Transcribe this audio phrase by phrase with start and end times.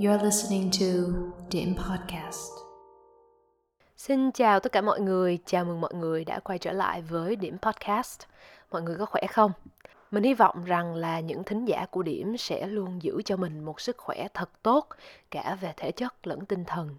[0.00, 0.86] You're listening to
[1.50, 2.52] Điểm Podcast.
[3.96, 7.36] Xin chào tất cả mọi người, chào mừng mọi người đã quay trở lại với
[7.36, 8.20] Điểm Podcast.
[8.70, 9.52] Mọi người có khỏe không?
[10.10, 13.64] Mình hy vọng rằng là những thính giả của Điểm sẽ luôn giữ cho mình
[13.64, 14.88] một sức khỏe thật tốt,
[15.30, 16.96] cả về thể chất lẫn tinh thần.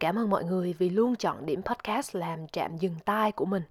[0.00, 3.62] Cảm ơn mọi người vì luôn chọn Điểm Podcast làm trạm dừng tai của mình.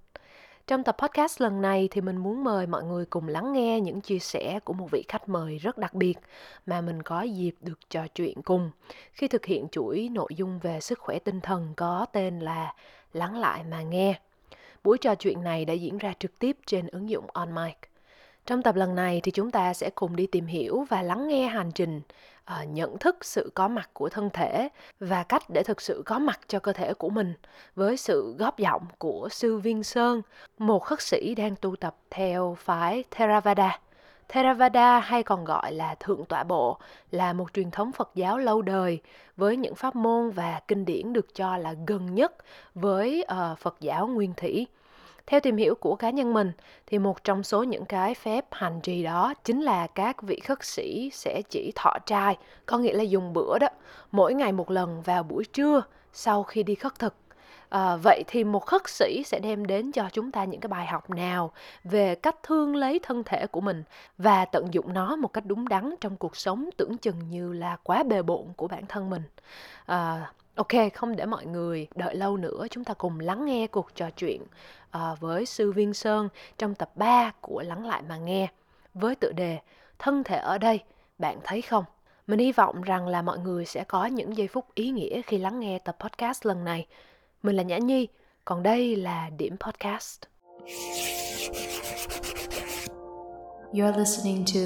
[0.68, 4.02] Trong tập podcast lần này thì mình muốn mời mọi người cùng lắng nghe những
[4.02, 6.16] chia sẻ của một vị khách mời rất đặc biệt
[6.66, 8.72] mà mình có dịp được trò chuyện cùng
[9.14, 12.74] khi thực hiện chuỗi nội dung về sức khỏe tinh thần có tên là
[13.14, 14.20] Lắng lại mà nghe.
[14.84, 17.78] Buổi trò chuyện này đã diễn ra trực tiếp trên ứng dụng OnMic.
[18.46, 21.48] Trong tập lần này thì chúng ta sẽ cùng đi tìm hiểu và lắng nghe
[21.48, 22.02] hành trình
[22.62, 24.70] uh, nhận thức sự có mặt của thân thể
[25.00, 27.34] và cách để thực sự có mặt cho cơ thể của mình
[27.76, 30.22] với sự góp giọng của sư Viên Sơn,
[30.58, 33.80] một khất sĩ đang tu tập theo phái Theravada.
[34.30, 36.78] Theravada hay còn gọi là Thượng Tọa Bộ
[37.12, 39.02] là một truyền thống Phật giáo lâu đời
[39.38, 42.34] với những pháp môn và kinh điển được cho là gần nhất
[42.76, 44.68] với uh, Phật giáo nguyên thủy.
[45.28, 46.52] Theo tìm hiểu của cá nhân mình
[46.88, 50.64] thì một trong số những cái phép hành trì đó chính là các vị khất
[50.64, 53.68] sĩ sẽ chỉ thọ trai, có nghĩa là dùng bữa đó,
[54.12, 55.82] mỗi ngày một lần vào buổi trưa
[56.14, 57.16] sau khi đi khất thực.
[57.70, 60.86] À, vậy thì một khất sĩ sẽ đem đến cho chúng ta những cái bài
[60.86, 61.52] học nào
[61.84, 63.84] về cách thương lấy thân thể của mình
[64.18, 67.78] và tận dụng nó một cách đúng đắn trong cuộc sống tưởng chừng như là
[67.84, 69.24] quá bề bộn của bản thân mình.
[69.86, 73.96] À, Ok, không để mọi người đợi lâu nữa, chúng ta cùng lắng nghe cuộc
[73.96, 74.42] trò chuyện
[74.98, 78.48] uh, với Sư Viên Sơn trong tập 3 của Lắng Lại Mà Nghe
[78.94, 79.60] với tựa đề
[80.00, 80.80] Thân thể ở đây,
[81.18, 81.86] bạn thấy không?
[82.28, 85.38] Mình hy vọng rằng là mọi người sẽ có những giây phút ý nghĩa khi
[85.38, 86.88] lắng nghe tập podcast lần này.
[87.44, 88.08] Mình là Nhã Nhi,
[88.46, 90.22] còn đây là Điểm Podcast.
[93.74, 94.60] You're listening to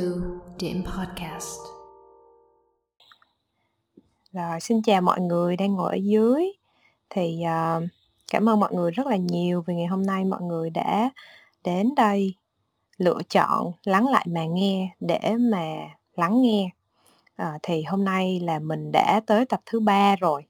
[0.59, 1.74] Điểm Podcast.
[4.35, 6.45] Rồi, xin chào mọi người đang ngồi ở dưới.
[7.09, 7.81] Thì, ờ,
[8.31, 11.09] cảm ơn mọi người rất là nhiều vì ngày hôm nay mọi người đã
[11.63, 12.35] đến đây
[12.97, 15.75] lựa chọn lắng lại mà nghe để mà
[16.15, 16.69] lắng nghe.
[17.35, 20.45] Ờ, thì hôm nay là mình đã tới tập thứ ba rồi.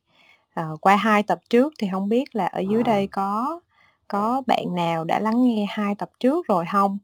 [0.54, 3.60] Ờ, qua hai tập trước thì không biết là ở dưới đây có
[4.08, 6.98] có bạn nào đã lắng nghe hai tập trước rồi không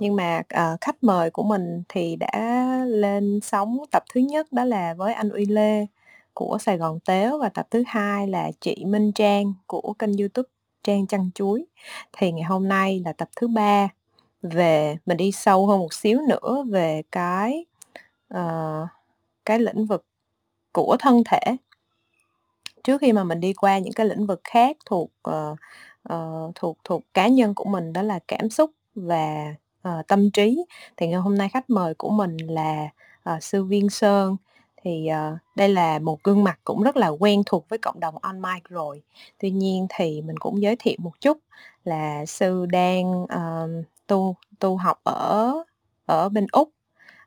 [0.00, 4.64] Nhưng mà, ờ, khách mời của mình thì đã lên sóng tập thứ nhất đó
[4.64, 5.86] là với anh Uy Lê
[6.34, 10.48] của Sài Gòn Tếu và tập thứ hai là chị Minh Trang của kênh YouTube
[10.82, 11.66] Trang Chăn Chuối.
[12.12, 13.88] Thì ngày hôm nay là tập thứ ba.
[14.42, 17.64] Về mình đi sâu hơn một xíu nữa về cái
[18.34, 18.88] uh,
[19.44, 20.04] cái lĩnh vực
[20.72, 21.56] của thân thể.
[22.84, 25.58] Trước khi mà mình đi qua những cái lĩnh vực khác thuộc uh,
[26.12, 29.54] uh, thuộc thuộc cá nhân của mình đó là cảm xúc và
[29.88, 30.64] uh, tâm trí
[30.96, 32.88] thì ngày hôm nay khách mời của mình là
[33.34, 34.36] uh, sư viên sơn
[34.82, 38.14] thì uh, đây là một gương mặt cũng rất là quen thuộc với cộng đồng
[38.18, 39.02] on mic rồi.
[39.38, 41.38] Tuy nhiên thì mình cũng giới thiệu một chút
[41.84, 45.54] là sư đang uh, tu tu học ở
[46.06, 46.70] ở bên úc.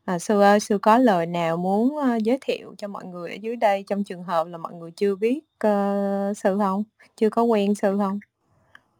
[0.06, 3.36] À, sư ơi sư có lời nào muốn uh, giới thiệu cho mọi người ở
[3.42, 6.84] dưới đây trong trường hợp là mọi người chưa biết uh, sư không?
[7.16, 8.20] Chưa có quen sư không?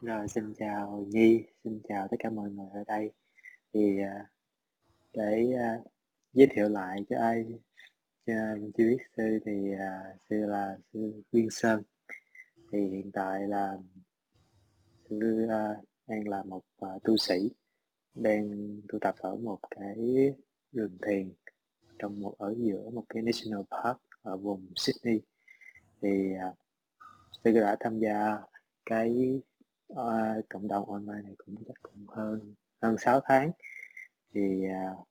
[0.02, 3.12] Rồi xin chào nhi xin chào tất cả mọi người ở đây.
[3.74, 4.28] Thì uh,
[5.14, 5.88] để uh,
[6.34, 7.46] giới thiệu lại cho ai
[8.28, 11.84] Dạ, chưa biết sư thì à, uh, sư là sư Viên Sơn.
[12.72, 13.78] Thì hiện tại là
[15.10, 15.76] sư uh, à,
[16.08, 17.50] đang là một uh, tu sĩ
[18.16, 19.96] đang tu tập ở một cái
[20.72, 21.34] rừng thiền
[22.00, 25.22] trong một ở giữa một cái national park ở vùng Sydney.
[26.02, 26.56] Thì uh,
[27.44, 28.38] sư đã tham gia
[28.86, 29.42] cái
[29.94, 33.52] uh, cộng đồng online này cũng chắc cũng hơn hơn 6 tháng.
[34.34, 34.42] Thì
[34.92, 35.08] uh,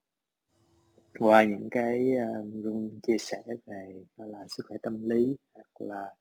[1.18, 2.12] qua những cái
[2.68, 6.14] uh, chia sẻ về là sức khỏe tâm lý hoặc là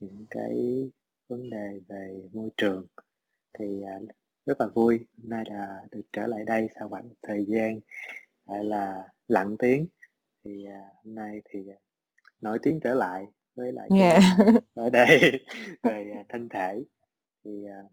[0.00, 0.90] những cái
[1.28, 2.86] vấn đề về môi trường
[3.58, 4.08] thì uh,
[4.46, 7.80] rất là vui hôm nay là được trở lại đây sau khoảng thời gian
[8.46, 9.86] gọi là lặng tiếng
[10.44, 11.60] thì uh, hôm nay thì
[12.40, 14.22] nổi tiếng trở lại với lại yeah.
[14.74, 15.18] ở đây
[15.82, 16.84] về uh, thân thể
[17.44, 17.92] thì uh,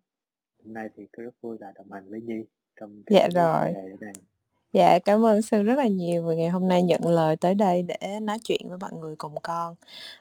[0.63, 2.45] hôm nay thì tôi rất vui là đồng hành với Nhi
[2.79, 4.13] trong cái dạ rồi này.
[4.75, 7.81] Dạ, cảm ơn sư rất là nhiều vì ngày hôm nay nhận lời tới đây
[7.81, 9.75] để nói chuyện với mọi người cùng con.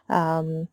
[0.07, 0.65] Ờm,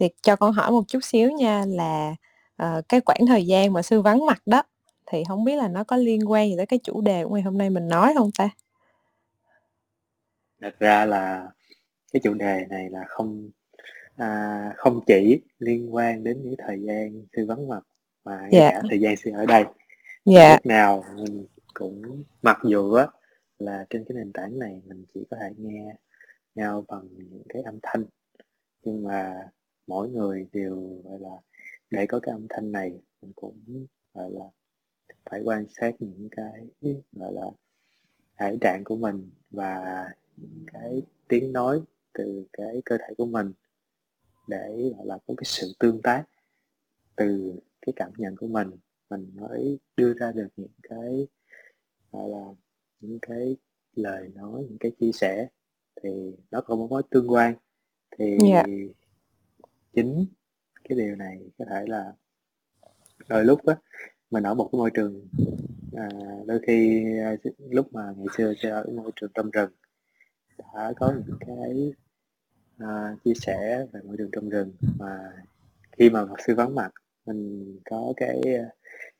[0.00, 2.14] thì cho con hỏi một chút xíu nha là,
[2.56, 4.62] ờ, cái quãng thời gian mà sư vắng mặt đó,
[5.06, 7.42] thì không biết là nó có liên quan gì tới cái chủ đề của ngày
[7.42, 8.48] hôm nay mình nói không ta?
[10.62, 11.48] Thật ra là
[12.12, 13.50] cái chủ đề này là không,
[14.16, 17.80] à, không chỉ liên quan đến những thời gian sư vắng mặt
[18.24, 18.70] mà ngay Dạ.
[18.72, 19.64] cả thời gian sư ở đây.
[20.24, 20.52] Dạ.
[20.52, 23.06] Lúc nào mình cũng mặc dù á
[23.58, 25.96] là trên cái nền tảng này mình chỉ có thể nghe
[26.54, 28.04] nhau bằng những cái âm thanh.
[28.82, 29.50] Nhưng mà
[29.86, 31.36] mỗi người đều, gọi là,
[31.90, 34.44] để có cái âm thanh này, mình cũng, gọi là,
[35.30, 36.68] phải quan sát những cái,
[37.12, 37.46] gọi là,
[38.38, 40.06] thể trạng của mình và
[40.36, 41.82] những cái tiếng nói
[42.12, 43.52] từ cái cơ thể của mình
[44.48, 46.24] để, gọi là, có cái sự tương tác
[47.16, 48.70] từ cái cảm nhận của mình.
[49.10, 51.26] Mình mới đưa ra được những cái,
[52.12, 52.44] gọi là
[53.00, 53.56] những cái
[53.94, 55.48] lời nói những cái chia sẻ
[56.02, 56.10] thì
[56.50, 57.54] nó có một mối tương quan
[58.18, 58.66] thì yeah.
[59.94, 60.26] chính
[60.88, 62.12] cái điều này có thể là
[63.28, 63.76] đôi lúc á
[64.30, 65.28] mình ở một cái môi trường
[65.96, 66.08] à,
[66.46, 67.36] đôi khi à,
[67.70, 69.70] lúc mà ngày xưa chơi ở môi trường trong rừng
[70.58, 71.92] đã có những cái
[72.78, 75.32] à, chia sẻ về môi trường trong rừng mà
[75.92, 76.90] khi mà sư vắng mặt
[77.26, 78.72] mình có cái uh,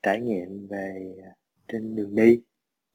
[0.03, 1.15] trải nghiệm về
[1.69, 2.41] trên đường đi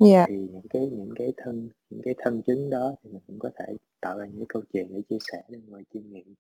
[0.10, 0.30] yeah.
[0.30, 3.50] thì những cái những cái thân những cái thân chứng đó thì mình cũng có
[3.60, 6.34] thể tạo ra những câu chuyện để chia sẻ để mọi chiêm nghiệm.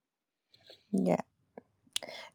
[0.91, 1.17] Dạ.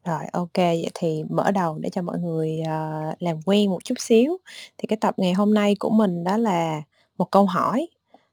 [0.03, 3.95] Rồi ok vậy thì mở đầu để cho mọi người uh, làm quen một chút
[3.99, 4.37] xíu.
[4.77, 6.81] Thì cái tập ngày hôm nay của mình đó là
[7.17, 7.87] một câu hỏi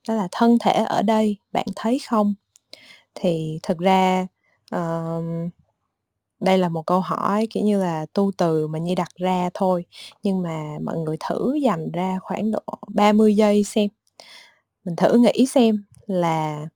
[0.09, 2.35] đó là thân thể ở đây bạn thấy không?
[3.15, 4.27] Thì thực ra
[4.77, 5.25] uh,
[6.41, 9.85] đây là một câu hỏi kiểu như là tu từ mà Nhi đặt ra thôi
[10.23, 13.89] nhưng mà mọi người thử dành ra khoảng độ 30 giây xem.
[14.85, 16.67] Mình thử nghĩ xem là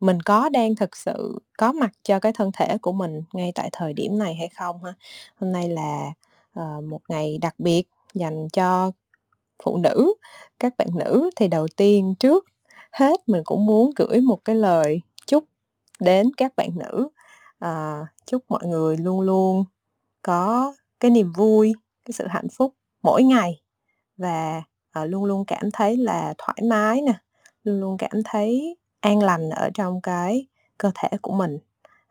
[0.00, 3.68] mình có đang thực sự có mặt cho cái thân thể của mình ngay tại
[3.72, 4.94] thời điểm này hay không ha?
[5.36, 6.12] Hôm nay là
[6.60, 7.84] uh, một ngày đặc biệt
[8.14, 8.92] dành cho
[9.64, 10.14] phụ nữ
[10.58, 12.46] các bạn nữ thì đầu tiên trước
[12.92, 15.44] hết mình cũng muốn gửi một cái lời chúc
[16.00, 17.08] đến các bạn nữ
[17.62, 19.64] à, chúc mọi người luôn luôn
[20.22, 21.72] có cái niềm vui
[22.04, 23.62] cái sự hạnh phúc mỗi ngày
[24.16, 27.12] và à, luôn luôn cảm thấy là thoải mái nè
[27.64, 30.46] luôn luôn cảm thấy an lành ở trong cái
[30.78, 31.58] cơ thể của mình.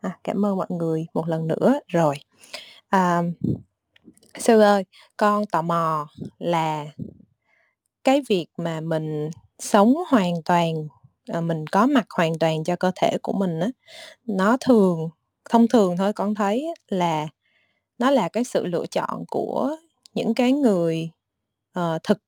[0.00, 2.14] À, cảm ơn mọi người một lần nữa rồi.
[2.88, 3.22] À,
[4.38, 4.84] sư ơi
[5.16, 6.08] con tò mò
[6.38, 6.86] là
[8.04, 10.74] cái việc mà mình sống hoàn toàn
[11.28, 13.68] ờ, mình có mặt hoàn toàn cho cơ thể của mình á
[14.26, 15.10] nó thường
[15.50, 17.28] thông thường thôi con thấy là
[17.98, 19.76] nó là cái sự lựa chọn của
[20.14, 21.10] những cái người
[21.78, 22.18] uh, thực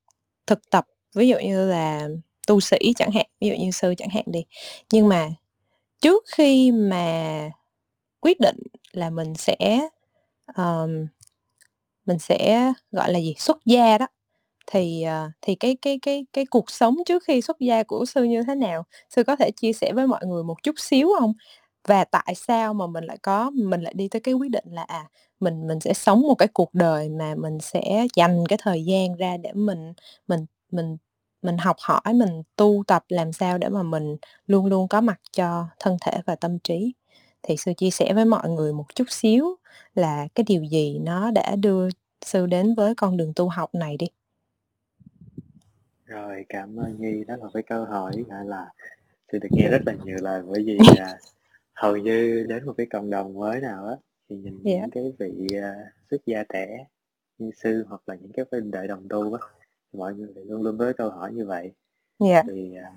[0.46, 0.86] thực tập.
[1.14, 2.08] Ví dụ như là
[2.46, 4.44] tu sĩ chẳng hạn ví dụ như sư chẳng hạn đi.
[4.92, 5.28] Nhưng mà
[6.00, 7.50] trước khi mà
[8.20, 8.58] quyết định
[8.92, 9.88] là mình sẽ
[10.56, 11.06] um,
[12.06, 13.34] mình sẽ gọi là gì?
[13.38, 14.06] Xuất gia đó
[14.66, 18.24] thì uh, thì cái cái cái cái cuộc sống trước khi xuất gia của sư
[18.24, 18.84] như thế nào?
[19.10, 21.32] Sư có thể chia sẻ với mọi người một chút xíu không?
[21.86, 24.82] Và tại sao mà mình lại có mình lại đi tới cái quyết định là
[24.82, 25.08] à
[25.40, 29.16] mình mình sẽ sống một cái cuộc đời mà mình sẽ dành cái thời gian
[29.16, 29.92] ra để mình
[30.28, 30.96] mình mình
[31.42, 34.16] mình học hỏi mình tu tập làm sao để mà mình
[34.46, 36.92] luôn luôn có mặt cho thân thể và tâm trí?
[37.42, 39.56] Thì sư chia sẻ với mọi người một chút xíu
[39.94, 41.88] là cái điều gì nó đã đưa
[42.24, 44.06] sư đến với con đường tu học này đi.
[46.06, 48.66] Rồi cảm ơn nhi đó là cái câu hỏi gọi là
[49.32, 51.18] sư được nghe rất là nhiều lời bởi vì à,
[51.74, 53.96] hầu như đến một cái cộng đồng mới nào á
[54.28, 54.80] thì nhìn yeah.
[54.80, 56.86] những cái vị uh, xuất gia trẻ
[57.38, 59.40] như sư hoặc là những cái huynh đệ đồng tu á
[59.92, 61.72] mọi người luôn luôn có câu hỏi như vậy
[62.24, 62.44] yeah.
[62.48, 62.94] thì uh,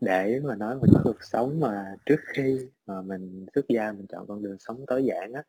[0.00, 4.26] để mà nói một cuộc sống mà trước khi mà mình xuất gia mình chọn
[4.26, 5.42] con đường sống tối giản á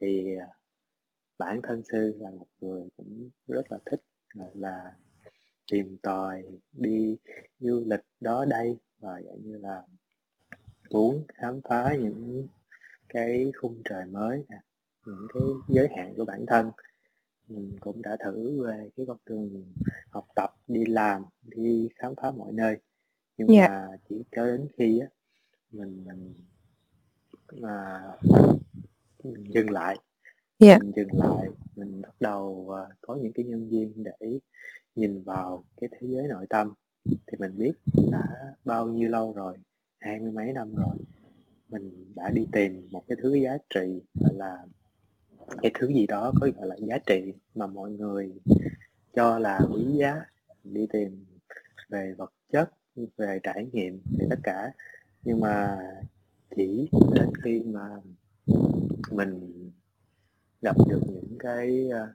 [0.00, 0.48] thì uh,
[1.38, 4.00] bản thân sư là một người cũng rất là thích
[4.54, 4.92] là
[5.72, 7.16] tìm tòi đi
[7.58, 9.82] du lịch đó đây và dạng như là
[10.94, 12.46] muốn khám phá những
[13.08, 14.56] cái khung trời mới nè
[15.06, 16.70] những cái giới hạn của bản thân
[17.48, 19.64] mình cũng đã thử về cái con đường
[20.10, 22.76] học tập đi làm đi khám phá mọi nơi
[23.36, 23.70] nhưng yeah.
[23.70, 23.86] Dạ.
[23.90, 25.06] mà chỉ cho đến khi á
[25.70, 26.34] mình mình
[27.52, 28.02] mà
[29.24, 29.96] mình dừng lại
[30.58, 30.78] yeah.
[30.78, 30.78] Dạ.
[30.78, 34.38] mình dừng lại mình bắt đầu uh, có những cái nhân duyên để
[34.94, 36.72] nhìn vào cái thế giới nội tâm
[37.04, 37.72] thì mình biết
[38.12, 39.56] đã bao nhiêu lâu rồi
[40.04, 40.96] hai mươi mấy năm rồi,
[41.68, 44.66] mình đã đi tìm một cái thứ giá trị, gọi là
[45.62, 48.32] cái thứ gì đó có gọi là giá trị mà mọi người
[49.14, 50.24] cho là quý giá.
[50.64, 51.24] Đi tìm
[51.88, 52.70] về vật chất,
[53.16, 54.72] về trải nghiệm về tất cả.
[55.22, 55.78] Nhưng mà
[56.56, 57.88] chỉ đến khi mà
[59.10, 59.70] mình
[60.62, 62.08] gặp được những cái ờ,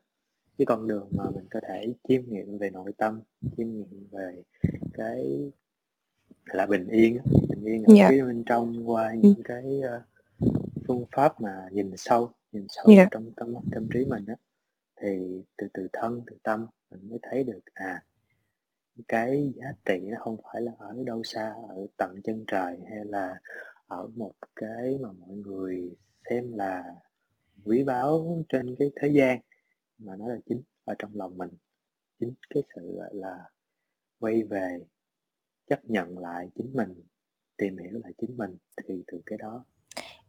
[0.58, 3.22] cái con đường mà mình có thể chiêm nghiệm về nội tâm,
[3.58, 4.43] chiêm nghiệm về
[4.93, 5.51] cái
[6.46, 7.17] là bình yên
[7.63, 8.12] bình yên ở yeah.
[8.12, 9.20] Phía bên trong qua ừ.
[9.22, 9.42] những ừ.
[9.46, 10.50] cái uh,
[10.88, 12.98] phương pháp mà nhìn sâu nhìn sâu yeah.
[12.98, 13.08] Dạ.
[13.12, 14.36] trong tâm tâm trí mình á
[15.01, 18.04] thì từ từ thân từ tâm mình mới thấy được à
[19.08, 23.06] cái giá trị nó không phải là ở đâu xa ở tận chân trời hay
[23.06, 23.39] là
[23.88, 25.96] ở một cái mà mọi người
[26.30, 26.84] xem là
[27.66, 29.39] quý báu trên cái thế gian
[29.98, 31.50] mà nó là chính ở trong lòng mình
[32.20, 33.50] chính cái sự gọi là
[34.20, 34.80] quay về
[35.68, 36.94] chấp nhận lại chính mình
[37.60, 39.63] tìm hiểu lại chính mình thì từ cái đó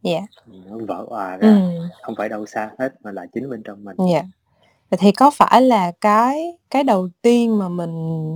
[0.01, 0.19] Dạ.
[0.47, 1.89] nó vỡ òa ra Ừm.
[2.01, 4.23] không phải đâu xa hết mà là chính bên trong mình Dạ.
[4.89, 7.93] Vậy thì có phải là cái cái đầu tiên mà mình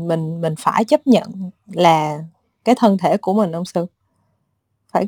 [0.08, 2.24] mình mình phải chấp nhận là
[2.64, 3.86] cái thân thể của mình hông sư?
[4.88, 5.08] Phải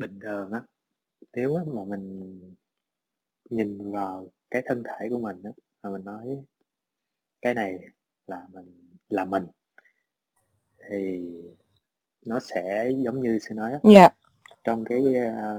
[0.00, 0.60] bình thường á
[1.32, 2.38] nếu mà mình
[3.50, 5.50] nhìn vào cái thân thể của mình á
[5.82, 6.42] mà mình nói
[7.42, 7.78] cái này
[8.26, 9.46] là mình là mình
[10.88, 11.28] thì
[12.26, 14.08] nó sẽ giống như sư nói á Dạ.
[14.64, 15.56] trong cái a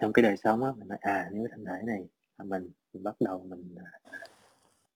[0.00, 2.08] trong cái đời sống á mình nói à nếu cái thân thể này
[2.44, 4.12] mình mình bắt đầu mình à,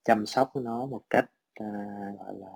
[0.04, 1.66] chăm sóc nó một cách à,
[2.18, 2.52] gọi là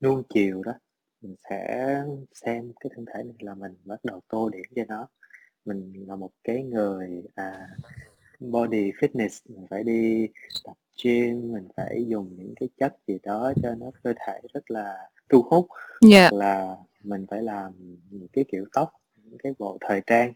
[0.00, 0.72] nuông chiều đó
[1.20, 1.94] mình sẽ
[2.34, 5.08] xem cái thân thể này là mình bắt đầu tô điểm cho nó
[5.64, 7.68] mình là một cái người à
[8.40, 10.28] body fitness mình phải đi
[10.64, 14.70] tập gym mình phải dùng những cái chất gì đó cho nó cơ thể rất
[14.70, 15.66] là thu hút
[16.00, 16.28] Dạ.
[16.30, 17.72] hoặc là mình phải làm
[18.10, 18.92] những cái kiểu tóc
[19.24, 20.32] những cái bộ thời trang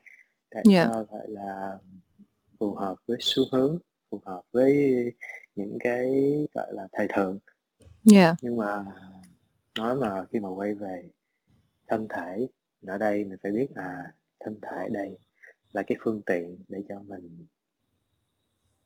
[0.55, 0.85] để Dạ.
[0.93, 1.79] cho gọi là
[2.59, 3.79] phù hợp với xu hướng
[4.11, 4.95] phù hợp với
[5.57, 6.11] những cái
[6.55, 7.39] gọi là thời thượng
[8.05, 8.35] Dạ.
[8.43, 8.85] nhưng mà
[9.79, 11.09] nói mà khi mà quay về
[11.87, 12.47] thân thể
[12.87, 15.19] ở đây mình phải biết à thân thể đây
[15.73, 17.47] là cái phương tiện để cho mình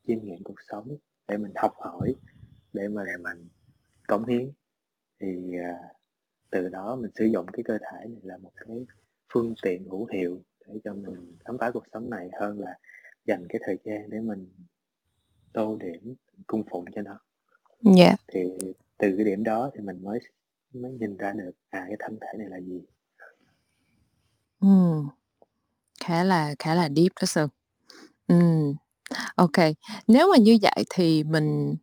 [0.07, 0.97] chiêm nghiệm cuộc sống
[1.29, 2.15] để mình học hỏi
[2.73, 3.49] để mà mình
[4.09, 4.53] cống hiến
[5.21, 5.79] thì à,
[6.51, 8.87] từ đó mình sử dụng cái cơ thể này là một cái
[9.33, 12.79] phương tiện hữu hiệu để cho mình khám phá cuộc sống này hơn là
[13.27, 14.49] dành cái thời gian để mình
[15.53, 16.15] tô điểm
[16.47, 17.21] cung phụng cho nó
[17.97, 18.17] Dạ.
[18.29, 18.41] thì
[18.99, 20.19] từ cái điểm đó thì mình mới
[20.73, 22.83] mới nhìn ra được à cái thân thể này là gì
[24.61, 25.09] Ừm.
[26.01, 27.49] Khá là khá là deep đó sư.
[28.29, 28.75] Ừm.
[29.53, 29.75] Kê.
[30.09, 31.77] Nếu mà như vậy thì mình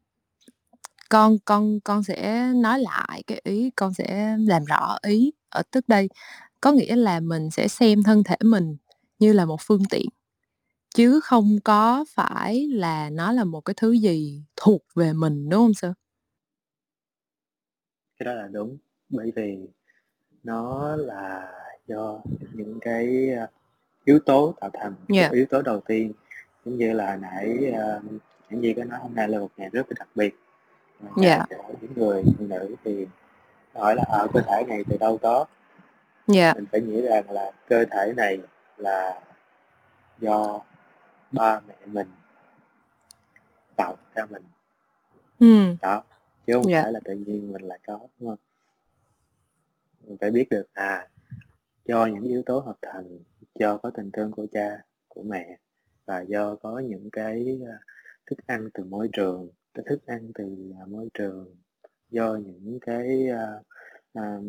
[1.10, 5.86] con con con sẽ nói lại cái ý, con sẽ làm rõ ý ở tức
[5.88, 6.10] đây.
[6.62, 8.78] Có nghĩa là mình sẽ xem thân thể mình
[9.20, 10.06] như là một phương tiện,
[10.96, 15.62] chứ không có phải là nó là một cái thứ gì thuộc về mình, đúng
[15.62, 15.94] hông sư?
[18.20, 18.78] cái đó là đúng
[19.10, 19.58] bởi vì
[20.44, 21.54] nó là
[21.88, 22.22] do
[22.54, 23.48] những cái à,
[24.06, 25.30] yếu tố tạo thành Dạ.
[25.34, 26.14] yếu tố đầu tiên
[26.66, 27.74] giống như là hồi nãy
[28.50, 30.36] những gì có nói hôm nay là một ngày rất là đặc biệt
[31.00, 31.46] Và Dạ.
[31.50, 33.08] cho những người phụ nữ thì
[33.74, 35.46] hỏi là ở cơ thể này từ đâu có
[36.28, 36.54] Dạ.
[36.54, 38.40] mình phải nghĩ rằng là cơ thể này
[38.78, 39.22] là
[40.20, 40.62] do
[41.32, 42.08] ba mẹ mình
[43.76, 44.44] tạo ra mình
[45.40, 45.78] Ừm.
[45.82, 46.04] đó
[46.48, 46.82] chứ không Dạ.
[46.84, 48.38] phải là tự nhiên mình lại có đúng không
[50.08, 51.08] mình phải biết được à
[51.86, 53.20] do những yếu tố hợp thành
[53.56, 55.58] do có tình thương của cha của mẹ
[56.06, 57.78] và do có những cái à,
[58.26, 61.56] thức ăn từ môi trường cái thức ăn từ à, môi trường
[62.10, 63.28] do những cái
[64.16, 64.40] à,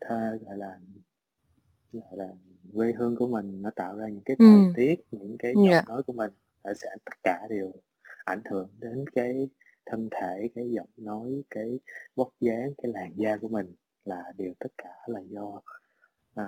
[0.00, 0.78] tha, gọi là
[1.92, 2.28] gọi là
[2.74, 4.74] quê hương của mình nó tạo ra những cái thời Ừm.
[4.74, 5.82] tiết những cái Dạ.
[5.82, 6.30] giọng nói của mình
[6.64, 7.72] nó sẽ tất cả đều
[8.24, 9.48] ảnh hưởng đến cái
[9.86, 11.80] thân thể cái giọng nói cái
[12.14, 15.60] vóc dáng cái làn da của mình là đều tất cả là do
[16.34, 16.44] à,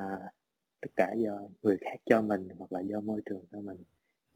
[0.82, 3.78] tất cả do người khác cho mình hoặc là do môi trường cho mình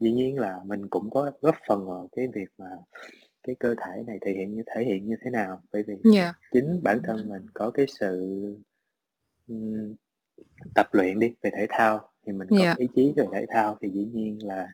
[0.01, 2.69] dĩ nhiên là mình cũng có góp phần vào cái việc mà
[3.43, 6.33] cái cơ thể này thể hiện như thể hiện như thế nào bởi vì Dạ.
[6.53, 8.35] chính bản thân mình có cái sự
[9.47, 9.95] ừm,
[10.75, 12.75] tập luyện đi về thể thao thì mình có Dạ.
[12.77, 14.67] ý chí về thể thao thì dĩ nhiên là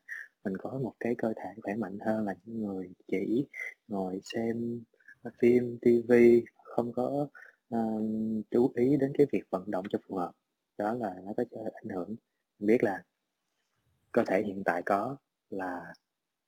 [0.43, 3.45] mình có một cái cơ thể khỏe mạnh hơn là những người chỉ
[3.87, 4.83] ngồi xem
[5.39, 7.27] phim tivi không có
[7.69, 10.31] ờm, chú ý đến cái việc vận động cho phù hợp
[10.77, 11.43] đó là nó có
[11.83, 12.07] ảnh hưởng
[12.59, 13.03] mình biết là
[14.11, 15.17] cơ thể hiện tại có
[15.49, 15.93] là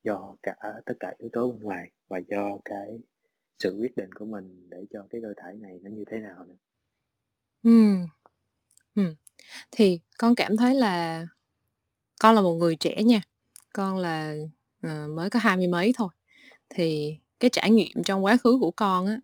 [0.04, 3.00] do cả tất cả yếu tố bên ngoài và do cái
[3.60, 6.46] sự quyết định của mình để cho cái cơ thể này nó như thế nào
[6.46, 6.56] nữa
[7.64, 7.96] Ừ.
[8.96, 9.16] ừ.
[9.72, 11.26] Thì con cảm thấy là
[12.22, 13.22] con là một người trẻ nha,
[13.74, 14.36] con là,
[14.88, 16.10] uh, mới có hai mươi mấy thôi.
[16.70, 19.20] Thì cái trải nghiệm trong quá khứ của con á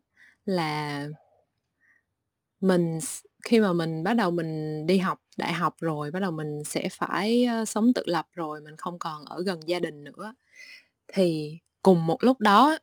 [0.46, 1.08] là
[2.60, 3.00] mình
[3.46, 6.90] khi mà mình bắt đầu mình đi học đại học rồi, bắt đầu mình sẽ
[6.94, 10.36] phải, ờ, sống tự lập rồi, mình không còn ở gần gia đình nữa.
[11.14, 12.78] Thì cùng một lúc đó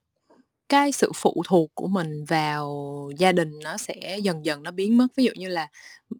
[0.68, 4.96] cái sự phụ thuộc của mình vào gia đình nó sẽ dần dần nó biến
[4.98, 5.06] mất.
[5.16, 5.68] Ví dụ như là,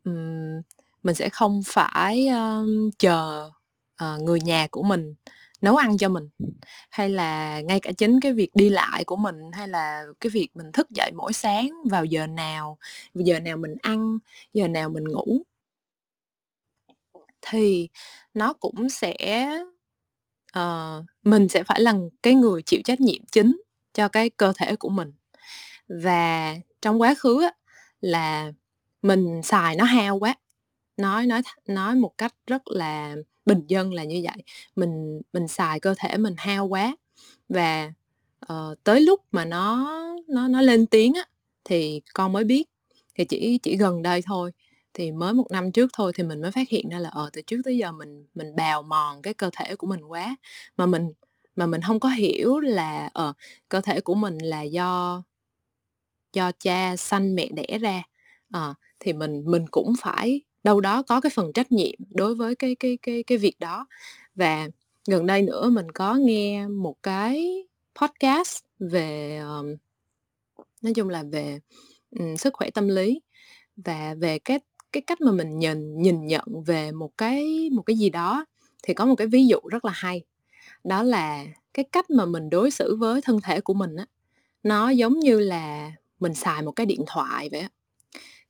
[0.04, 0.62] ừm,
[1.02, 3.50] mình sẽ không phải, um, chờ,
[3.96, 5.14] ờ, người nhà của mình
[5.62, 6.28] nấu ăn cho mình
[6.90, 10.49] hay là ngay cả chính cái việc đi lại của mình hay là cái việc
[10.54, 12.78] mình thức dậy mỗi sáng vào giờ nào
[13.14, 14.19] giờ nào mình ăn
[14.52, 15.42] giờ nào mình ngủ.
[17.42, 17.88] Thì
[18.35, 19.49] nó cũng sẽ
[20.59, 23.61] uh, mình sẽ phải là cái người chịu trách nhiệm chính
[23.92, 25.12] cho cái cơ thể của mình.
[25.88, 27.52] Và trong quá khứ á,
[28.00, 28.52] là
[29.02, 30.35] mình xài nó hao quá
[30.97, 34.42] nói nói nói một cách rất là bình dân là như vậy.
[34.76, 36.96] Mình mình xài cơ thể mình hao quá
[37.49, 37.92] và
[38.52, 39.88] uh, tới lúc mà nó
[40.28, 41.25] nó nó lên tiếng á
[41.64, 42.64] thì con mới biết.
[43.14, 44.52] Thì chỉ chỉ gần đây thôi
[44.94, 47.42] thì mới một năm trước thôi thì mình mới phát hiện ra là ờ từ
[47.42, 50.37] trước tới giờ mình mình bào mòn cái cơ thể của mình quá.
[50.76, 51.12] Mà mình
[51.56, 53.32] mà mình không có hiểu là ờ
[53.68, 55.22] cơ thể của mình là do
[56.32, 58.02] do cha sanh mẹ đẻ ra
[58.52, 62.54] ờ thì mình mình cũng phải đâu đó có cái phần trách nhiệm đối với
[62.54, 63.87] cái cái cái cái việc đó.
[64.35, 64.69] Và
[65.09, 67.64] gần đây nữa mình có nghe một cái
[68.00, 69.76] podcast về um,
[70.83, 71.61] nói chung là về
[72.11, 73.21] um, sức khỏe tâm lý
[73.76, 74.61] và về cái
[74.92, 78.45] cái cách mà mình nhìn nhìn nhận về một cái một cái gì đó.
[78.83, 80.25] Thì có một cái ví dụ rất là hay
[80.85, 84.07] đó là cái cách mà mình đối xử với thân thể của mình á
[84.62, 87.69] nó giống như là mình xài một cái điện thoại vậy á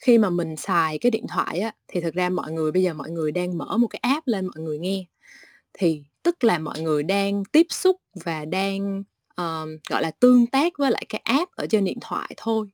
[0.02, 2.94] khi mà mình xài cái điện thoại á thì thực ra mọi người bây giờ
[2.94, 5.04] mọi người đang mở một cái app lên mọi người nghe.
[5.72, 9.02] Thì tức là mọi người đang tiếp xúc và đang
[9.36, 12.68] um, gọi là tương tác với lại cái app ở trên điện thoại thôi.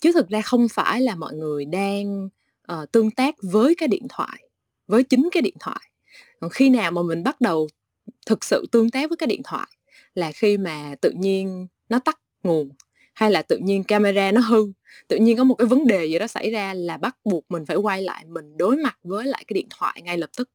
[0.00, 2.28] Chứ thực ra không phải là mọi người đang
[2.72, 4.38] uh, tương tác với cái điện thoại
[4.86, 5.90] với chính cái điện thoại.
[6.40, 7.68] Còn khi nào mà mình bắt đầu
[8.26, 9.68] thực sự tương tác với cái điện thoại
[10.14, 12.70] là khi mà tự nhiên nó tắt nguồn
[13.18, 14.66] hay là tự nhiên camera nó hư?
[15.08, 17.66] Tự nhiên có một cái vấn đề gì đó xảy ra là bắt buộc mình
[17.66, 20.50] phải quay lại mình đối mặt với lại cái điện thoại ngay lập tức.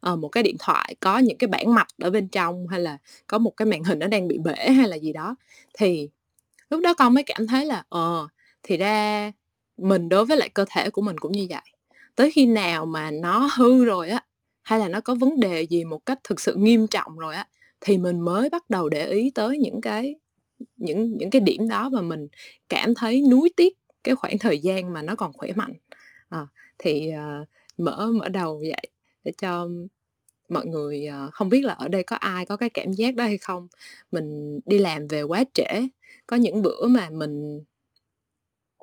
[0.00, 2.98] Ờ, một cái điện thoại có những cái bản mặt ở bên trong hay là
[3.26, 5.36] có một cái màn hình nó đang bị bể hay là gì đó.
[5.78, 6.08] Thì
[6.70, 8.28] lúc đó con mới cảm thấy là ờ
[8.62, 9.32] thì ra
[9.78, 11.62] mình đối với lại cơ thể của mình cũng như vậy.
[12.16, 14.20] Tới khi nào mà nó hư rồi á
[14.62, 17.46] hay là nó có vấn đề gì một cách thực sự nghiêm trọng rồi á
[17.80, 20.16] thì mình mới bắt đầu để ý tới những cái
[20.76, 22.28] những những cái điểm đó mà mình
[22.68, 25.72] cảm thấy nuối tiếc cái khoảng thời gian mà nó còn khỏe mạnh.
[26.28, 26.46] À,
[26.78, 27.10] thì
[27.42, 28.90] uh, mở mở đầu vậy
[29.24, 29.68] để cho
[30.48, 33.24] mọi người uh, không biết là ở đây có ai có cái cảm giác đó
[33.24, 33.68] hay không.
[34.12, 35.88] Mình đi làm về quá trễ
[36.26, 37.64] có những bữa mà mình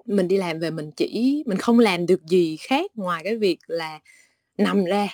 [0.06, 3.60] mình đi làm về mình chỉ mình không làm được gì khác ngoài cái việc
[3.68, 4.00] là
[4.58, 5.08] nằm ra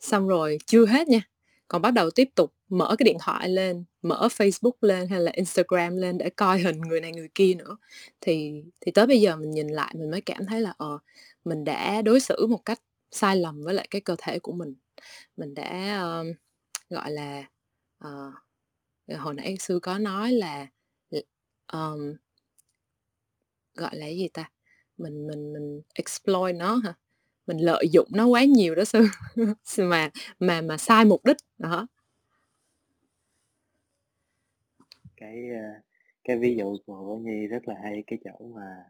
[0.00, 1.20] xong rồi chưa hết nha
[1.68, 5.32] còn bắt đầu tiếp tục mở cái điện thoại lên mở Facebook lên hay là
[5.34, 7.76] Instagram lên để coi hình người này người kia nữa.
[8.20, 10.98] Thì thì tới bây giờ mình nhìn lại mình mới cảm thấy là ờ
[11.44, 12.80] mình đã đối xử một cách
[13.10, 14.74] sai lầm với lại cái cơ thể của mình.
[15.36, 16.36] Mình đã uh,
[16.90, 17.44] gọi là
[18.08, 18.34] uh,
[19.18, 20.66] hồi nãy sư có nói là
[21.72, 22.14] um,
[23.74, 24.50] gọi là gì ta?
[24.98, 26.94] Mình mình mình exploit nó hả?
[27.46, 29.06] Mình lợi dụng nó quá nhiều đó sư.
[29.78, 31.86] Mà mà mà sai mục đích đó.
[35.22, 35.48] Cái
[36.24, 38.84] cái ví dụ của Nhi rất là hay cái chỗ mà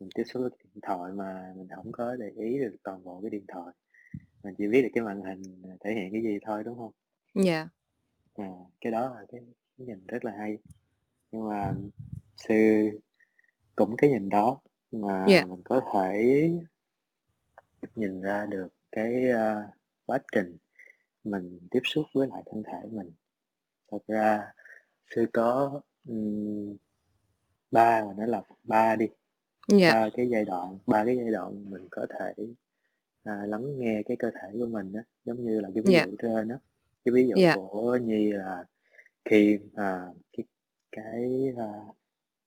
[0.00, 3.20] mình tiếp xúc với điện thoại mà mình không có để ý được toàn bộ
[3.22, 3.74] cái điện thoại
[4.42, 6.92] mình chỉ biết được cái màn hình thể hiện cái gì thôi đúng không?
[7.34, 7.52] Dạ.
[7.52, 7.68] Yeah.
[8.34, 9.40] À, cái đó là cái,
[9.78, 10.58] cái nhìn rất là hay
[11.32, 11.74] nhưng mà
[12.36, 12.90] sư
[13.76, 14.60] cũng cái nhìn đó
[14.92, 15.48] mà yeah.
[15.48, 16.50] mình có thể
[17.96, 19.74] nhìn ra được cái uh,
[20.06, 20.56] quá trình
[21.24, 23.12] mình tiếp xúc với lại thân thể mình
[23.90, 24.52] thật ra
[25.14, 25.80] sư có
[27.70, 29.06] ba mà nó là ba đi
[29.78, 29.94] yeah.
[29.94, 32.34] ba cái giai đoạn ba cái giai đoạn mình có thể
[33.24, 35.98] à, lắng nghe cái cơ thể của mình đó giống như là cái ví dụ
[35.98, 36.08] yeah.
[36.22, 36.56] trên đó
[37.04, 37.56] cái ví dụ yeah.
[37.56, 38.64] của nhi là
[39.24, 40.44] khi à, cái
[40.92, 41.68] cái à,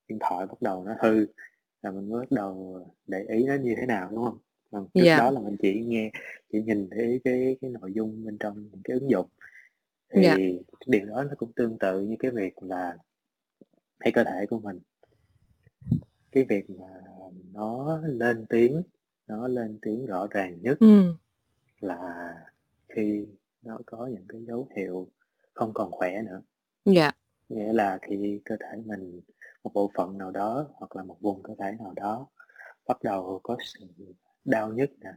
[0.08, 1.26] điện thoại bắt đầu nó hư
[1.82, 4.38] là mình mới bắt đầu để ý nó như thế nào đúng không
[4.74, 5.20] Vâng, trước yeah.
[5.20, 6.12] đó là mình chỉ nghe
[6.52, 9.28] chỉ nhìn thấy cái cái nội dung bên trong những cái ứng dụng
[10.14, 10.38] thì yeah.
[10.38, 12.98] cái điều đó nó cũng tương tự như cái việc là
[14.00, 14.80] thấy cơ thể của mình
[16.32, 16.88] cái việc mà
[17.54, 18.82] nó lên tiếng
[19.28, 21.14] nó lên tiếng rõ ràng nhất ừ.
[21.82, 22.34] là
[22.90, 23.28] khi
[23.62, 25.08] nó có những cái dấu hiệu
[25.54, 26.42] không còn khỏe nữa
[26.86, 27.12] dạ
[27.50, 29.22] nghĩa là khi cơ thể mình
[29.64, 32.28] một bộ phận nào đó hoặc là một vùng cơ thể nào đó
[32.88, 33.86] bắt đầu có sự
[34.46, 35.12] đau nhức nè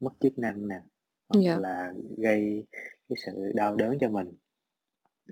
[0.00, 0.80] mất chức năng nè
[1.28, 1.40] hoặc.
[1.40, 1.58] Dạ.
[1.58, 2.66] là gây
[3.08, 4.32] cái sự đau đớn cho mình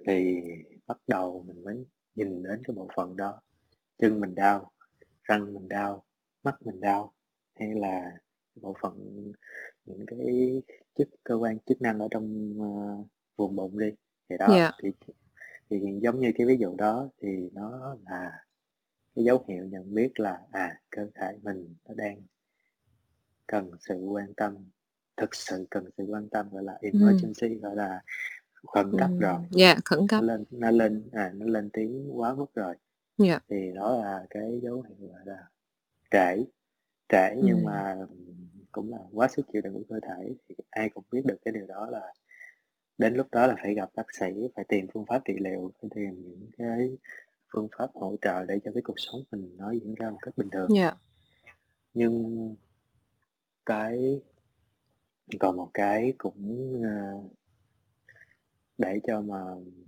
[0.07, 0.41] thì
[0.87, 3.41] bắt đầu mình mới nhìn đến cái bộ phận đó
[3.99, 4.71] chân mình đau
[5.23, 6.05] răng mình đau
[6.43, 7.13] mắt mình đau
[7.55, 8.13] hay là
[8.55, 8.95] bộ phận
[9.85, 10.63] những cái
[10.95, 13.91] chức cơ quan chức năng ở trong uh, vùng bụng đi
[14.29, 14.59] thì đó yeah.
[14.59, 14.73] Dạ.
[14.83, 15.13] thì
[15.71, 18.45] thì giống như cái ví dụ đó thì nó là
[19.15, 22.23] cái dấu hiệu nhận biết là à cơ thể mình nó đang
[23.47, 24.57] cần sự quan tâm
[25.17, 28.01] thực sự cần sự quan tâm gọi là emergency gọi là
[28.67, 29.39] khẩn cấp rồi.
[29.51, 30.23] dạ khẩn cấp.
[30.23, 32.75] Nó lên nó lên à nó lên tiếng quá mức rồi.
[33.19, 33.39] Dạ.
[33.49, 35.39] Thì đó là cái dấu hiệu gọi là
[36.11, 36.45] trễ
[37.09, 37.97] trễ nhưng mà
[38.73, 41.53] cũng là quá sức chịu đựng của cơ thể thì ai cũng biết được cái
[41.53, 42.13] điều đó là
[42.99, 45.91] đến lúc đó là phải gặp bác sĩ phải tìm phương pháp trị liệu phải
[45.95, 46.99] tìm những cái
[47.53, 50.35] phương pháp hỗ trợ để cho cái cuộc sống mình nó diễn ra một cách
[50.37, 50.69] bình thường.
[50.77, 50.93] Dạ.
[51.95, 52.55] Nhưng
[53.67, 54.21] cái
[55.41, 57.23] còn một cái cũng ờ,
[58.81, 59.41] để cho mà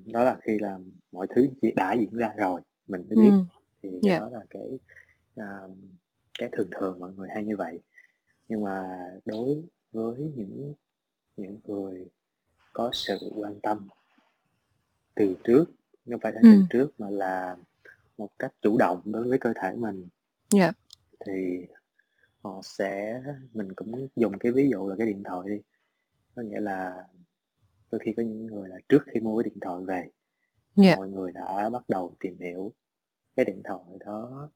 [0.06, 0.78] đó là khi là
[1.12, 3.46] mọi thứ đã diễn ra rồi mình mới biết Ừm.
[3.82, 4.18] thì cái Dạ.
[4.20, 4.78] đó là cái
[5.36, 5.60] à,
[6.38, 7.80] cái thường thường mọi người hay như vậy
[8.48, 10.74] nhưng mà đối với những
[11.36, 12.06] những người
[12.72, 13.88] có sự quan tâm
[15.14, 15.64] từ trước
[16.10, 16.66] không phải là từ Ừm.
[16.70, 17.56] trước mà là
[18.18, 20.08] một cách chủ động đối với cơ thể mình
[20.50, 20.72] Dạ.
[21.26, 21.66] thì
[22.42, 25.60] họ sẽ mình cũng dùng cái ví dụ là cái điện thoại đi
[26.34, 27.06] có nghĩa là
[27.92, 30.08] đôi khi có những người là trước khi mua cái điện thoại về
[30.76, 30.96] Dạ.
[30.96, 32.72] mọi người đã bắt đầu tìm hiểu
[33.36, 34.50] cái điện thoại đó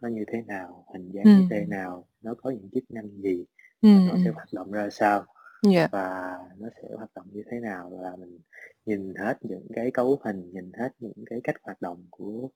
[0.00, 1.46] nó như thế nào hình dáng như Ừm.
[1.50, 3.44] thế nào nó có những chức năng gì
[3.80, 5.26] Ừm, nó sẽ hoạt động ra sao
[5.62, 5.88] Dạ.
[5.92, 8.38] và nó sẽ hoạt động như thế nào là mình
[8.86, 12.48] nhìn hết những cái cấu hình nhìn hết những cái cách hoạt động của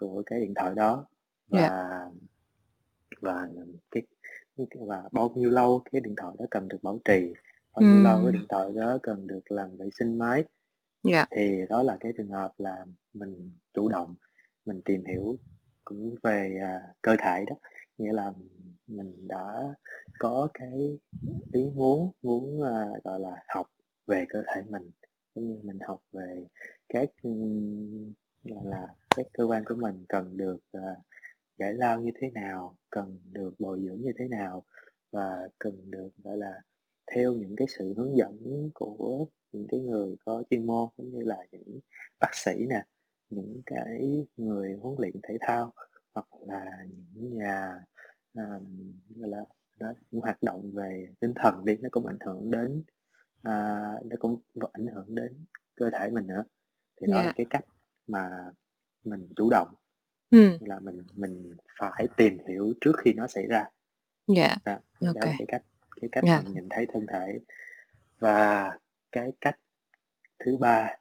[0.00, 1.06] của cái điện thoại đó
[1.48, 1.68] Dạ.
[1.68, 2.10] và
[3.20, 3.48] và
[3.90, 4.02] cái
[4.80, 7.32] và bao nhiêu lâu cái điện thoại đó cần được bảo trì
[7.74, 10.44] bao nhiêu lâu cái điện thoại đó cần được làm vệ sinh máy.
[11.02, 11.26] Dạ.
[11.30, 14.14] thì đó là cái trường hợp là mình chủ động
[14.66, 15.38] mình tìm hiểu
[15.84, 17.56] cũng về à, cơ thể đó.
[17.98, 18.32] Nghĩa là
[18.86, 19.74] mình đã
[20.18, 20.98] có cái
[21.52, 23.66] ý muốn muốn à, gọi là học
[24.06, 24.90] về cơ thể mình
[25.34, 26.46] giống như mình học về
[26.88, 27.08] các
[28.44, 30.96] gọi là các cơ quan của mình cần được à,
[31.58, 34.64] giải lao như thế nào cần được bồi dưỡng như thế nào
[35.10, 36.52] và cần được gọi là
[37.14, 41.22] theo những cái sự hướng dẫn của những cái người có chuyên môn cũng như
[41.24, 41.80] là những
[42.20, 42.84] bác sĩ nè
[43.30, 45.72] những cái người huấn luyện thể thao
[46.14, 46.64] hoặc là
[47.14, 47.84] những nhà
[49.16, 49.44] gọi là
[49.80, 52.82] đó, những hoạt động về tinh thần đi nó cũng ảnh hưởng đến
[53.42, 54.40] à, nó cũng
[54.72, 55.46] ảnh hưởng đến
[55.76, 56.44] cơ thể mình nữa
[57.00, 57.32] thì đó là Dạ.
[57.36, 57.64] cái cách
[58.06, 58.30] mà
[59.04, 59.68] mình chủ động
[60.30, 60.58] Ừm.
[60.60, 63.64] là mình mình phải tìm hiểu trước khi nó xảy ra
[64.26, 64.56] Dạ.
[64.64, 65.26] đó, đó OK.
[65.26, 65.62] là cái cách
[66.00, 66.42] cái cách Dạ.
[66.44, 67.38] mình nhìn thấy thân thể
[68.18, 68.70] và
[69.12, 69.58] cái cách
[70.44, 70.96] thứ ba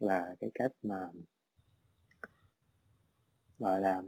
[0.00, 1.08] là cái cách mà
[3.58, 4.02] gọi là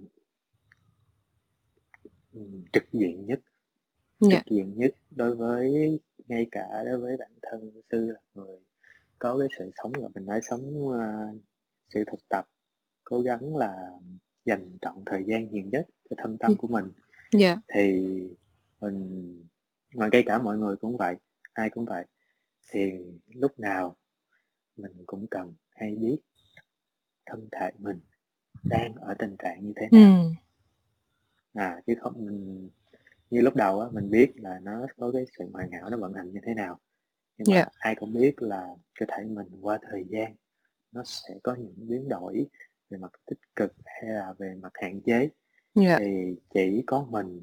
[2.73, 3.41] trực diện nhất
[4.21, 4.37] Dạ.
[4.47, 8.59] trực diện nhất đối với ngay cả đối với bản thân sư là người
[9.19, 11.33] có cái sự sống là mình nói sống à,
[11.89, 12.47] sự thực tập
[13.05, 13.91] cố gắng là
[14.45, 16.57] dành trọn thời gian nhiều nhất cho thâm tâm Ừm.
[16.59, 16.85] của mình
[17.33, 17.57] Dạ.
[17.75, 18.03] thì
[18.81, 19.45] mình
[19.95, 21.17] mà ngay cả mọi người cũng vậy
[21.53, 22.05] ai cũng vậy
[22.71, 22.93] thì
[23.35, 23.97] lúc nào
[24.77, 26.19] mình cũng cần hay biết
[27.27, 28.01] thân thể mình
[28.65, 30.35] đang ở tình trạng như thế nào Ừm.
[31.55, 32.71] à chứ không mình
[33.31, 36.13] như lúc đầu á mình biết là nó có cái sự hoàn hảo nó vận
[36.13, 36.79] hành như thế nào
[37.39, 37.67] nhưng mà Dạ.
[37.79, 38.69] ai cũng biết là
[39.01, 40.35] cơ thể mình qua thời gian
[40.93, 42.47] nó sẽ có những biến đổi
[42.91, 45.29] về mặt tích cực hay là về mặt hạn chế
[45.75, 45.97] Dạ.
[45.99, 47.43] thì chỉ có mình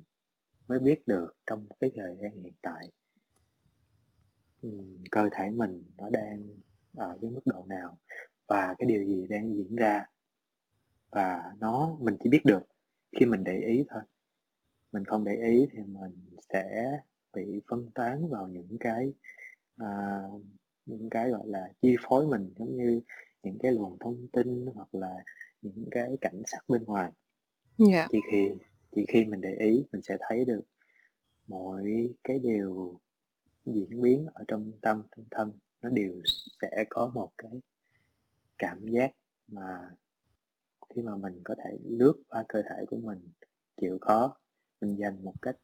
[0.68, 2.92] mới biết được trong cái thời gian hiện tại.
[5.12, 6.48] Cơ thể mình nó đang
[6.96, 7.98] ở cái mức độ nào
[8.48, 10.06] và cái điều gì đang diễn ra.
[11.12, 12.64] Và nó mình chỉ biết được
[13.20, 14.02] khi mình để ý thôi.
[14.92, 16.98] Mình không để ý thì mình sẽ
[17.34, 19.14] bị phân tán vào những cái
[19.78, 20.22] à,
[20.86, 23.02] những cái gọi là chi phối mình giống như
[23.44, 25.24] những cái luồng thông tin hoặc là
[25.62, 27.12] những cái cảnh sắc bên ngoài.
[27.78, 28.08] Dạ.
[28.12, 28.50] chỉ khi
[28.98, 30.62] chỉ khi mình để ý, mình sẽ thấy được
[31.48, 33.00] mọi cái điều
[33.66, 36.22] diễn biến ở trong tâm, trong thân, nó đều
[36.62, 37.52] sẽ có một cái
[38.58, 39.12] cảm giác
[39.48, 39.92] mà
[40.90, 43.20] khi mà mình có thể lướt qua cơ thể của mình,
[43.82, 44.38] chịu khó,
[44.82, 45.58] mình dành một cách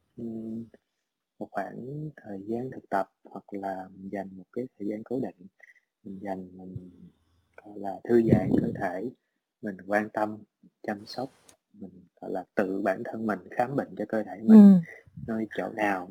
[1.39, 5.19] một khoảng thời gian thực tập hoặc là mình dành một cái thời gian cố
[5.19, 5.48] định,
[6.04, 6.91] mình dành, mình,
[7.58, 9.10] gọi là, thư giãn cơ thể,
[9.62, 10.38] mình quan tâm,
[10.82, 11.30] chăm sóc
[11.73, 14.81] mình gọi là tự bản thân mình khám bệnh cho cơ thể mình Ừm.
[15.27, 16.09] nơi chỗ nào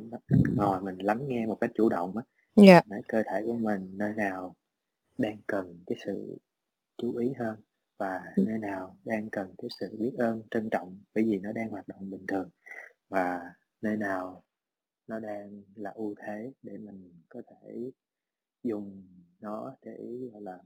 [0.56, 2.22] ngồi mình lắng nghe một cách chủ động á
[2.56, 2.82] Dạ.
[2.86, 4.54] nói cơ thể của mình nơi nào
[5.18, 6.38] đang cần cái sự
[6.98, 7.56] chú ý hơn
[7.98, 8.46] và Ừm.
[8.46, 11.88] nơi nào đang cần cái sự biết ơn trân trọng bởi vì nó đang hoạt
[11.88, 12.50] động bình thường
[13.08, 13.40] và
[13.82, 14.42] nơi nào
[15.06, 17.90] nó đang là ưu thế để mình có thể
[18.62, 19.02] dùng
[19.40, 19.96] nó để
[20.32, 20.58] gọi là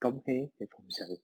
[0.00, 1.16] cống hiến để phụng sự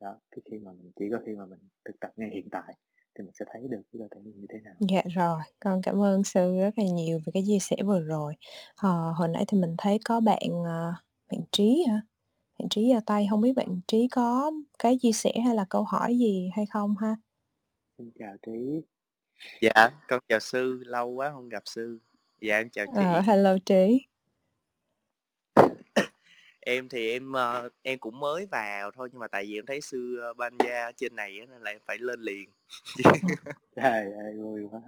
[0.00, 2.74] đó cái khi mà mình chỉ có khi mà mình thực tập ngay hiện tại
[3.14, 5.82] thì mình sẽ thấy được cái cơ thể mình như thế nào Dạ rồi, con
[5.82, 8.34] cảm ơn sư rất là nhiều về cái chia sẻ vừa rồi.
[8.76, 10.92] Ờ, hồi nãy thì mình thấy có bạn, ờ,
[11.32, 12.00] bạn Trí hả?
[12.58, 15.82] Bạn Trí giơ tay, không biết bạn Trí có cái chia sẻ hay là câu
[15.84, 17.16] hỏi gì hay không ha?
[17.98, 18.82] xin chào trí
[19.62, 21.98] Dạ, con chào sư, lâu quá không gặp sư.
[22.40, 22.92] Dạ, em chào chị.
[22.96, 24.07] Ờ, hello Trí.
[26.60, 29.80] Em thì em ờ, em cũng mới vào thôi nhưng mà tại vì em thấy
[29.80, 32.50] sư ờ, ban gia ở trên này á, nên là em phải lên liền.
[33.76, 34.80] trời ơi vui quá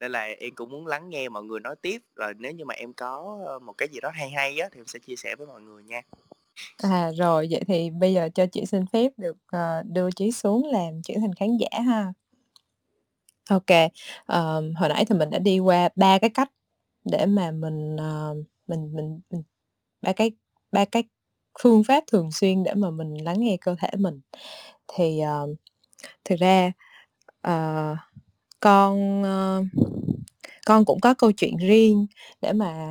[0.00, 2.74] Nên là em cũng muốn lắng nghe mọi người nói tiếp rồi nếu như mà
[2.74, 5.34] em có ờ, một cái gì đó hay hay á thì em sẽ chia sẻ
[5.36, 6.02] với mọi người nha.
[6.82, 10.66] À, rồi, vậy thì bây giờ cho chị xin phép được, ờ, đưa Trí xuống
[10.72, 12.12] làm chuyển thành khán giả ha.
[13.50, 13.90] OK,
[14.26, 16.50] ờm, hồi nãy thì mình đã đi qua ba cái cách
[17.04, 18.34] để mà mình, ờ,
[18.66, 19.42] mình mình mình
[20.02, 20.30] ba cái
[20.72, 21.02] ba cái
[21.62, 24.20] phương pháp thường xuyên để mà mình lắng nghe cơ thể mình.
[24.88, 25.50] Thì, uh,
[26.24, 26.72] thực ra,
[27.48, 27.98] uh,
[28.60, 29.66] con, uh,
[30.66, 32.06] con cũng có câu chuyện riêng
[32.42, 32.88] để mà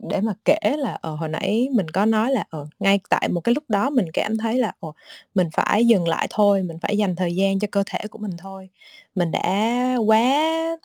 [0.00, 3.40] để mà kể là, ờ, hồi nãy mình có nói là, ờ, ngay tại một
[3.40, 4.94] cái lúc đó mình cảm thấy là, ồ,
[5.34, 8.32] mình phải dừng lại thôi, mình phải dành thời gian cho cơ thể của mình
[8.38, 8.68] thôi.
[9.14, 10.76] Mình đã quá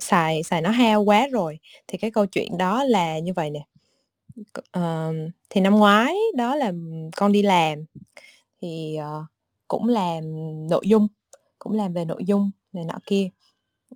[0.00, 1.58] xài xài nó hao quá rồi.
[1.88, 3.60] Thì cái câu chuyện đó là như vậy nè,
[4.72, 5.12] Ờ,
[5.50, 6.72] thì năm ngoái đó là
[7.16, 7.84] con đi làm,
[8.62, 9.26] thì, ờ,
[9.68, 10.22] cũng làm
[10.70, 11.08] nội dung,
[11.58, 13.28] cũng làm về nội dung này nọ kia,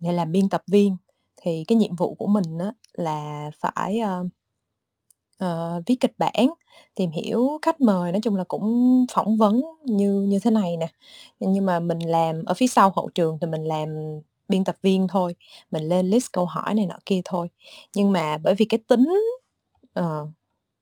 [0.00, 0.96] để làm biên tập viên.
[1.42, 4.24] Thì cái nhiệm vụ của mình á là phải, ơ,
[5.38, 6.48] ờ, viết kịch bản,
[6.94, 10.88] tìm hiểu khách mời, nói chung là cũng phỏng vấn như như thế này nè.
[11.40, 13.88] Nhưng mà mình làm ở phía sau hậu trường thì mình làm
[14.48, 15.35] biên tập viên thôi,
[15.70, 17.48] mình lên list câu hỏi này nọ kia thôi.
[17.96, 19.09] Nhưng mà bởi vì cái tính,
[19.94, 20.26] ờ,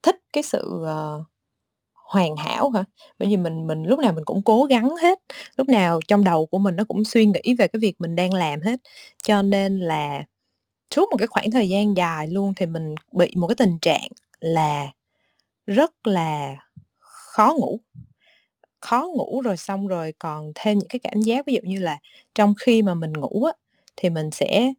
[0.02, 1.24] thích cái sự, ờ,
[1.94, 2.84] hoàn hảo hả?
[3.18, 5.20] Bởi vì mình mình lúc nào mình cũng cố gắng hết,
[5.56, 8.34] lúc nào trong đầu của mình nó cũng suy nghĩ về cái việc mình đang
[8.34, 8.80] làm hết.
[9.24, 10.24] Cho nên là
[10.96, 14.08] suốt một cái khoảng thời gian dài luôn thì mình bị một cái tình trạng
[14.40, 14.88] là
[15.66, 16.56] rất là
[17.00, 17.80] khó ngủ.
[18.80, 21.98] Khó ngủ rồi xong rồi còn thêm những cái cảm giác ví dụ như là
[22.34, 23.52] trong khi mà mình ngủ á,
[23.96, 24.72] thì mình sẽ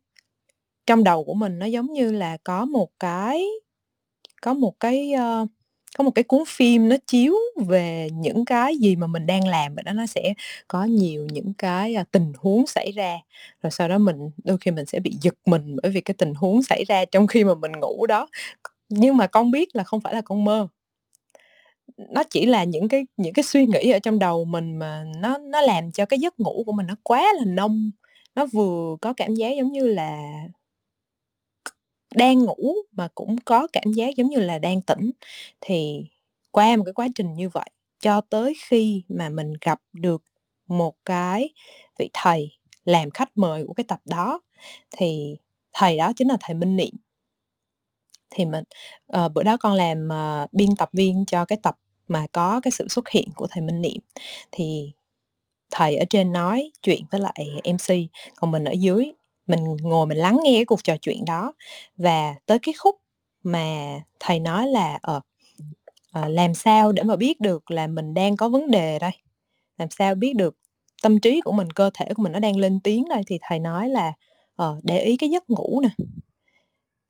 [0.88, 3.46] trong đầu của mình nó giống như là có một cái
[4.42, 5.48] có một cái, ơ,
[5.98, 7.36] có một cái cuốn phim nó chiếu
[7.68, 10.34] về những cái gì mà mình đang làm, vậy đó nó sẽ
[10.68, 13.18] có nhiều những cái, a, tình huống xảy ra,
[13.64, 16.34] rồi sau đó mình đôi khi mình sẽ bị giật mình bởi vì cái tình
[16.36, 18.28] huống xảy ra trong khi mà mình ngủ đó.
[18.90, 20.68] Nhưng mà con biết là không phải là con mơ.
[21.98, 25.38] Nó chỉ là những cái những cái suy nghĩ ở trong đầu mình mà nó
[25.38, 27.92] nó làm cho cái giấc ngủ của mình nó quá là nông,
[28.36, 30.18] nó vừa có cảm giác giống như là
[32.16, 35.12] đang ngủ mà cũng có cảm giác giống như là đang tỉnh.
[35.62, 36.06] Thì
[36.52, 37.70] qua một cái quá trình như vậy,
[38.00, 40.24] cho tới khi mà mình gặp được
[40.68, 41.50] một cái
[42.00, 42.52] vị thầy
[42.86, 44.42] làm khách mời của cái tập đó,
[44.92, 45.38] thì
[45.74, 46.96] thầy đó chính là thầy Minh Niệm.
[48.30, 48.64] Thì mình
[49.18, 50.10] uh, bữa đó con làm,
[50.44, 53.64] uh, biên tập viên cho cái tập mà có cái sự xuất hiện của thầy
[53.64, 54.02] Minh Niệm.
[54.52, 54.92] Thì
[55.72, 57.96] thầy ở trên nói chuyện với lại MC,
[58.36, 59.12] còn mình ở dưới,
[59.52, 61.54] mình ngồi mình lắng nghe cái cuộc trò chuyện đó.
[61.98, 62.96] Và tới cái khúc
[63.44, 63.66] mà
[64.22, 65.22] thầy nói là, ờ,
[66.14, 69.12] ờ, làm sao để mà biết được là mình đang có vấn đề đây?
[69.80, 70.56] Làm sao biết được
[71.04, 73.24] tâm trí của mình, cơ thể của mình nó đang lên tiếng đây?
[73.28, 74.14] Thì thầy nói là,
[74.56, 75.90] ờ, để ý cái giấc ngủ nè.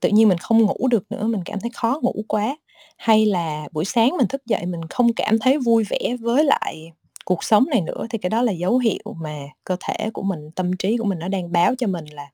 [0.02, 2.58] Tự nhiên mình không ngủ được nữa, mình cảm thấy khó ngủ quá.
[2.98, 6.92] Hay là buổi sáng mình thức dậy mình không cảm thấy vui vẻ với lại
[7.26, 10.52] cuộc sống này nữa, thì cái đó là dấu hiệu mà cơ thể của mình,
[10.56, 12.28] tâm trí của mình nó đang báo cho mình là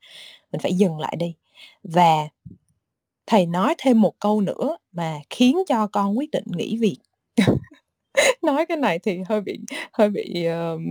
[0.52, 1.36] mình phải dừng lại đi.
[1.84, 2.30] Và
[3.28, 6.98] thầy nói thêm một câu nữa mà khiến cho con quyết định nghỉ việc.
[8.44, 9.60] Nói cái này thì hơi bị
[9.94, 10.82] hơi bị, ờm,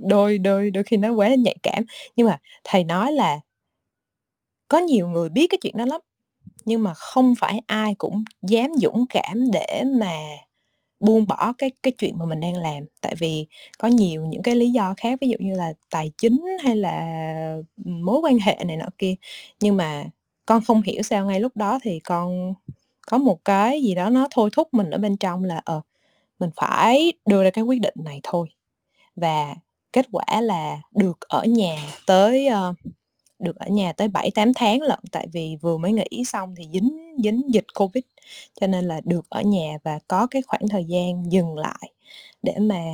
[0.00, 1.84] đôi đôi đôi khi nó quá nhạy cảm,
[2.16, 3.40] nhưng mà thầy nói là
[4.68, 6.00] có nhiều người biết cái chuyện đó lắm,
[6.64, 10.16] nhưng mà không phải ai cũng dám dũng cảm để mà
[11.02, 12.84] buông bỏ cái cái chuyện mà mình đang làm.
[13.02, 13.46] Tại vì
[13.78, 17.56] có nhiều những cái lý do khác, ví dụ như là tài chính hay là,
[17.86, 19.14] mối quan hệ này nọ kia.
[19.60, 20.04] Nhưng mà
[20.46, 22.54] con không hiểu sao ngay lúc đó thì con
[23.08, 25.82] có một cái gì đó nó thôi thúc mình ở bên trong là, ờ,
[26.40, 28.48] mình phải đưa ra cái quyết định này thôi.
[29.16, 29.56] Và
[29.94, 31.76] kết quả là được ở nhà
[32.08, 32.74] tới, ơ,
[33.42, 37.16] được ở nhà tới 7-8 tháng lận, tại vì vừa mới nghỉ xong thì dính
[37.24, 38.04] dính dịch Covid,
[38.60, 41.92] cho nên là được ở nhà và có cái khoảng thời gian dừng lại
[42.42, 42.84] để mà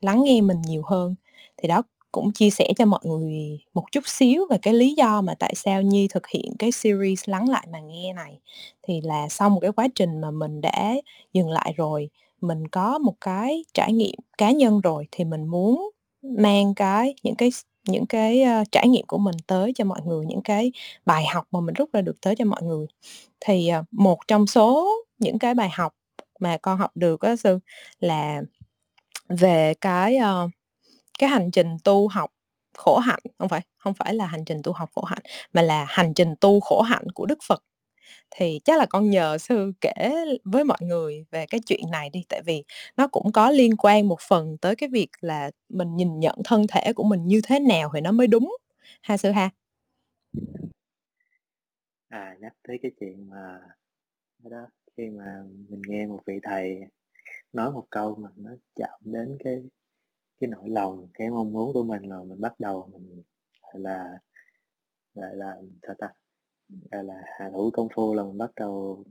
[0.00, 1.14] lắng nghe mình nhiều hơn.
[1.56, 5.20] Thì đó cũng chia sẻ cho mọi người một chút xíu về cái lý do
[5.20, 8.38] mà tại sao Nhi thực hiện cái series Lắng Lại Mà Nghe này.
[8.82, 10.94] Thì là sau một cái quá trình mà mình đã
[11.32, 15.90] dừng lại rồi mình có một cái trải nghiệm cá nhân rồi thì mình muốn
[16.22, 17.50] mang cái những cái
[17.88, 20.72] những cái, ơ, trải nghiệm của mình tới cho mọi người, những cái
[21.06, 22.86] bài học mà mình rút ra được tới cho mọi người.
[23.40, 25.94] Thì, ờ, một trong số những cái bài học
[26.40, 27.58] mà con học được á sư
[28.00, 28.42] là
[29.28, 30.48] về cái, ờ,
[31.20, 32.30] cái hành trình tu học
[32.78, 35.22] khổ hạnh, không phải không phải là hành trình tu học khổ hạnh,
[35.54, 37.62] mà là hành trình tu khổ hạnh của Đức Phật.
[38.30, 40.10] Thì chắc là con nhờ sư kể
[40.44, 42.64] với mọi người về cái chuyện này đi, tại vì
[42.96, 46.66] nó cũng có liên quan một phần tới cái việc là mình nhìn nhận thân
[46.68, 48.56] thể của mình như thế nào thì nó mới đúng,
[49.02, 49.50] ha sư ha?
[52.08, 53.60] À, nhắc tới cái chuyện mà
[54.44, 54.66] đó,
[54.96, 56.80] khi mà mình nghe một vị thầy
[57.52, 59.62] nói một câu mà nó chạm đến cái
[60.40, 63.22] cái nỗi lòng, cái mong muốn của mình là mình bắt đầu mình,
[63.74, 64.18] là,
[65.14, 66.08] là, sao ta,
[66.92, 69.04] gọi là, hạ thủ công phu là mình bắt đầu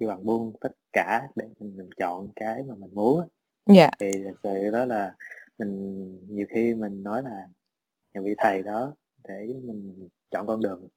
[0.00, 3.26] kêu bằng buông tất cả để mình mình chọn cái mà mình muốn á.
[3.74, 3.90] Dạ.
[4.00, 5.14] Thì thật sự đó là
[5.58, 7.48] mình nhiều khi mình nói là
[8.14, 8.94] nhà vị thầy đó
[9.28, 10.88] để mình chọn con đường.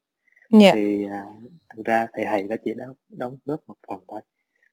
[0.61, 0.71] Dạ.
[0.75, 1.25] Thì, à,
[1.75, 4.21] thực ra thầy thầy đó chỉ đóng đóng góp một phần thôi,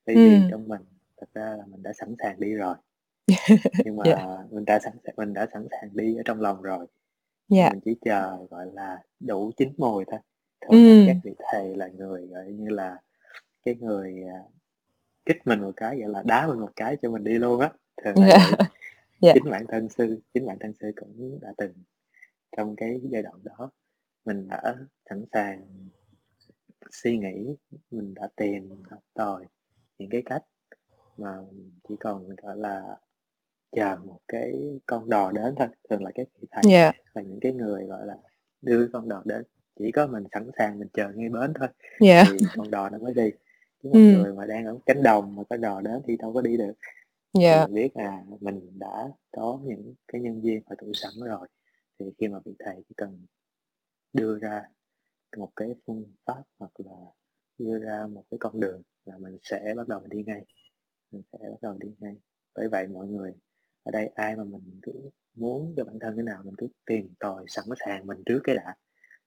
[0.07, 0.49] bởi vì Ừm.
[0.51, 0.81] trong mình
[1.17, 2.75] thật ra là mình đã sẵn sàng đi rồi.
[3.85, 4.17] Nhưng Dạ.
[4.17, 6.87] mà mình đã sẵn sàng mình đã sẵn sàng đi ở trong lòng rồi.
[7.49, 7.71] Dạ.
[7.73, 10.21] Mình chỉ chờ, gọi là, đủ chín mùi thôi.
[10.61, 12.99] Thường là các vị thầy là người, gọi như là,
[13.65, 14.41] cái người, à,
[15.27, 17.71] kích mình một cái, gọi là, đá mình một cái cho mình đi luôn á,
[18.05, 18.39] thường là.
[19.23, 19.33] Dạ.
[19.35, 21.73] Chính bản thân sư chính bản thân sư cũng đã từng
[22.57, 23.71] trong cái giai đoạn đó,
[24.25, 24.77] mình đã
[25.11, 25.67] sẵn sàng
[26.93, 27.57] suy nghĩ,
[27.91, 29.47] mình đã tìm, học tòi
[29.99, 30.45] những cái cách
[31.17, 31.39] mà
[31.89, 32.97] chỉ còn, gọi là,
[33.73, 35.69] chờ một cái con đò đến thôi.
[35.91, 36.93] Thường là các vị thầy Dạ.
[37.15, 38.17] là những cái người, gọi là,
[38.63, 39.45] đưa con đò đến,
[39.85, 41.69] chỉ có mình sẵn sàng mình chờ ngay bến thôi
[42.01, 42.25] Dạ.
[42.31, 43.31] thì con đò nó mới đi.
[43.83, 44.13] Chứ một Ừm.
[44.23, 46.73] người mà đang ở cánh đồng mà có đò đến thì đâu có đi được.
[47.35, 47.67] Thì Dạ.
[47.67, 51.49] mình biết là mình đã có những cái nhân duyên hội tụ sẵn rồi,
[51.99, 53.27] thì khi mà vị thầy chỉ cần
[54.13, 54.63] đưa ra
[55.37, 56.97] một cái phương pháp hoặc là
[57.59, 60.45] đưa ra một cái con đường là mình sẽ bắt đầu đi ngay,
[61.13, 62.17] mình sẽ bắt đầu đi ngay.
[62.55, 63.33] Bởi vậy mọi người
[63.83, 64.93] ở đây ai mà mình cứ
[65.35, 68.57] muốn cho bản thân thế nào mình cứ tìm tòi sẵn sàng mình trước cái
[68.57, 68.75] đã,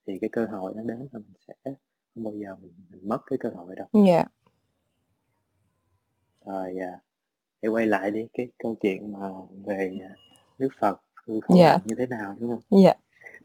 [0.07, 3.19] thì cái cơ hội nó đến là mình sẽ không bao giờ mình mình mất
[3.25, 3.87] cái cơ hội đâu.
[4.07, 4.25] Dạ.
[6.45, 6.99] Rồi, à,
[7.61, 9.29] để quay lại đi cái câu chuyện mà
[9.65, 10.15] về, à,
[10.57, 11.71] Đức Phật tu khổ Dạ.
[11.71, 12.83] hạnh như thế nào, đúng hông?
[12.83, 12.93] Dạ.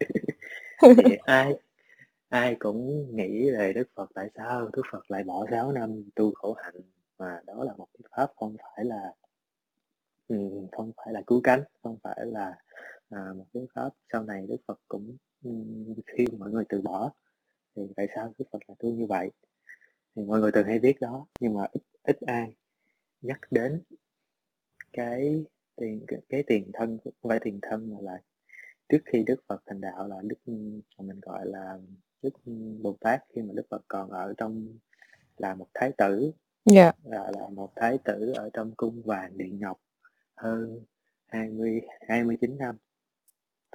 [1.04, 1.54] Thì ai
[2.28, 6.32] ai cũng nghĩ về Đức Phật, tại sao Đức Phật lại bỏ 6 năm tu
[6.34, 6.74] khổ hạnh,
[7.18, 9.12] mà đó là một cái pháp không phải là
[10.28, 12.56] ừm, không phải là cứu cánh, không phải là,
[13.10, 15.16] à, một cái pháp sau này Đức Phật cũng,
[16.14, 17.12] khuyên mọi người từ bỏ,
[17.76, 19.30] thì tại sao Đức Phật lại tu như vậy?
[20.16, 22.54] Thì mọi người thường hay viết đó, nhưng mà ít ít ai
[23.20, 23.82] nhắc đến
[24.92, 25.44] cái
[25.76, 28.20] tiền cái cái tiền thân, không phải tiền thân mà là
[28.88, 30.38] trước khi Đức Phật thành đạo là Đức
[30.98, 31.78] mình gọi là
[32.22, 32.34] Đức
[32.82, 34.68] Bồ Tát khi mà Đức Phật còn ở trong
[35.36, 36.32] là một thái tử,
[36.64, 36.92] Dạ.
[37.04, 39.80] là là một thái tử ở trong cung vàng điện ngọc
[40.34, 40.84] hơn
[41.26, 42.76] 20 29 năm.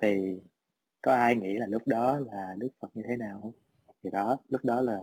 [0.02, 0.40] Thì
[1.04, 3.54] có ai nghĩ là lúc đó là Đức Phật như thế nào hông?
[4.04, 5.00] Thì đó, lúc đó là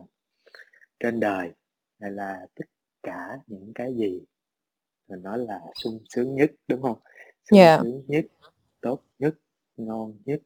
[1.00, 1.52] trên đời
[1.98, 2.64] này là tất
[3.02, 4.20] cả những cái gì
[5.08, 6.98] mình nói là sung sướng nhất, đúng hông?
[7.50, 7.78] Sung Dạ.
[7.82, 8.24] sướng nhất,
[8.80, 9.34] tốt nhất,
[9.76, 10.40] ngon nhất,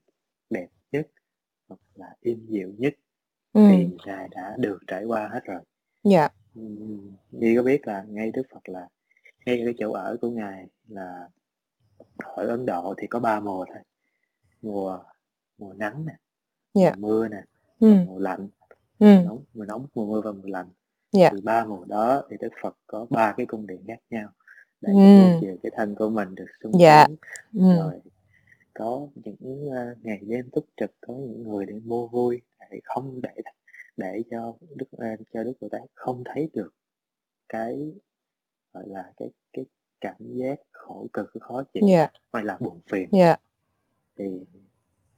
[0.51, 1.09] đẹp nhất,
[1.69, 2.95] hoặc là êm dịu nhất
[3.55, 3.97] thì Ừm.
[4.07, 5.61] Ngài đã được trải qua hết rồi.
[6.05, 6.29] Dạ.
[7.31, 8.89] Nhi có biết là ngay Đức Phật là
[9.47, 11.29] ngay cái chỗ ở của Ngài là
[12.19, 13.83] ở Ấn Độ thì có 3 mùa thôi,
[14.63, 14.99] mùa
[15.59, 16.17] mùa nắng nè,
[16.75, 16.95] Dạ.
[16.99, 17.43] mùa mưa nè,
[17.81, 18.05] Ừm.
[18.07, 18.49] mùa lạnh,
[18.99, 19.25] mùa Ừm.
[19.25, 20.67] nóng mùa nóng, mùa mưa và mùa lạnh.
[21.13, 21.31] Dạ.
[21.33, 24.29] Thì 3 mùa đó thì Đức Phật có 3 cái cung điện khác nhau
[24.81, 24.93] để
[25.41, 27.07] chiều cái thân của mình được sung Dạ.
[27.09, 27.17] sướng,
[27.53, 27.77] Ừm.
[27.77, 28.01] rồi
[28.75, 32.41] có những, ơ, ngày đêm túc trực, có những người để mua vui,
[32.71, 33.31] để không để
[33.97, 36.75] để cho Đức a, cho Đức Bồ Tát không thấy được
[37.49, 37.93] cái,
[38.73, 39.65] gọi là, cái cái
[40.01, 42.09] cảm giác khổ cực, khó chịu Dạ.
[42.33, 43.09] hay là buồn phiền.
[43.13, 43.37] Dạ.
[44.19, 44.25] Thì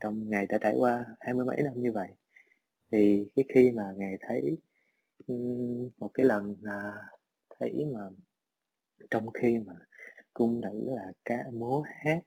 [0.01, 2.09] trong Ngài đã trải qua hai mươi mấy năm như vậy,
[2.93, 4.59] thì cái khi mà Ngài thấy,
[5.99, 6.93] một cái lần, à,
[7.61, 8.01] thấy mà
[9.11, 9.75] trong khi mà
[10.35, 12.21] cung nữ là ca múa hát,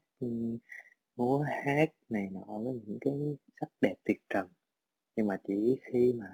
[1.15, 3.13] múa hát này nọ với những cái
[3.61, 4.47] sắc đẹp tuyệt trần,
[5.15, 6.27] nhưng mà chỉ khi mà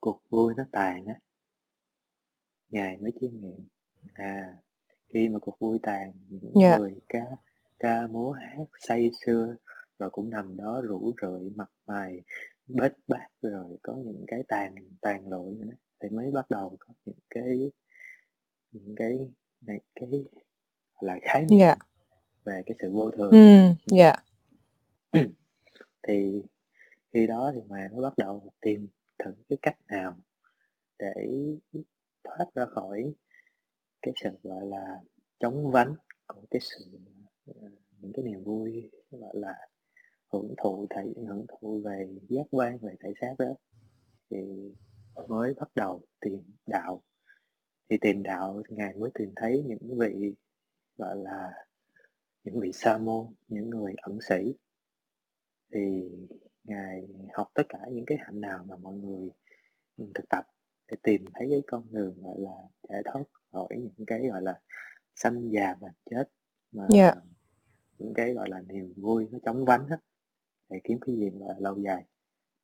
[0.00, 1.14] cuộc vui nó tàn á
[2.70, 3.68] Ngài mới chiêm nghiệm,
[4.14, 4.56] à,
[5.14, 6.78] khi mà cuộc vui tàn, những Dạ.
[6.78, 7.20] người ca
[7.78, 9.56] ca múa hát say sưa,
[9.98, 12.22] rồi cũng nằm đó rũ rượi, mặt mày
[12.66, 15.72] bết bát, rồi có những cái tàn tàn lụi nữa,
[16.02, 17.70] thì mới bắt đầu có những cái
[18.72, 19.18] những cái
[19.60, 20.08] này cái
[21.00, 21.76] là khái niệm Dạ.
[22.44, 24.12] về cái sự vô thường Ừm, dạ.
[26.08, 26.42] thì
[27.12, 28.88] khi đó thì mà mới bắt đầu tìm
[29.18, 30.16] thử cái cách nào
[30.98, 31.14] để
[32.24, 33.14] thoát ra khỏi
[34.02, 35.00] cái sự gọi là
[35.40, 35.94] chống vánh
[36.26, 36.98] của cái sự
[37.46, 37.68] ờ,
[38.00, 39.54] những cái niềm vui gọi là
[40.32, 43.54] hưởng thụ thể hưởng thụ về giác quan về thể xác đó
[44.30, 44.38] thì
[45.28, 47.02] mới bắt đầu tìm đạo.
[47.90, 50.34] Thì tìm đạo ngài mới tìm thấy những vị
[50.98, 51.52] gọi là
[52.44, 54.54] những vị sa môn những người ẩn sĩ.
[55.74, 55.80] Thì
[56.64, 59.30] ngài học tất cả những cái hạnh nào mà mọi người
[60.14, 60.44] thực tập
[60.90, 62.50] để tìm thấy cái con đường gọi là
[62.88, 63.22] giải thoát
[63.52, 64.60] khỏi những cái gọi là
[65.14, 66.24] sanh già và chết
[66.72, 67.14] mà Dạ.
[67.98, 69.96] những cái gọi là niềm vui nó chóng vánh hết
[70.68, 72.04] để kiếm cái gì mà lâu dài.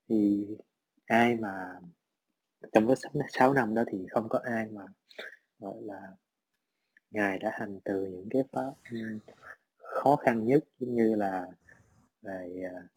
[0.09, 0.46] Thì
[1.07, 1.80] ai mà
[2.72, 4.86] trong cái sáu- sáu năm đó thì không có ai mà
[5.59, 6.00] gọi là
[7.11, 9.18] ngài đã hành từ những cái pháp ừm,
[9.78, 11.46] khó khăn nhất giống như là
[12.22, 12.88] về à,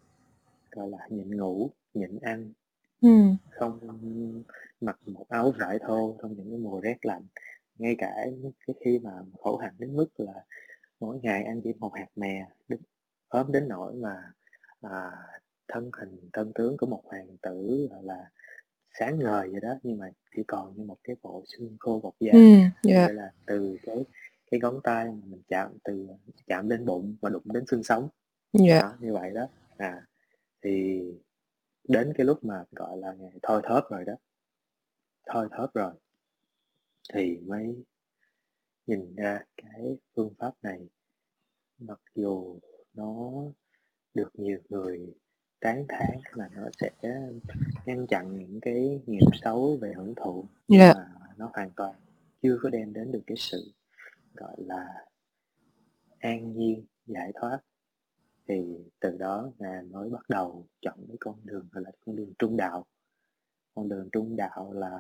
[0.72, 2.54] gọi là nhịn ngủ nhịn ăn.
[3.02, 3.38] Ừm.
[3.50, 3.80] không
[4.82, 7.24] mặc một áo vải thô trong những cái mùa rét lạnh.
[7.76, 8.26] Ngay cả
[8.68, 10.46] cái khi mà khổ hạnh đến mức là
[11.00, 12.80] mỗi ngày ăn chỉ một hạt mè đến
[13.28, 14.32] ốm đến nỗi mà
[14.82, 15.12] à,
[15.68, 18.30] thân hình thân tướng của một hoàng tử là
[19.00, 22.16] sáng ngời vậy đó nhưng mà chỉ còn như một cái bộ xương khô bọc
[22.20, 23.06] da Ừm, dạ.
[23.06, 24.06] vậy là từ cái
[24.52, 26.08] cái ngón tay mà mình chạm từ
[26.48, 28.10] chạm lên bụng và đụng đến xương sống
[28.54, 28.80] Dạ.
[28.82, 29.48] đó như vậy đó
[29.78, 30.06] à
[30.62, 31.02] thì
[31.88, 34.14] đến cái lúc mà gọi là ngày thôi thóp rồi đó
[35.26, 35.94] thôi thóp rồi
[37.14, 37.84] thì mới
[38.88, 40.88] nhìn ra cái phương pháp này
[41.80, 42.60] mặc dù
[42.94, 43.24] nó
[44.18, 45.14] được nhiều người
[45.60, 46.90] tán thán là nó sẽ
[47.86, 50.94] ngăn chặn những cái nghiệp xấu về hưởng thụ nhưng Dạ.
[50.96, 51.96] mà nó hoàn toàn
[52.42, 53.74] chưa có đem đến được cái sự
[54.34, 55.06] gọi là
[56.20, 57.60] an nhiên giải thoát
[58.48, 62.34] thì từ đó ngài mới bắt đầu chọn cái con đường gọi là con đường
[62.40, 62.86] trung đạo
[63.76, 65.00] con đường trung đạo là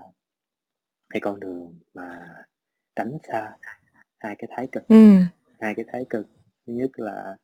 [1.09, 2.35] cái con đường mà
[2.95, 3.57] tránh xa
[4.17, 5.25] hai cái thái cực Ừm.
[5.59, 6.27] hai cái thái cực
[6.67, 7.37] thứ nhất là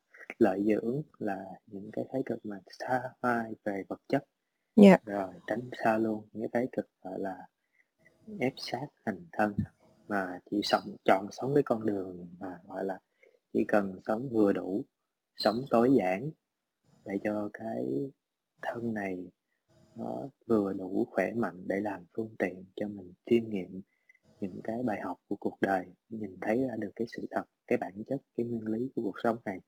[0.44, 4.24] lợi dưỡng là những cái thái cực mà xa hoa về vật chất
[4.76, 4.98] Dạ.
[5.06, 7.48] rồi tránh xa luôn những cái thái cực gọi là
[8.40, 9.54] ép sát hành thân
[10.08, 13.00] mà chỉ sống chọn sống cái con đường mà gọi là
[13.54, 14.86] chỉ cần sống vừa đủ
[15.36, 16.32] sống tối giản
[17.06, 17.86] để cho cái
[18.62, 19.28] thân này
[19.96, 23.82] nó vừa đủ khỏe mạnh để làm phương tiện cho mình chiêm nghiệm
[24.40, 27.78] những cái bài học của cuộc đời nhìn thấy ra được cái sự thật cái
[27.78, 29.60] bản chất cái nguyên lý của cuộc sống này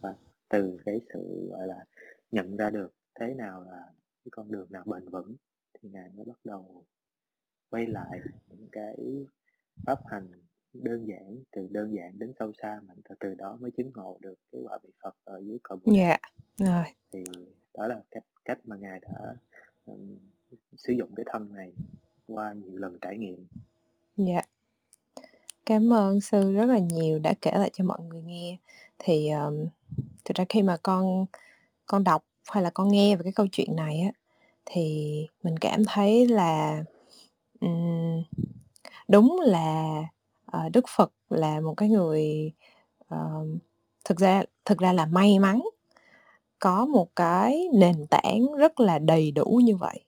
[0.00, 0.14] và
[0.48, 1.84] từ cái sự gọi là
[2.30, 3.82] nhận ra được thế nào là
[4.24, 5.34] cái con đường nào bền vững
[5.74, 6.84] thì ngài mới bắt đầu
[7.70, 8.96] quay lại những cái
[9.86, 10.28] pháp hành
[10.72, 14.18] đơn giản từ đơn giản đến sâu xa mà từ, từ đó mới chứng ngộ
[14.20, 16.18] được cái quả vị Phật ở dưới cội Đề Dạ.
[16.58, 16.84] Rồi.
[17.12, 17.24] thì
[17.74, 19.34] đó là cách cách mà ngài đã
[19.86, 20.18] ừm,
[20.76, 21.72] sử dụng cái thân này
[22.26, 23.46] qua nhiều lần trải nghiệm
[24.16, 24.42] Dạ.
[25.66, 28.58] Cảm ơn sư rất là nhiều đã kể lại cho mọi người nghe.
[28.98, 29.64] Thì, ờm,
[30.24, 31.26] thực ra khi mà con
[31.86, 34.12] con đọc hay là con nghe về cái câu chuyện này á,
[34.66, 36.84] thì mình cảm thấy là,
[37.60, 38.22] ừm,
[39.08, 39.84] đúng là,
[40.46, 42.52] ờ, Đức Phật là một cái người,
[43.08, 43.58] ờm,
[44.04, 45.62] thực ra thực ra là may mắn
[46.58, 50.00] có một cái nền tảng rất là đầy đủ như vậy.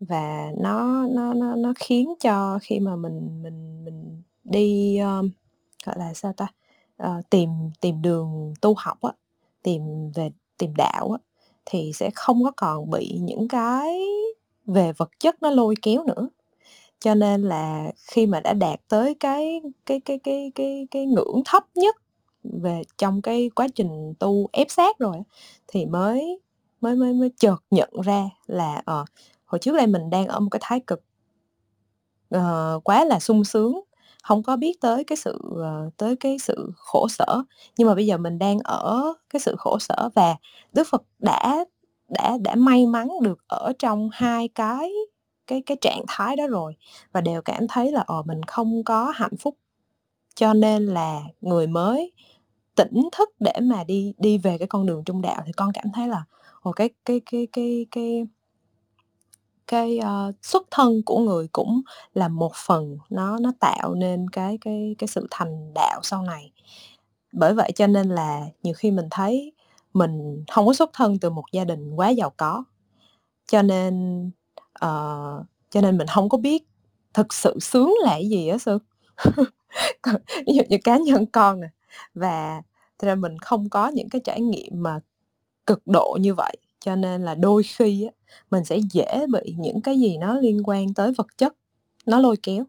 [0.00, 5.22] Và nó nó nó nó khiến cho khi mà mình mình mình đi, ơ,
[5.86, 6.46] gọi là, sao ta,
[6.96, 9.12] ờ, tìm tìm đường tu học á,
[9.62, 9.82] tìm
[10.14, 11.18] về tìm đạo á,
[11.66, 14.00] thì sẽ không có còn bị những cái
[14.66, 16.28] về vật chất nó lôi kéo nữa.
[17.00, 21.42] Cho nên là khi mà đã đạt tới cái cái cái cái cái cái ngưỡng
[21.46, 21.96] thấp nhất
[22.44, 25.16] về trong cái quá trình tu ép sát rồi
[25.68, 26.40] thì mới
[26.80, 29.04] mới mới mới chợt nhận ra là, ờ,
[29.46, 31.02] hồi trước đây mình đang ở một cái thái cực
[32.30, 33.80] ờ, quá là sung sướng,
[34.24, 37.42] hông có biết tới cái sự, ờ, tới cái sự khổ sở.
[37.78, 40.36] Nhưng mà bây giờ mình đang ở cái sự khổ sở và
[40.72, 41.64] Đức Phật đã
[42.08, 44.92] đã đã may mắn được ở trong hai cái
[45.46, 46.76] cái cái trạng thái đó rồi
[47.12, 49.56] và đều cảm thấy là, ờ, mình không có hạnh phúc.
[50.36, 52.12] Cho nên là người mới
[52.76, 55.86] tỉnh thức để mà đi đi về cái con đường trung đạo thì con cảm
[55.94, 56.24] thấy là,
[56.62, 58.24] ồ, cái cái cái cái cái
[59.70, 61.82] cái, ơ, xuất thân của người cũng
[62.14, 66.52] là một phần nó nó tạo nên cái cái cái sự thành đạo sau này.
[67.34, 69.52] Bởi vậy cho nên là nhiều khi mình thấy
[69.94, 72.64] mình hông có xuất thân từ một gia đình quá giàu có,
[73.52, 74.24] cho nên,
[74.74, 76.64] ờ, cho nên mình hông có biết
[77.14, 78.78] thực sự sướng là cái gì á sư.
[80.02, 80.16] còn
[80.48, 81.68] ví dụ như cá nhân con nè
[82.14, 82.62] và
[83.00, 85.00] thật ra mình không có những cái trải nghiệm mà
[85.66, 88.12] cực độ như vậy cho nên là đôi khi á
[88.50, 91.54] mình sẽ dễ bị những cái gì nó liên quan tới vật chất
[92.06, 92.64] nó lôi kéo.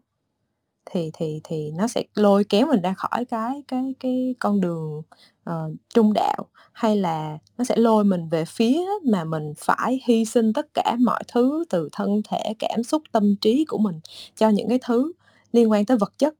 [0.90, 5.02] Thì thì thì nó sẽ lôi kéo mình ra khỏi cái cái cái con đường
[5.44, 8.80] ờ, trung đạo hay là nó sẽ lôi mình về phía
[9.12, 13.36] mà mình phải hy sinh tất cả mọi thứ từ thân thể cảm xúc tâm
[13.36, 14.00] trí của mình
[14.36, 15.12] cho những cái thứ
[15.52, 16.34] liên quan tới vật chất.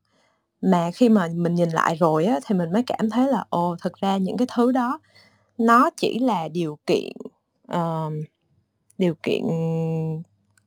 [0.62, 3.76] Mà khi mà mình nhìn lại rồi á thì mình mới cảm thấy là ồ
[3.82, 5.00] thực ra những cái thứ đó
[5.58, 7.12] nó chỉ là điều kiện
[7.76, 8.12] uh,
[8.98, 9.42] điều kiện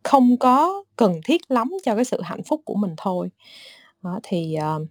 [0.03, 3.29] không có cần thiết lắm cho cái sự hạnh phúc của mình thôi.
[4.01, 4.87] Đó, thì uh,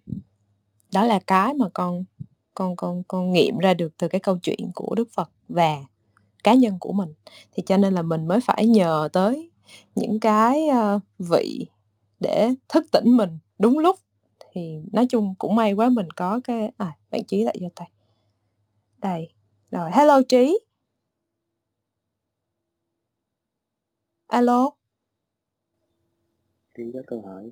[0.92, 2.04] đó là cái mà con
[2.54, 5.76] con con con nghiệm ra được từ cái câu chuyện của Đức Phật và
[6.44, 7.14] cá nhân của mình.
[7.52, 9.50] Thì cho nên là mình mới phải nhờ tới
[9.94, 11.66] những cái uh, vị
[12.20, 13.96] để thức tỉnh mình đúng lúc.
[14.52, 17.90] Thì nói chung cũng may quá mình có cái à bạn trí lại cho tay.
[18.98, 19.28] Đây
[19.70, 20.58] rồi hello trí.
[24.34, 24.70] Alo?
[26.74, 27.50] Trí có câu hỏi.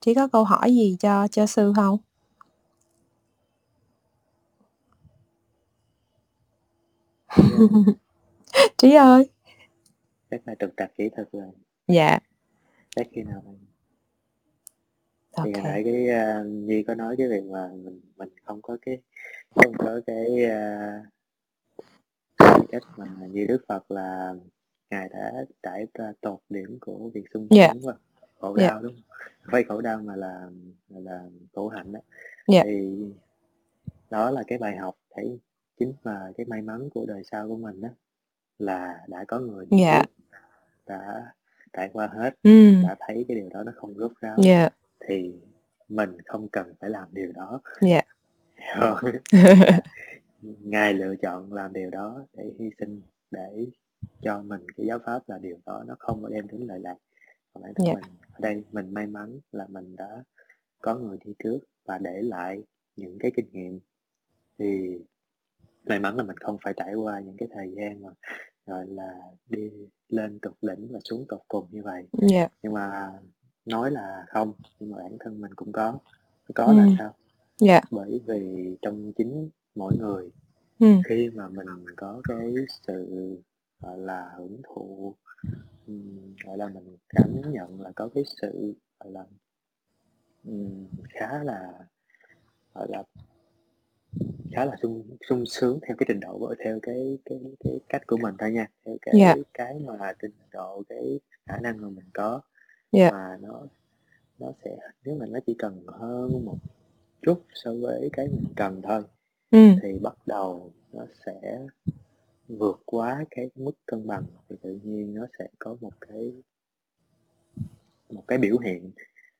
[0.00, 1.98] Trí có câu hỏi gì cho cho sư không?
[7.26, 7.46] Ơi,
[8.76, 9.30] trí ơi.
[10.30, 11.50] Chắc là trục trặc kỹ thuật rồi
[11.86, 12.18] dạ.
[12.96, 13.68] Chắc khi nào mình
[15.44, 15.64] thì ok.
[15.64, 16.06] hồi nãy cái
[16.40, 18.98] uh, Nhi có nói cái việc mà mình mình không có cái
[19.50, 21.06] không có cái uh,
[22.70, 24.34] cách mà như Đức Phật là
[24.90, 25.32] ngài đã
[25.62, 27.94] trải qua tột điểm của việc sung sướng và
[28.40, 28.68] khổ Dạ.
[28.68, 29.02] đau đúng không?
[29.42, 30.48] Không phải khổ đau mà là
[30.88, 31.22] là, là
[31.52, 32.00] khổ hạnh đó.
[32.48, 32.62] Dạ.
[32.64, 32.98] thì
[34.10, 35.38] đó là cái bài học thấy
[35.78, 37.88] chính là cái may mắn của đời sau của mình đó
[38.58, 40.02] là đã có người đi Dạ.
[40.86, 41.32] đã
[41.72, 44.68] trải qua hết ừ đã thấy cái điều đó nó không rốt ráo dạ
[45.08, 45.32] thì
[45.88, 47.88] mình không cần phải làm điều đó không?
[50.42, 53.66] ngài lựa chọn làm điều đó để hy sinh để
[54.22, 56.96] cho mình cái giáo pháp là điều đó nó không có đem đến lợi lạc.
[57.52, 57.94] Còn bản thân Dạ.
[57.94, 60.24] mình ở đây mình may mắn là mình đã
[60.82, 62.62] có người đi trước và để lại
[62.96, 63.80] những cái kinh nghiệm.
[64.58, 64.98] Thì
[65.84, 68.10] may mắn là mình không phải trải qua những cái thời gian mà
[68.66, 69.14] gọi là
[69.48, 69.70] đi
[70.08, 72.06] lên tột đỉnh và xuống tột cùng như vậy.
[72.12, 72.48] Dạ.
[72.62, 73.12] Nhưng mà
[73.66, 75.98] nói là không nhưng mà bản thân mình cũng có.
[76.54, 76.90] Có là Ừ.
[76.98, 77.14] sao?
[77.58, 77.80] Dạ.
[77.90, 80.30] Bởi vì trong chính mỗi người
[80.78, 80.86] ừ.
[81.04, 82.54] khi mà mình có cái
[82.86, 83.08] sự
[83.80, 85.14] gọi là hưởng thụ
[85.86, 89.24] ừm, gọi là mình cảm nhận là có cái sự gọi là
[91.10, 91.72] khá là
[92.74, 93.02] gọi là
[94.52, 98.16] khá là sung sung sướng theo cái trình độ theo cái cái cái cách của
[98.16, 99.34] mình thôi nha theo cái Dạ.
[99.54, 102.40] cái mà trình độ cái khả năng mà mình có
[102.92, 103.10] Dạ.
[103.10, 103.66] mà nó
[104.38, 106.58] nó sẽ nếu mà nó chỉ cần hơn một
[107.22, 109.02] chút so với cái mình cần thôi
[109.50, 111.66] ừ thì bắt đầu nó sẽ
[112.48, 116.32] vượt quá cái mức cân bằng thì tự nhiên nó sẽ có một cái
[118.10, 118.90] một cái biểu hiện.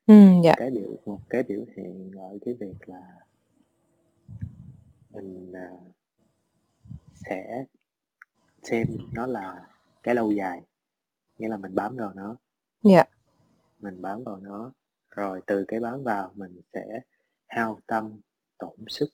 [0.07, 0.53] Ừ dạ.
[0.57, 3.15] cái biểu một cái biểu hiện ở cái việc là
[5.09, 5.69] mình à,
[7.13, 7.65] sẽ
[8.63, 9.67] xem nó là
[10.03, 10.61] cái lâu dài
[11.37, 12.35] nghĩa là mình bám vào nó.
[12.83, 13.03] Dạ.
[13.79, 14.71] Mình bám vào nó
[15.09, 17.01] rồi từ cái bám vào mình sẽ
[17.47, 18.21] hao tâm
[18.57, 19.09] tổn sức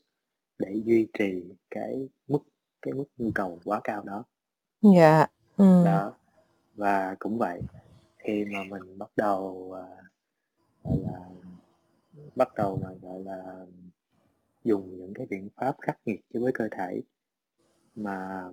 [0.59, 2.39] để duy trì cái mức
[2.85, 4.23] cái mức nhu cầu quá cao đó
[4.81, 5.27] dạ
[5.57, 6.13] ừ đó
[6.75, 7.61] và cũng vậy
[8.17, 9.87] khi mà mình bắt đầu à,
[10.83, 11.29] gọi là
[12.35, 13.65] bắt đầu mà gọi là
[14.63, 17.01] dùng những cái biện pháp khắc nghiệt cho với cơ thể
[17.95, 18.49] mà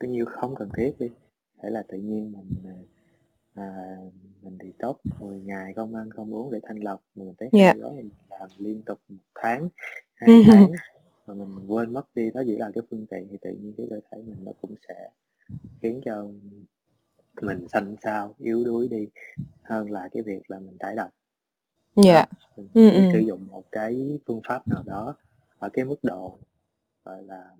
[0.00, 1.08] cứ như không cần thiết đi
[1.62, 2.62] thể là tự nhiên mình
[3.54, 3.96] à,
[4.42, 7.64] mình thì tốt 10 ngày không ăn không uống để thanh lọc mình Dạ.
[7.66, 9.68] hai gói mình làm liên tục một tháng
[10.14, 10.42] hai Ừ.
[10.46, 10.72] tháng
[11.26, 13.86] mà mình quên mất đi đó chỉ là cái phương tiện thì tự nhiên cái
[13.90, 15.10] cơ thể mình nó cũng sẽ
[15.82, 16.26] khiến cho
[17.42, 19.08] mình xanh xao yếu đuối đi
[19.62, 21.10] hơn là cái việc là mình tái độc
[21.96, 23.08] dạ mình Ừ, phải ừ.
[23.12, 25.14] sử dụng một cái phương pháp nào đó
[25.58, 26.38] ở cái mức độ
[27.04, 27.50] gọi là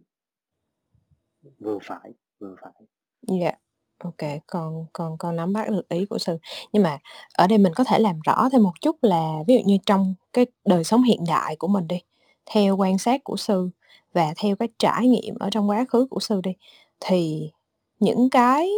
[1.61, 2.73] vừa phải vừa phải
[3.29, 3.53] Dạ,
[3.99, 6.39] ok, con con con nắm bắt được ý của sư.
[6.73, 6.99] Nhưng mà
[7.35, 10.15] ở đây mình có thể làm rõ thêm một chút là ví dụ như trong
[10.33, 11.97] cái đời sống hiện đại của mình đi,
[12.47, 13.71] theo quan sát của sư
[14.13, 16.53] và theo cái trải nghiệm ở trong quá khứ của sư đi,
[17.01, 17.51] thì
[18.01, 18.71] những cái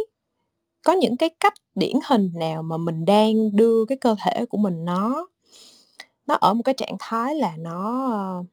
[0.85, 4.57] có những cái cách điển hình nào mà mình đang đưa cái cơ thể của
[4.57, 5.27] mình nó
[6.27, 8.43] nó ở một cái trạng thái là nó ờ,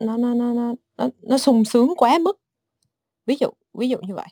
[0.00, 2.40] nó nó nó nó nó, nó sung sướng quá mức.
[3.26, 4.26] Ví dụ ví dụ như vậy.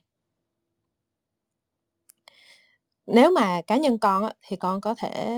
[3.06, 5.36] Nếu mà cá nhân con á, thì con có thể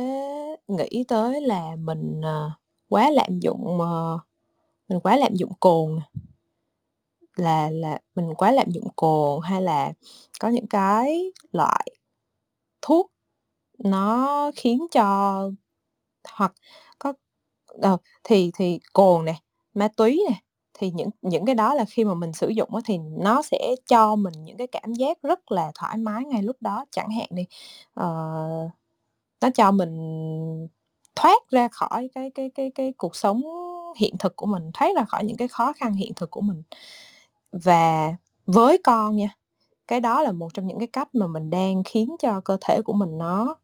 [0.68, 2.50] nghĩ tới là mình, ờ,
[2.88, 4.18] quá lạm dụng, ờ
[4.88, 6.00] mình quá lạm dụng cồn.
[7.36, 9.92] Là là mình quá lạm dụng cồn hay là
[10.40, 11.86] có những cái loại
[12.82, 13.12] thuốc
[13.78, 15.50] nó khiến cho
[16.34, 16.54] hoặc
[16.98, 17.12] có
[17.82, 17.90] à,
[18.24, 19.34] thì thì cồn nè,
[19.74, 20.36] ma túy nè,
[20.74, 24.16] thì những những cái đó là khi mà mình sử dụng thì nó sẽ cho
[24.16, 26.84] mình những cái cảm giác rất là thoải mái ngay lúc đó.
[26.90, 27.42] Chẳng hạn đi,
[28.00, 28.70] uh,
[29.42, 30.68] nó cho mình
[31.18, 33.42] thoát ra khỏi cái cái cái cái cuộc sống
[33.98, 36.62] hiện thực của mình, thoát ra khỏi những cái khó khăn hiện thực của mình.
[37.52, 38.14] Và
[38.46, 39.28] với con nha,
[39.88, 42.82] cái đó là một trong những cái cách mà mình đang khiến cho cơ thể
[42.82, 43.56] của mình nó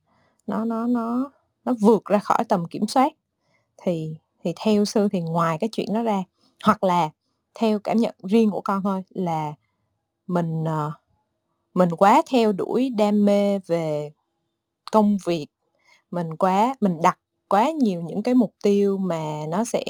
[0.49, 1.33] nó nó nó
[1.67, 3.13] nó vượt ra khỏi tầm kiểm soát.
[3.83, 6.25] Thì thì theo Sư thì ngoài cái chuyện đó ra,
[6.65, 7.11] hoặc là
[7.55, 9.55] theo cảm nhận riêng của con thôi là
[10.29, 10.93] mình, ờ,
[11.75, 14.11] mình quá theo đuổi đam mê về
[14.93, 15.47] công việc,
[16.13, 17.19] mình quá mình đặt
[17.55, 19.85] quá nhiều những cái mục tiêu mà nó sẽ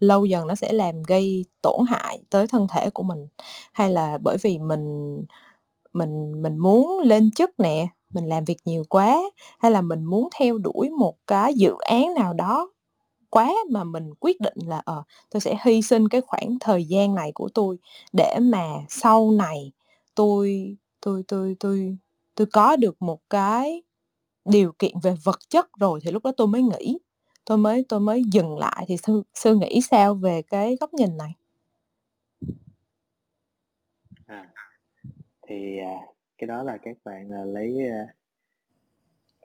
[0.00, 3.26] lâu dần nó sẽ làm gây tổn hại tới thân thể của mình.
[3.72, 5.16] Hay là bởi vì mình
[5.92, 9.22] mình mình muốn lên chức nè, mình làm việc nhiều quá,
[9.58, 12.70] hay là mình muốn theo đuổi một cái dự án nào đó
[13.30, 17.14] quá mà mình quyết định là, ờ, tôi sẽ hy sinh cái khoảng thời gian
[17.14, 17.78] này của tôi
[18.12, 19.72] để mà sau này
[20.14, 21.98] tôi tôi tôi tôi
[22.36, 23.82] tôi có được một cái
[24.50, 26.98] điều kiện về vật chất rồi thì lúc đó tôi mới nghỉ,
[27.44, 28.84] tôi mới tôi mới dừng lại.
[28.88, 31.34] Thì Sư Sư nghĩ sao về cái góc nhìn này?
[34.26, 34.48] À,
[35.48, 35.94] thì, à,
[36.38, 38.06] cái đó là các bạn, à, lấy, a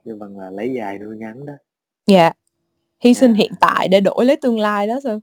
[0.04, 1.52] kêu bằng là lấy dài nuôi ngắn đó.
[2.06, 2.32] Dạ,
[3.00, 3.36] hy sinh À.
[3.38, 5.20] hiện tại để đổi lấy tương lai đó Sư.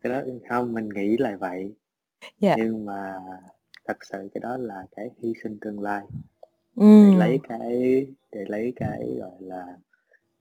[0.00, 1.74] Cái đó hông, mình nghĩ là vậy.
[2.40, 2.54] Dạ.
[2.58, 3.14] Nhưng mà
[3.84, 6.02] thật sự cái đó là cái hy sinh tương lai.
[7.00, 9.78] Để lấy cái để lấy cái, gọi là,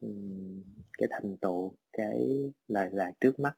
[0.02, 0.64] ừm,
[0.98, 3.54] cái thành tựu, cái lời lạc trước mắt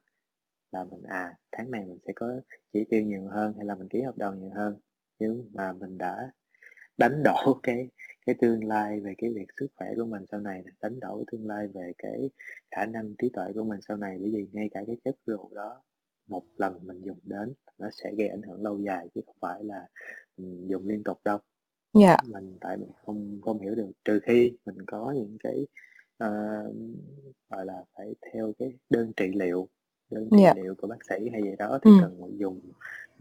[0.71, 2.41] là mình, à, tháng này mình sẽ có
[2.73, 4.75] chỉ tiêu nhiều hơn hay là mình ký hợp đồng nhiều hơn.
[5.19, 6.31] Nhưng mà mình đã
[6.97, 7.89] đánh đổi cái
[8.25, 11.23] cái tương lai về cái việc sức khỏe của mình sau này nè, đánh đổi
[11.31, 12.29] tương lai về cái
[12.71, 14.17] khả năng trí tuệ của mình sau này.
[14.21, 15.83] Bởi vì ngay cả cái chất rượu đó,
[16.27, 19.63] một lần mình dùng đến nó sẽ gây ảnh hưởng lâu dài chứ không phải
[19.63, 19.87] là,
[20.69, 21.39] dùng liên tục đâu.
[21.95, 22.17] Dạ.
[22.31, 25.67] Mình tại mình không không hiểu được, trừ khi mình có những cái,
[26.17, 26.29] ờ,
[27.49, 29.69] gọi là, phải theo cái đơn trị liệu,
[30.11, 30.53] đơn trị Dạ.
[30.55, 32.01] liệu của bác sĩ hay gì đó thì Ừm.
[32.01, 32.61] cần dùng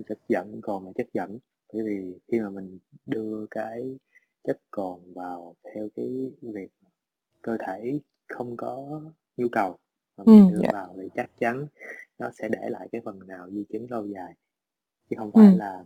[0.09, 1.39] chất dẫn, cồn là chất dẫn.
[1.73, 3.99] Bởi vì khi mà mình đưa cái
[4.45, 6.69] chất cồn vào theo cái việc
[7.43, 9.03] cơ thể không có
[9.39, 9.79] nhu cầu
[10.19, 10.71] mà mình Ừm, đưa dạ.
[10.73, 11.67] vào thì chắc chắn
[12.21, 14.35] nó sẽ để lại cái phần nào di chứng lâu dài.
[15.11, 15.59] Chứ không phải Ừm.
[15.59, 15.85] là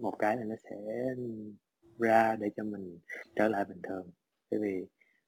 [0.00, 0.76] một cái là nó sẽ
[1.98, 2.98] ra để cho mình
[3.36, 4.06] trở lại bình thường.
[4.50, 4.86] Bởi vì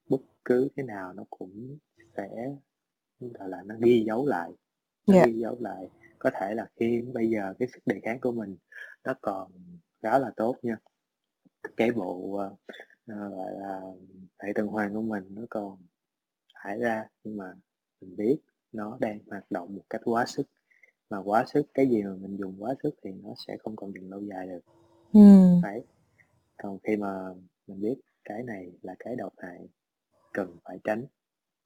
[0.08, 1.78] bất cứ cái nào nó cũng
[2.16, 2.28] sẽ,
[3.20, 4.50] gọi là, nó ghi dấu lại,
[5.06, 5.26] nó Dạ.
[5.26, 5.88] ghi dấu lại.
[6.18, 8.56] Có thể là khi bây giờ cái sức đề kháng của mình
[9.04, 9.52] nó còn
[10.02, 10.76] khá là tốt nha.
[11.76, 12.54] Cái bộ, ờ,
[13.06, 13.80] ờ, gọi là,
[14.38, 15.78] hệ tuần hoàn của mình nó còn
[16.54, 17.54] thải ra, nhưng mà
[18.00, 18.38] mình biết
[18.72, 20.46] nó đang hoạt động một cách quá sức.
[21.10, 23.92] Mà quá sức, cái gì mà mình dùng quá sức thì nó sẽ không còn
[23.94, 24.60] dùng lâu dài được.
[25.12, 25.60] Ừm.
[25.62, 25.82] Đấy.
[26.62, 27.34] Còn khi mà
[27.66, 27.94] mình biết
[28.24, 29.68] cái này là cái độc hại,
[30.32, 31.06] cần phải tránh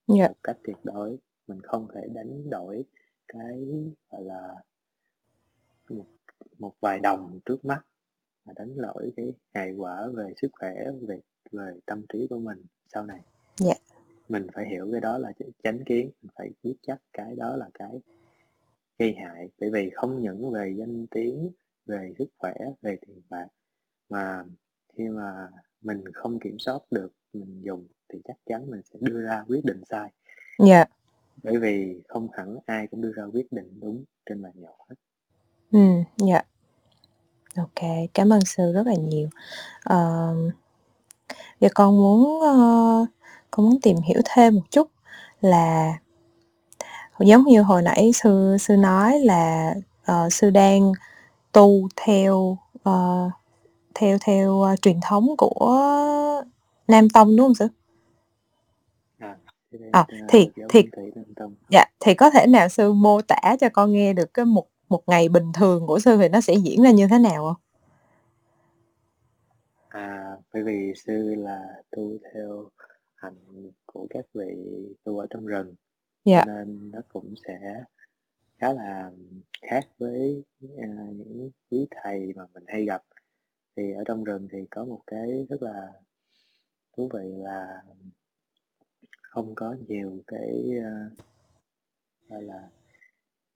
[0.07, 0.29] Dạ.
[0.29, 1.19] một cách tuyệt đối.
[1.47, 2.85] Mình không thể đánh đổi
[3.29, 3.65] cái,
[4.11, 4.55] gọi là
[5.89, 6.07] một
[6.59, 7.83] một vài đồng trước mắt
[8.45, 10.75] mà đánh đổi cái hệ quả về sức khỏe,
[11.09, 11.21] về
[11.53, 13.21] về tâm trí của mình sau này.
[13.57, 13.75] Dạ.
[14.29, 15.33] Mình phải hiểu cái đó là
[15.63, 18.01] chánh kiến, mình phải biết chắc cái đó là cái
[18.99, 19.49] gây hại.
[19.61, 21.51] Bởi vì không những về danh tiếng,
[21.87, 23.49] về sức khỏe, về tiền bạc,
[24.09, 24.45] mà
[24.97, 25.49] khi mà
[25.83, 29.65] mình không kiểm soát được mình dùng thì chắc chắn mình sẽ đưa ra quyết
[29.65, 30.11] định sai.
[30.59, 30.85] Dạ.
[31.43, 34.95] Bởi vì không hẳn ai cũng đưa ra quyết định đúng trên bàn nhậu hết.
[35.73, 36.43] Ừm, dạ.
[37.57, 39.29] Ô kê, cảm ơn Sư rất là nhiều.
[39.85, 40.35] Ờ,
[41.61, 43.07] giờ con muốn, ơ,
[43.51, 44.89] con muốn tìm hiểu thêm một chút
[45.41, 45.99] là
[47.21, 49.75] giống như hồi nãy Sư Sư nói là,
[50.05, 50.93] ờ, Sư đang
[51.53, 53.31] tu theo, ờ,
[53.95, 55.81] theo theo, ơ, truyền thống của
[56.89, 57.69] Nam Tông, đúng hông Sư?
[59.19, 59.37] À,
[59.71, 61.13] cái này, Ờ, thì giáo thì Thủy
[61.71, 65.03] dạ, thì có thể nào Sư mô tả cho con nghe được cái một một
[65.07, 67.57] ngày bình thường của Sư thì nó sẽ diễn ra như thế nào hông?
[69.89, 72.69] À, bởi vì Sư là tu theo
[73.15, 73.35] hành
[73.87, 74.55] của các vị
[75.05, 75.75] tu ở trong rừng,
[76.25, 76.45] Dạ.
[76.47, 77.85] nên nó cũng sẽ
[78.59, 79.11] khá là
[79.63, 83.03] khác với, ờ, những quý thầy mà mình hay gặp.
[83.77, 85.93] Thì ở trong rừng thì có một cái rất là
[86.97, 87.83] thú vị là
[89.23, 91.19] không có nhiều cái uh,
[92.29, 92.69] gọi là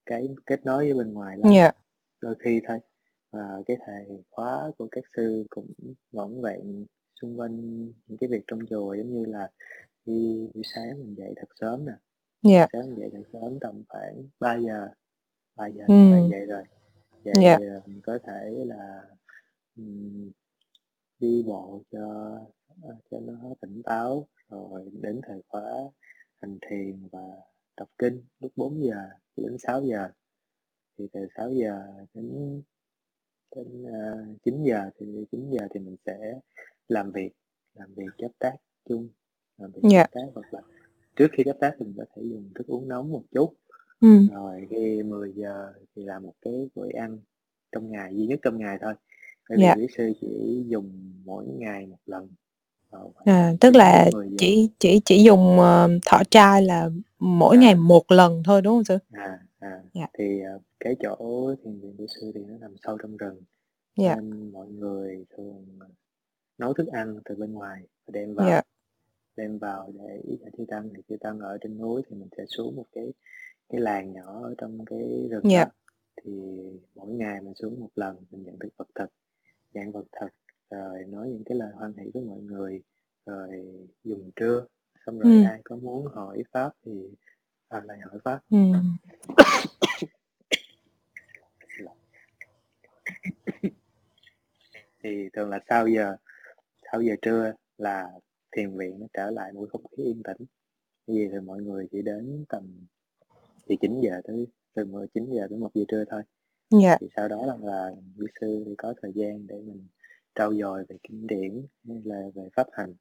[0.05, 1.71] cái kết nối với bên ngoài lắm Dạ.
[2.21, 2.79] đôi khi thôi
[3.31, 5.67] và cái thời khóa của các sư cũng
[6.11, 6.85] vỏn vẹn
[7.21, 9.51] xung quanh những cái việc trong chùa giống như là
[10.05, 11.93] khi buổi sáng mình dậy thật sớm nè
[12.41, 12.67] Dạ.
[12.73, 14.89] sáng dậy thật sớm tầm khoảng 3 giờ
[15.55, 16.63] 3 giờ mình phải dậy rồi
[17.23, 17.57] dậy Dạ.
[17.59, 19.03] thì mình có thể là
[21.19, 22.31] đi bộ cho
[22.81, 25.63] ờ, cho nó tỉnh táo rồi đến thời khóa
[26.35, 27.19] hành thiền và
[27.77, 30.09] đọc kinh lúc 4 giờ đến 6 giờ
[30.97, 31.81] thì từ 6 giờ
[32.13, 32.61] đến
[33.55, 36.39] đến uh, 9 giờ thì 9 giờ thì mình sẽ
[36.87, 37.31] làm việc
[37.73, 38.55] làm việc chấp tác
[38.89, 39.09] chung
[39.57, 40.03] làm việc Dạ.
[40.03, 40.61] chấp tác hoặc là
[41.15, 43.53] trước khi chấp tác thì mình có thể dùng thức uống nóng một chút
[43.99, 44.07] Ừ.
[44.33, 47.19] rồi khi 10 giờ thì làm một cái bữa ăn
[47.71, 48.93] trong ngày duy nhất trong ngày thôi
[49.49, 49.75] bởi vì Dạ.
[49.77, 52.27] quý sư chỉ dùng mỗi ngày một lần
[52.91, 56.61] khoảng À, tức 9 là đến 10 giờ chỉ chỉ chỉ dùng ờ, thọ trai
[56.61, 56.89] là
[57.19, 58.97] mỗi ngày à một lần thôi đúng không sư?
[59.11, 60.07] à à Dạ.
[60.17, 61.15] thì ờ, cái chỗ
[61.63, 63.41] thiền viện của sư thì nó nằm sâu trong rừng
[63.97, 64.15] Dạ.
[64.15, 65.65] nên mọi người thường
[66.57, 68.43] nấu thức ăn từ bên ngoài và đem Dạ.
[68.45, 68.61] vào
[69.37, 72.43] đem vào để cho chư tăng thì chư tăng ở trên núi thì mình sẽ
[72.47, 73.13] xuống một cái
[73.69, 75.65] cái làng nhỏ ở trong cái rừng Dạ.
[75.65, 75.71] đó
[76.23, 76.31] thì
[76.95, 79.09] mỗi ngày mình xuống một lần mình nhận được vật thực
[79.77, 80.29] dạng vật thực
[80.69, 82.81] rồi nói những cái lời hoan hỷ với mọi người
[83.25, 83.65] rồi
[84.03, 84.65] dùng trưa
[85.05, 85.43] xong rồi Ừ.
[85.43, 87.09] ai có muốn hỏi pháp thì
[87.67, 88.57] à, lại hỏi pháp Ừ.
[95.03, 96.15] thì thường là sau giờ
[96.91, 98.09] sau giờ trưa là
[98.51, 100.37] thiền viện nó trở lại một không khí yên tĩnh
[101.07, 102.63] vì thì mọi người chỉ đến tầm
[103.67, 106.21] từ 9 giờ tới từ 19 giờ tới 1 giờ trưa thôi
[106.71, 106.97] Dạ.
[107.01, 109.87] thì sau đó là, là quý sư thì có thời gian để mình
[110.35, 112.95] trau dồi về kinh điển hay là về pháp hành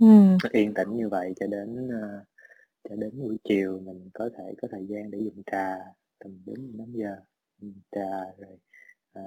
[0.00, 0.06] Ừ.
[0.44, 2.24] nó yên tĩnh như vậy cho đến ờ,
[2.88, 5.76] cho đến buổi chiều mình có thể có thời gian để dùng trà
[6.18, 7.16] tầm 4 5 giờ
[7.60, 8.58] dùng trà rồi
[9.12, 9.22] à,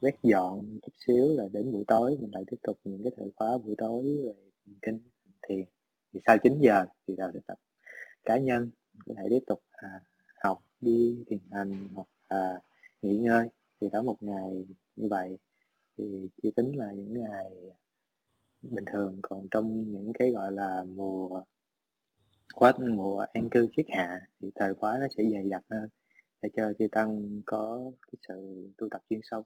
[0.00, 3.30] quét dọn chút xíu rồi đến buổi tối mình lại tiếp tục những cái thời
[3.36, 4.32] khóa buổi tối về
[4.82, 4.98] kinh
[5.48, 5.64] thiền
[6.12, 7.58] thì sau 9 giờ thì là tập
[8.24, 8.70] cá nhân
[9.06, 10.00] có thể tiếp tục à,
[10.44, 12.60] học đi thiền hành hoặc à,
[13.02, 13.48] nghỉ ngơi
[13.80, 14.66] thì đó một ngày
[14.96, 15.38] như vậy
[15.98, 17.50] thì chỉ tính là những ngày
[18.62, 21.42] bình thường còn trong những cái gọi là mùa
[22.54, 25.88] quá mùa an cư kiết hạ thì thời khóa nó sẽ dày đặc hơn
[26.42, 29.44] để cho chư tăng có cái sự tu tập chuyên sâu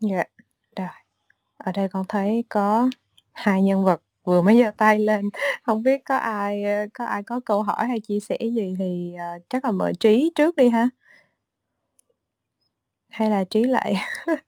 [0.00, 0.24] Dạ.
[0.76, 0.88] Rồi.
[1.56, 2.90] Ở đây con thấy có
[3.32, 5.30] hai nhân vật vừa mới giơ tay lên.
[5.62, 6.64] Không biết có ai
[6.94, 10.32] có ai có câu hỏi hay chia sẻ gì thì uh, chắc là mời Trí
[10.34, 10.88] trước đi ha.
[13.12, 13.94] Hay là Trí lại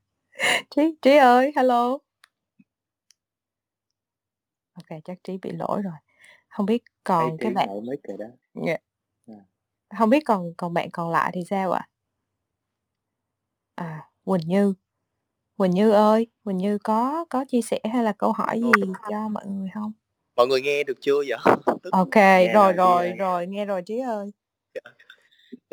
[0.70, 1.98] Trí Trí ơi, hello.
[4.72, 5.94] Ok, chắc Trí bị lỗi rồi.
[6.48, 8.26] Không biết thấy còn cái trí bạn mở mic rồi đó
[8.66, 8.76] Dạ.
[9.26, 9.34] à.
[9.98, 11.88] Không biết còn còn bạn còn lại thì sao ạ?
[13.74, 14.74] À, Quỳnh Như.
[15.56, 19.28] Quỳnh Như ơi, Quỳnh Như có có chia sẻ hay là câu hỏi gì cho
[19.28, 19.92] mọi người không?
[20.36, 21.38] mọi người nghe được chưa vậy
[21.82, 24.32] Tức- Ok, nghe rồi rồi rồi nghe rồi Trí ơi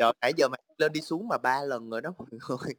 [0.02, 2.74] trời nãy giờ mà lên đi xuống mà ba lần rồi đó mọi người.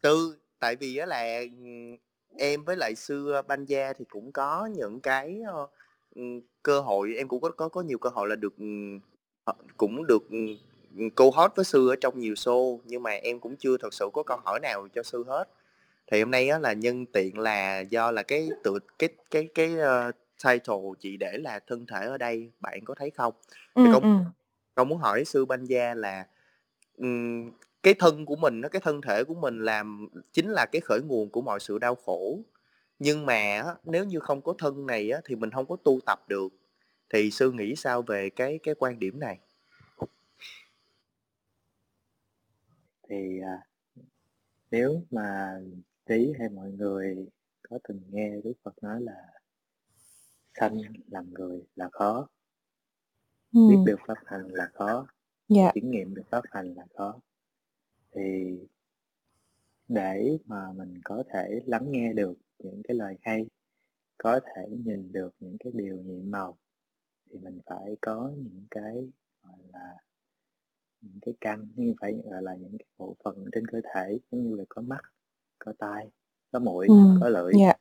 [0.00, 1.40] Tư tại vì á là
[2.36, 5.66] em với lại sư Banja thì cũng có những cái ờ,
[6.14, 9.00] ừm, cơ hội em cũng có có có nhiều cơ hội là được ừm,
[9.44, 13.40] ờ, cũng được ừm, câu hot với sư ở trong nhiều show nhưng mà em
[13.40, 15.44] cũng chưa thật sự có câu hỏi nào cho sư hết.
[16.06, 19.78] Thì hôm nay á là nhân tiện là do là cái tự cái cái cái
[19.78, 20.12] ờ,
[20.44, 23.34] title chị để là thân thể ở đây bạn có thấy không?
[23.76, 24.24] Thì Ừ con ừ.
[24.74, 26.26] con muốn hỏi sư Banja là
[26.96, 27.50] ừm,
[27.82, 31.00] cái thân của mình nó cái thân thể của mình làm chính là cái khởi
[31.02, 32.40] nguồn của mọi sự đau khổ.
[32.98, 36.00] Nhưng mà á, nếu như không có thân này á, thì mình không có tu
[36.06, 36.48] tập được.
[37.10, 39.38] Thì sư nghĩ sao về cái cái quan điểm này?
[43.08, 43.58] Thì à,
[44.70, 45.58] nếu mà
[46.06, 47.26] trí hay mọi người
[47.70, 49.37] có từng nghe Đức Phật nói là
[50.60, 50.78] sanh
[51.10, 52.28] làm người là khó
[53.52, 53.60] Ừ.
[53.68, 55.06] biết được pháp hành là khó
[55.48, 55.70] Dạ.
[55.74, 57.20] chứng nghiệm được pháp hành là khó
[58.14, 58.58] thì
[59.88, 63.46] để mà mình có thể lắng nghe được những cái lời hay
[64.18, 66.58] có thể nhìn được những cái điều nhiệm màu
[67.30, 69.08] thì mình phải có những cái
[69.42, 69.96] gọi là
[71.00, 74.50] những cái căn như phải gọi là những cái bộ phận trên cơ thể giống
[74.50, 75.00] như là có mắt
[75.58, 76.08] có tai
[76.52, 76.94] có mũi Ừ.
[77.20, 77.72] có lưỡi Dạ.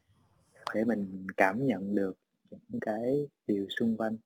[0.76, 2.18] để mình cảm nhận được
[2.52, 4.18] những cái điều xung quanh.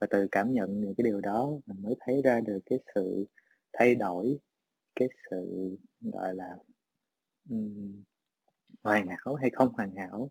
[0.00, 3.26] Và từ cảm nhận những cái điều đó mình mới thấy ra được cái sự
[3.72, 4.38] thay đổi
[4.94, 5.70] cái sự
[6.00, 6.56] gọi là
[7.50, 8.02] um,
[8.82, 10.30] hoàn hảo hay không hoàn hảo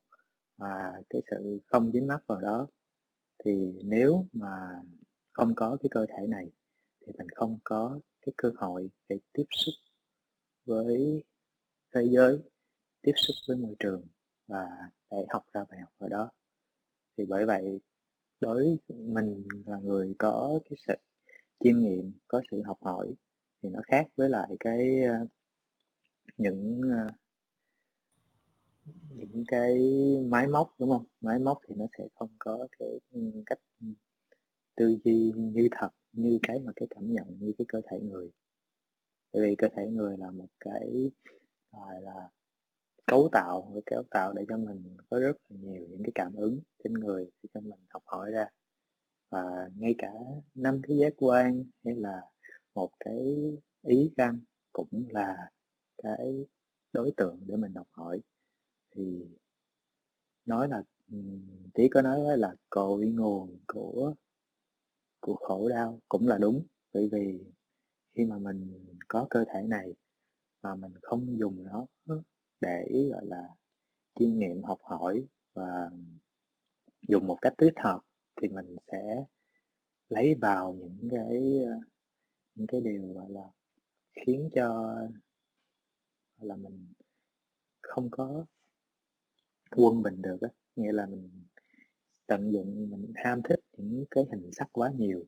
[0.58, 2.68] và cái sự không dính mắc vào đó.
[3.46, 4.82] Thì nếu mà
[5.32, 6.52] không có cái cơ thể này
[7.02, 9.74] thì mình không có cái cơ hội để tiếp xúc
[10.66, 11.24] với
[11.96, 12.40] thế giới
[13.02, 14.08] tiếp xúc với môi trường
[14.48, 14.68] và
[15.12, 16.32] để học ra bài học ở đó
[17.18, 17.80] thì bởi vậy,
[18.42, 20.94] đối với mình là người có cái sự
[21.60, 23.14] chiêm nghiệm, có sự học hỏi
[23.64, 25.28] thì nó khác với lại cái ờ,
[26.38, 27.08] những ờ,
[29.10, 29.76] những cái
[30.28, 31.06] máy móc, đúng không?
[31.22, 33.60] Máy móc thì nó sẽ không có cái ừ, cách
[34.76, 38.32] tư duy như thật, như cái mà cái cảm nhận, như cái cơ thể người.
[39.34, 41.12] Bởi vì cơ thể người là một cái,
[41.72, 42.30] gọi là
[43.08, 46.36] cấu tạo cái cấu tạo để cho mình có rất là nhiều những cái cảm
[46.36, 48.48] ứng trên người để cho mình học hỏi ra.
[49.30, 50.14] Và ngay cả
[50.56, 52.22] năm cái giác quan hay là
[52.76, 53.18] một cái
[53.82, 54.40] ý căn
[54.74, 55.52] cũng là
[56.04, 56.46] cái
[56.94, 58.22] đối tượng để mình học hỏi.
[58.96, 59.26] Thì
[60.46, 60.84] nói là
[61.74, 64.14] tí có nói là cội nguồn của
[65.20, 66.66] của khổ đau cũng là đúng.
[66.94, 67.44] Bởi vì
[68.16, 69.94] khi mà mình có cơ thể này
[70.62, 71.88] mà mình không dùng nó
[72.66, 73.50] để, gọi là
[74.20, 75.90] chiêm nghiệm, học hỏi và
[77.08, 78.00] dùng một cách thích hợp
[78.42, 79.26] thì mình sẽ
[80.10, 81.80] lấy vào những cái ờ,
[82.56, 83.44] những cái điều, gọi là,
[84.14, 84.96] khiến cho
[86.42, 86.94] là, mình
[87.82, 88.46] không có
[89.76, 90.50] quân bình được á.
[90.76, 91.30] Nghĩa là mình
[92.28, 95.26] tận dụng, mình ham thích những cái hình sắc quá nhiều,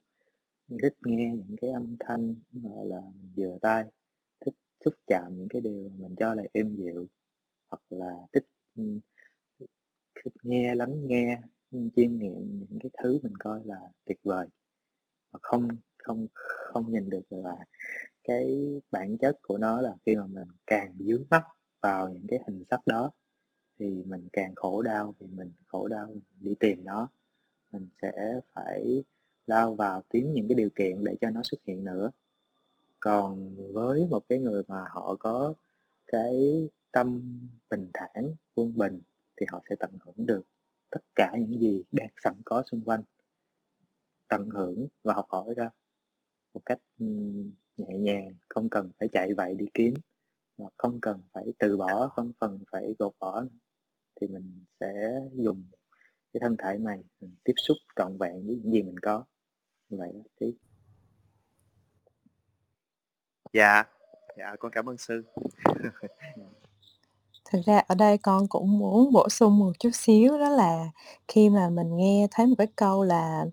[0.83, 3.01] thích nghe những cái âm thanh, gọi là,
[3.37, 3.85] vừa tai,
[4.45, 7.07] thích xúc chạm những cái điều mình cho là êm dịu
[7.69, 8.45] hoặc là thích
[10.15, 11.41] thích nghe, lắng nghe
[11.71, 14.47] chiêm nghiệm những cái thứ mình coi là tuyệt vời.
[15.31, 17.65] Mà không không không nhìn được là
[18.23, 18.59] cái
[18.91, 21.43] bản chất của nó là khi mà mình càng dướng mắt
[21.81, 23.11] vào những cái hình sắc đó
[23.79, 27.09] thì mình càng khổ đau, thì mình khổ đau đi tìm nó.
[27.71, 29.03] Mình sẽ phải
[29.47, 32.11] lao vào tìm những cái điều kiện để cho nó xuất hiện nữa.
[32.99, 35.53] Còn với một cái người mà họ có
[36.07, 37.21] cái tâm
[37.69, 39.01] bình thản quân bình
[39.37, 40.41] thì họ sẽ tận hưởng được
[40.89, 43.03] tất cả những gì đang sẵn có xung quanh.
[44.27, 45.69] Tận hưởng và học hỏi ra
[46.53, 46.79] một cách
[47.77, 49.93] nhẹ nhàng không cần phải chạy vậy đi kiếm
[50.57, 53.45] và không cần phải từ bỏ không cần phải gột bỏ
[54.21, 55.63] thì mình sẽ dùng
[56.33, 59.25] cái thân thể này mình tiếp xúc trọn vẹn với những gì mình có.
[59.89, 60.53] Như vậy tí
[63.53, 63.83] dạ.
[64.37, 65.23] Dạ con cảm ơn sư
[67.51, 70.89] thực ra ở đây con cũng muốn bổ sung một chút xíu đó là
[71.27, 73.45] khi mà mình nghe thấy một cái câu là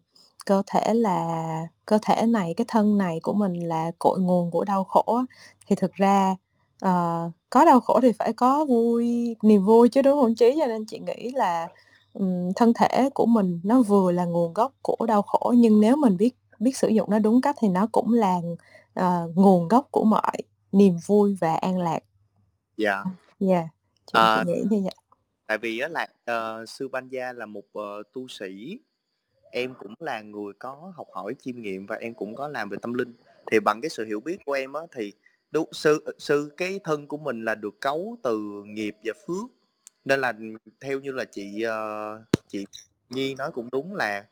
[0.46, 1.44] cơ thể là
[1.86, 5.20] cơ thể này, cái thân này của mình là cội nguồn của đau khổ
[5.66, 6.36] thì thực ra,
[6.80, 10.54] ờ, có đau khổ thì phải có vui niềm vui chứ, đúng hông Trí?
[10.60, 11.68] Cho nên chị nghĩ là,
[12.12, 15.96] ừm, thân thể của mình nó vừa là nguồn gốc của đau khổ, nhưng nếu
[15.96, 18.36] mình biết biết sử dụng nó đúng cách thì nó cũng là,
[18.94, 20.36] ờ, nguồn gốc của mọi
[20.72, 21.98] niềm vui và an lạc.
[22.76, 23.04] Dạ.
[23.40, 23.64] Yeah,
[24.06, 24.44] chị chị Ờ.
[24.46, 24.94] nghĩ như vậy.
[25.46, 28.78] Tại vì á là, ờ, sư Panya là một, ờ, tu sĩ,
[29.50, 32.76] em cũng là người có học hỏi chiêm nghiệm và em cũng có làm về
[32.82, 33.12] tâm linh.
[33.50, 35.12] Thì bằng cái sự hiểu biết của em á thì
[35.50, 39.50] đúng sư ờ, sư cái thân của mình là được cấu từ nghiệp và phước,
[40.04, 40.32] nên là,
[40.80, 42.66] theo như là chị, ờ, chị
[43.10, 44.24] Nhi nói cũng đúng là,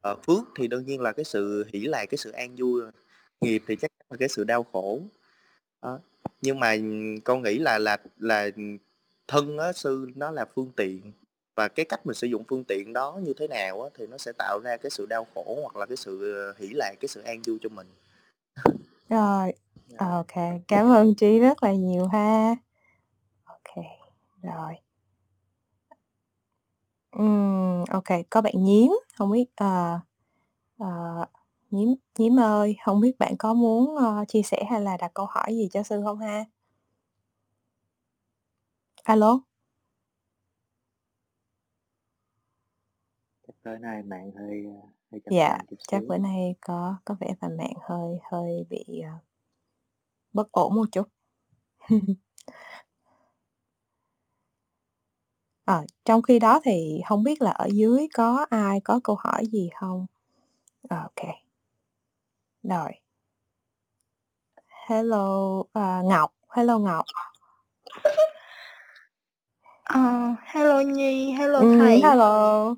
[0.00, 2.90] ờ, phước thì đương nhiên là cái sự hỷ lạc, cái sự an vui rồi,
[3.40, 5.00] nghiệp thì chắc chắn là cái sự đau khổ.
[5.82, 6.00] Đó,
[6.42, 6.76] nhưng mà,
[7.24, 8.48] con nghĩ là là là,
[9.28, 11.12] thân á sư nó là phương tiện
[11.56, 14.18] và cái cách mình sử dụng phương tiện đó như thế nào á thì nó
[14.18, 17.08] sẽ tạo ra cái sự đau khổ hoặc là cái sự, ờ, hỷ lạc, cái
[17.08, 17.86] sự an vui cho mình.
[19.08, 19.52] Rồi,
[19.88, 20.22] Dạ.
[20.28, 22.54] kê, cảm ơn Trí rất là nhiều ha.
[23.64, 23.82] Kê,
[24.42, 24.74] rồi.
[27.90, 29.98] Ô kê, có bạn Nhím, hông biết, ờ,
[30.78, 30.86] ờ,
[31.70, 35.26] Nhím Nhím ơi, hông biết bạn có muốn, ơ, chia sẻ hay là đặt câu
[35.26, 36.44] hỏi gì cho sư hông ha?
[39.12, 39.32] A lô?
[43.46, 46.08] Chắc tối nay mạng hơi, ơ, hơi trầm Dạ, chút chắc xíu.
[46.08, 49.18] bữa nay có có vẻ là mạng hơi hơi bị, ờ
[50.32, 51.08] bất ổn một chút.
[55.64, 59.46] Ờ, trong khi đó thì hông biết là ở dưới có ai có câu hỏi
[59.46, 60.06] gì hông?
[60.90, 61.28] Ô kê.
[62.62, 62.92] Rồi.
[64.88, 67.04] Hello, ờ, Ngọc, hello Ngọc.
[69.86, 70.00] Ờ,
[70.44, 72.02] hello Nhi, hello Ừm, thầy.
[72.02, 72.74] hello.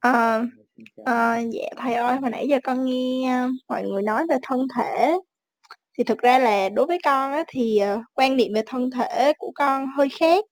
[0.00, 0.42] Ờ,
[0.96, 4.66] Dạ, ờ, dạ thầy ơi, hồi nãy giờ con nghe mọi người nói về thân
[4.76, 5.14] thể.
[5.98, 9.32] Thì thực ra là đối với con á thì, ờ, quan niệm về thân thể
[9.38, 10.44] của con hơi khác.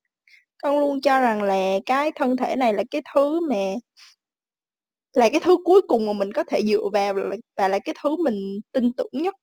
[0.63, 3.57] con luôn cho rằng là cái thân thể này là cái thứ mà
[5.13, 7.95] là cái thứ cuối cùng mà mình có thể dựa vào là và là cái
[8.03, 9.35] thứ mình tin tưởng nhất.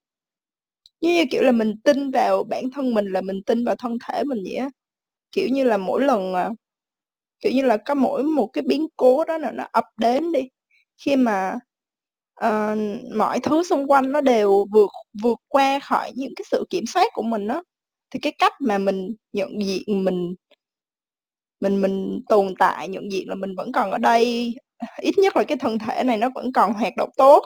[1.01, 3.97] Giống như, kiểu là, mình tin vào bản thân mình là mình tin vào thân
[4.07, 4.69] thể mình vậy á.
[5.31, 6.49] Kiểu như là, mỗi lần, à
[7.41, 10.41] kiểu như là, có mỗi một cái biến cố đó là nó ập đến đi,
[11.05, 11.55] khi mà,
[12.35, 12.75] ờ,
[13.17, 14.89] mọi thứ xung quanh nó đều vượt
[15.23, 17.61] vượt qua khỏi những cái sự kiểm soát của mình á,
[18.11, 20.35] thì cái cách mà mình nhận diện mình
[21.59, 24.55] mình mình tồn tại, nhận diện là mình vẫn còn ở đây,
[25.01, 27.45] ít nhất là cái thân thể này nó vẫn còn hoạt động tốt,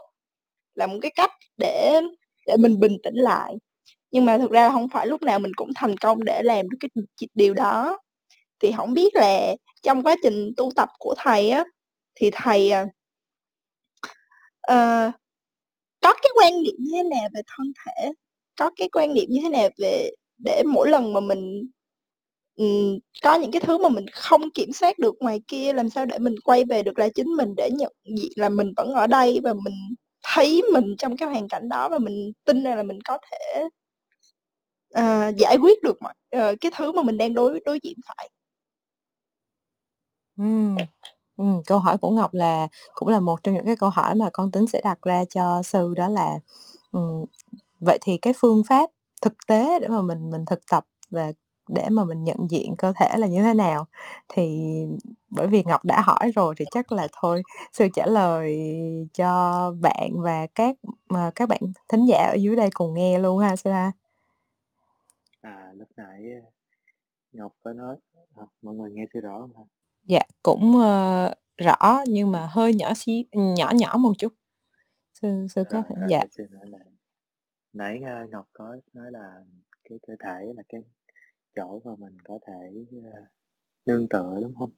[0.75, 2.01] là một cái cách để
[2.47, 3.55] để mình bình tĩnh lại.
[4.15, 6.69] Nhưng mà thực ra là không phải lúc nào mình cũng thành công để làm
[6.69, 6.89] được cái,
[7.35, 7.99] điều đó.
[8.61, 11.65] Thì không biết là trong quá trình tu tập của thầy á,
[12.15, 12.87] thì thầy, à
[14.61, 15.11] ờ,
[16.01, 18.11] có cái quan niệm như thế nào về thân thể?
[18.59, 20.11] Có cái quan niệm như thế nào về
[20.45, 21.63] để mỗi lần mà mình,
[22.57, 26.05] um, có những cái thứ mà mình không kiểm soát được ngoài kia, làm sao
[26.05, 29.07] để mình quay về được là chính mình, để nhận diện là mình vẫn ở
[29.07, 29.75] đây và mình
[30.23, 33.69] thấy mình trong cái hoàn cảnh đó và mình tin rằng là mình có thể
[34.99, 38.29] uh, giải quyết được mọi uh, cái thứ mà mình đang đối đối diện phải?
[40.37, 40.77] Ừm,
[41.37, 44.29] Ừ, câu hỏi của Ngọc là cũng là một trong những cái câu hỏi mà
[44.33, 46.39] con tính sẽ đặt ra cho sư đó là,
[46.91, 47.25] um,
[47.81, 48.91] vậy thì cái phương pháp
[49.21, 51.33] thực tế để mà mình mình thực tập và
[51.69, 53.85] để mà mình nhận diện cơ thể là như thế nào?
[54.29, 54.61] Thì
[55.29, 57.43] bởi vì Ngọc đã hỏi rồi thì chắc là thôi
[57.73, 58.57] sư trả lời
[59.13, 60.75] cho bạn và các
[61.09, 63.91] mà các bạn thính giả ở dưới đây cùng nghe luôn ha sư ha.
[65.75, 66.41] À, lúc nãy, a,
[67.31, 67.97] Ngọc có nói
[68.35, 69.63] ờ, mọi người nghe sư rõ hông ha?
[70.03, 74.33] Dạ, cũng, ơ, rõ nhưng mà hơi nhỏ xí nhỏ nhỏ một chút.
[75.13, 76.19] Sư sư có thể dạ.
[76.61, 76.79] lại.
[77.73, 79.43] Nãy, a, Ngọc có nói là
[79.89, 80.81] cái cơ thể là cái
[81.55, 83.19] chỗ mà mình có thể, a,
[83.85, 84.71] nương tựa, đúng hông?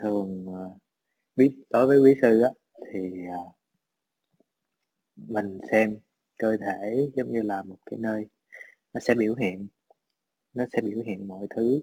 [0.00, 0.70] Thường, ờ,
[1.36, 2.50] quý đối với quý sư á,
[2.92, 2.98] thì,
[3.30, 3.44] à
[5.16, 5.98] mình xem
[6.38, 8.26] cơ thể giống như là một cái nơi
[8.94, 9.68] nó sẽ biểu hiện
[10.54, 11.80] nó sẽ biểu hiện mọi thứ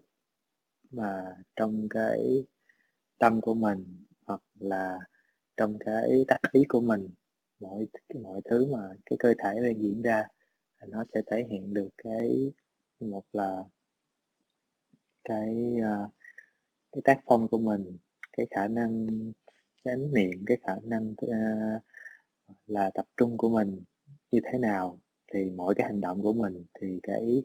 [0.91, 2.45] mà trong cái
[3.19, 4.99] tâm của mình, hoặc là
[5.57, 7.09] trong cái tác ý của mình,
[7.59, 7.87] mọi
[8.23, 10.23] mọi thứ mà cái cơ thể đang diễn ra
[10.87, 12.51] nó sẽ thể hiện được cái
[12.99, 13.63] một là
[15.23, 15.97] cái, à,
[16.91, 17.97] cái tác phong của mình,
[18.37, 19.07] cái khả năng
[19.85, 21.81] chánh niệm, cái khả năng, uh,
[22.67, 23.83] là tập trung của mình
[24.31, 24.99] như thế nào,
[25.33, 27.43] thì mỗi cái hành động của mình thì cái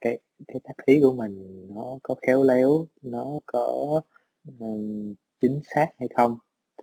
[0.00, 0.18] cái
[0.48, 4.00] cái tác ý của mình nó có khéo léo, nó có,
[4.58, 6.38] um, chính xác hay không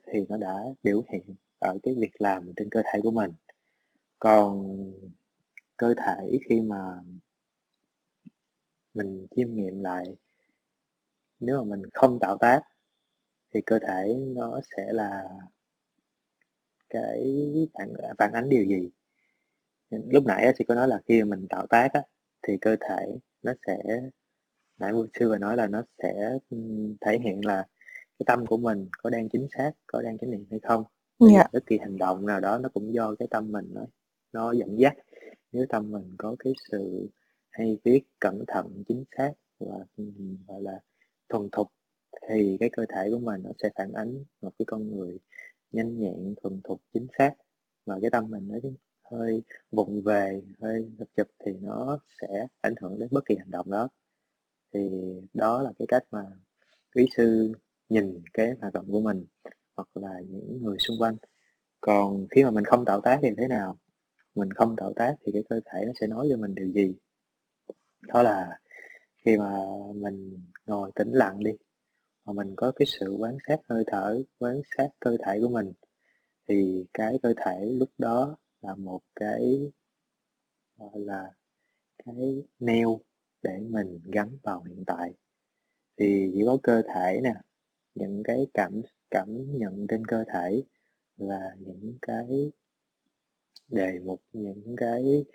[0.07, 1.23] thì nó đã biểu hiện
[1.59, 3.31] ở cái việc làm trên cơ thể của mình.
[4.19, 4.75] Còn
[5.77, 7.01] cơ thể khi mà
[8.93, 10.05] mình chiêm nghiệm lại
[11.39, 12.61] nếu mà mình không tạo tác
[13.53, 15.23] thì cơ thể nó sẽ là
[16.89, 17.23] cái
[17.73, 18.89] phản, phản ánh điều gì?
[20.09, 22.01] Lúc nãy sư có nói là khi mình tạo tác á,
[22.47, 23.05] thì cơ thể
[23.43, 23.77] nó sẽ
[24.79, 26.37] nãy vừa sư vừa nói là nó sẽ,
[27.01, 27.67] thể hiện là
[28.19, 30.83] cái tâm của mình có đang chính xác, có đang chánh niệm hay không.
[31.19, 31.45] Tại vì Dạ.
[31.53, 33.85] bất kỳ hành động nào đó nó cũng do cái tâm mình nó
[34.33, 34.93] nó dẫn dắt.
[35.51, 37.09] Nếu tâm mình có cái sự
[37.49, 39.85] hay biết, cẩn thận, chính xác và,
[40.47, 40.79] gọi là,
[41.29, 41.67] thuần thục
[42.29, 45.19] thì cái cơ thể của mình nó sẽ phản ánh một cái con người
[45.71, 47.33] nhanh nhẹn, thuần thục, chính xác.
[47.85, 48.55] Và cái tâm mình nó
[49.13, 53.51] hơi vụng về, hơi chụp chụp thì nó sẽ ảnh hưởng đến bất kỳ hành
[53.51, 53.89] động đó.
[54.73, 54.79] Thì
[55.33, 56.25] đó là cái cách mà
[56.95, 57.51] quý sư
[57.89, 59.25] nhìn cái hoạt động của mình,
[59.75, 61.15] hoặc là những người xung quanh.
[61.81, 63.77] Còn khi mà mình không tạo tác thì thế nào?
[64.35, 66.95] Mình không tạo tác thì cái cơ thể nó sẽ nói cho mình điều gì?
[68.07, 68.59] Đó là
[69.25, 69.59] khi mà
[69.95, 71.51] mình ngồi tĩnh lặng đi,
[72.25, 75.73] mà mình có cái sự quan sát hơi thở, quan sát cơ thể của mình,
[76.47, 79.71] thì cái cơ thể lúc đó là một cái,
[80.77, 81.31] gọi là,
[82.05, 83.01] cái neo
[83.43, 85.13] để mình gắn vào hiện tại.
[85.97, 87.33] Thì chỉ có cơ thể nè,
[87.95, 90.63] những cái cảm cảm nhận trên cơ thể
[91.17, 92.51] là những cái
[93.69, 95.25] đề mục, những cái,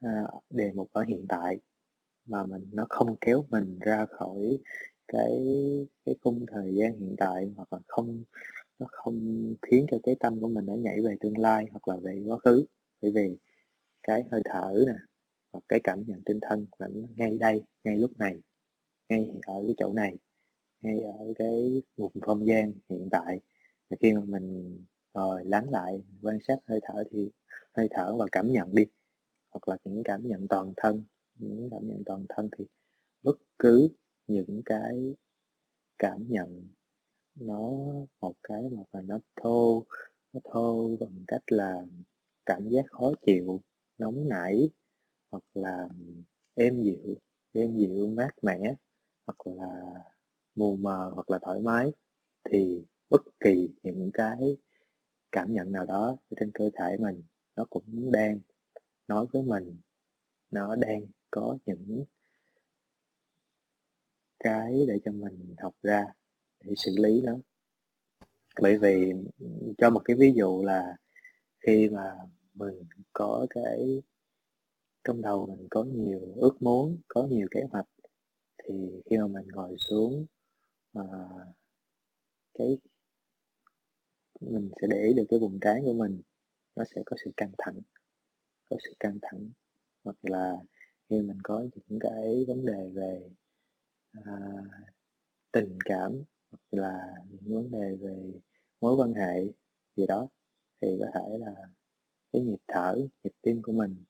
[0.00, 1.58] a, đề mục ở hiện tại
[2.26, 4.58] mà mình nó không kéo mình ra khỏi
[5.08, 5.30] cái
[6.06, 8.24] cái khung thời gian hiện tại, hoặc là không
[8.78, 11.96] nó không khiến cho cái tâm của mình nó nhảy về tương lai hoặc là
[12.02, 12.64] về quá khứ.
[13.02, 13.36] Bởi vì
[14.02, 14.94] cái hơi thở nè,
[15.52, 18.40] hoặc cái cảm nhận tinh thân là ngay đây, ngay lúc này,
[19.08, 20.16] ngay ở cái chỗ này,
[20.82, 23.40] ngay ở cái vùng không gian hiện tại.
[23.90, 24.78] Và khi mà mình
[25.14, 27.30] ngồi lắng lại, quan sát hơi thở thì
[27.74, 28.84] hơi thở và cảm nhận đi,
[29.50, 31.04] hoặc là những cảm nhận toàn thân,
[31.36, 32.66] những cảm nhận toàn thân thì
[33.22, 33.88] bất cứ
[34.28, 35.16] những cái
[35.98, 36.68] cảm nhận
[37.36, 37.70] nó
[38.20, 39.84] một cái mà nó thô
[40.32, 41.86] nó thô bằng cách là
[42.48, 43.60] cảm giác khó chịu,
[43.98, 44.70] nóng nảy,
[45.30, 45.88] hoặc là
[46.54, 47.16] êm dịu
[47.52, 48.74] êm dịu mát mẻ,
[49.26, 49.94] hoặc là
[50.54, 51.92] mù mờ, hoặc là thoải mái,
[52.50, 54.56] thì bất kỳ những cái
[55.32, 57.22] cảm nhận nào đó trên cơ thể mình,
[57.56, 58.40] nó cũng đang
[59.08, 59.76] nói với mình,
[60.50, 62.04] nó đang có những
[64.38, 66.06] cái để cho mình học ra,
[66.64, 67.38] để xử lý nó.
[68.60, 69.12] Bởi vì
[69.78, 70.96] cho một cái ví dụ là
[71.66, 72.16] khi mà
[72.58, 74.02] mình có cái
[75.04, 77.86] trong đầu mình có nhiều ước muốn có nhiều kế hoạch.
[78.64, 80.26] Thì khi mà mình ngồi xuống
[80.92, 81.04] mà
[82.58, 82.78] cái
[84.40, 86.22] mình sẽ để ý được cái vùng trán của mình
[86.76, 87.80] nó sẽ có sự căng thẳng
[88.70, 89.50] có sự căng thẳng.
[90.04, 90.56] Hoặc là
[91.10, 93.30] khi mình có những cái vấn đề về
[94.12, 94.22] à,
[95.52, 96.12] tình cảm
[96.50, 98.32] hoặc là những vấn đề về
[98.80, 99.52] mối quan hệ
[99.96, 100.28] gì đó
[100.80, 101.54] thì có thể là
[102.32, 104.04] cái nhịp thở, nhịp tim của mình.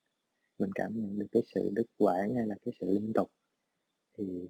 [0.58, 3.30] Mình cảm nhận được cái sự đứt quãng hay là cái sự liên tục.
[4.18, 4.48] Thì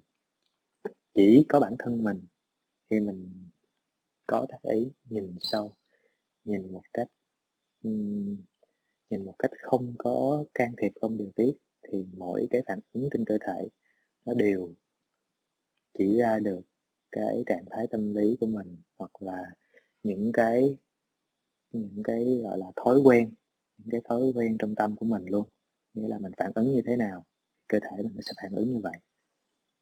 [1.13, 2.25] chỉ có bản thân mình
[2.89, 3.49] khi mình
[4.27, 5.73] có thể nhìn sâu,
[6.45, 7.07] nhìn một cách
[9.09, 13.09] nhìn một cách không có can thiệp, không điều tiết, thì mỗi cái phản ứng
[13.11, 13.67] trên cơ thể
[14.25, 14.73] nó đều
[15.97, 16.61] chỉ ra được
[17.11, 19.43] cái trạng thái tâm lý của mình, hoặc là
[20.03, 20.77] những cái
[21.71, 23.33] những cái, gọi là, thói quen
[23.79, 25.47] những cái thói quen trong tâm của mình luôn.
[25.93, 27.25] Nghĩa là mình phản ứng như thế nào,
[27.67, 28.97] cơ thể mình nó sẽ phản ứng như vậy.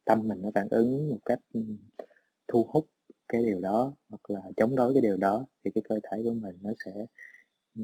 [0.06, 1.62] Tâm mình nó phản ứng một cách ừ,
[2.48, 2.88] thu hút
[3.30, 6.34] cái điều đó hoặc là chống đối cái điều đó thì cái cơ thể của
[6.34, 7.06] mình nó sẽ
[7.76, 7.84] ừ,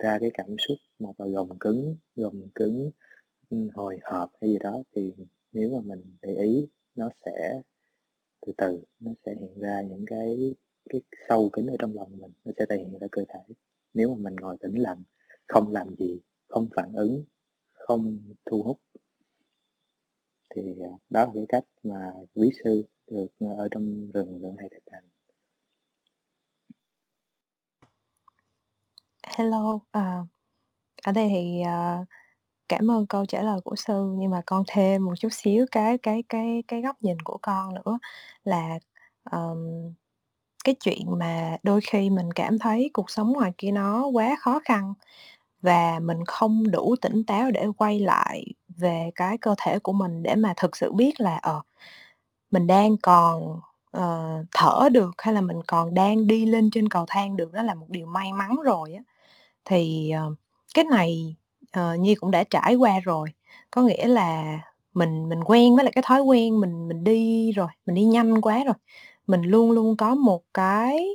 [0.00, 2.90] ra cái cảm xúc một là gồng cứng gồng cứng
[3.50, 4.82] ừ, hồi hộp hay gì đó.
[4.96, 5.12] Thì
[5.52, 7.62] nếu mà mình để ý, nó sẽ
[8.46, 10.54] từ từ, nó sẽ hiện ra những cái
[10.90, 13.54] cái sâu kín ở trong lòng mình, nó sẽ thể hiện ra cơ thể.
[13.94, 15.02] Nếu mà mình ngồi tĩnh lặng
[15.48, 17.24] không làm gì không phản ứng
[17.72, 18.18] không
[18.50, 18.80] thu hút.
[20.54, 24.56] Thì à, đó là cái cách mà quý sư được à, ở trong rừng lượng
[24.56, 25.04] này thực hành.
[29.26, 30.24] Hello à,
[31.04, 32.04] ở đây thì à,
[32.68, 35.98] cảm ơn câu trả lời của sư nhưng mà con thêm một chút xíu cái
[35.98, 37.98] cái cái cái góc nhìn của con nữa
[38.44, 38.78] là
[39.32, 39.92] um,
[40.64, 44.60] cái chuyện mà đôi khi mình cảm thấy cuộc sống ngoài kia nó quá khó
[44.64, 44.94] khăn
[45.62, 50.22] và mình không đủ tỉnh táo để quay lại về cái cơ thể của mình
[50.22, 51.62] để mà thực sự biết là ờ
[52.50, 53.60] mình đang còn
[53.96, 57.62] uh, thở được hay là mình còn đang đi lên trên cầu thang được đó
[57.62, 59.02] là một điều may mắn rồi á.
[59.64, 60.38] Thì uh,
[60.74, 61.36] cái này
[61.80, 63.28] uh, nhi cũng đã trải qua rồi.
[63.70, 64.58] Có nghĩa là
[64.94, 68.40] mình mình quen với lại cái thói quen mình mình đi rồi mình đi nhanh
[68.40, 68.74] quá rồi
[69.30, 71.06] mình luôn luôn có một cái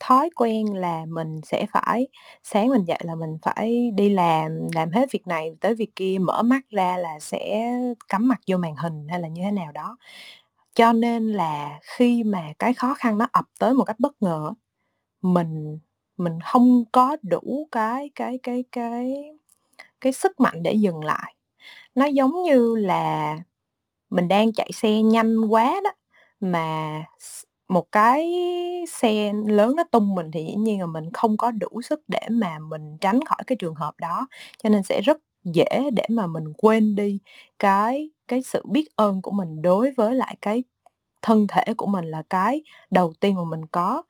[0.00, 2.08] thói quen là mình sẽ phải,
[2.44, 6.16] sáng mình dậy là mình phải đi làm làm hết việc này tới việc kia,
[6.20, 7.72] mở mắt ra là sẽ
[8.08, 9.96] cắm mặt vô màn hình hay là như thế nào đó.
[10.76, 14.52] Cho nên là khi mà cái khó khăn nó ập tới một cách bất ngờ
[15.22, 15.78] mình
[16.18, 19.24] mình không có đủ cái cái cái cái
[20.00, 21.34] cái sức mạnh để dừng lại.
[21.94, 23.36] Nó giống như là
[24.10, 25.90] mình đang chạy xe nhanh quá đó,
[26.40, 27.04] mà
[27.68, 28.32] một cái
[28.88, 32.20] xe lớn nó tung mình thì dĩ nhiên là mình không có đủ sức để
[32.30, 34.26] mà mình tránh khỏi cái trường hợp đó.
[34.62, 37.18] Cho nên sẽ rất dễ để mà mình quên đi
[37.58, 40.64] cái cái sự biết ơn của mình đối với lại cái
[41.22, 44.02] thân thể của mình là cái đầu tiên mà mình có.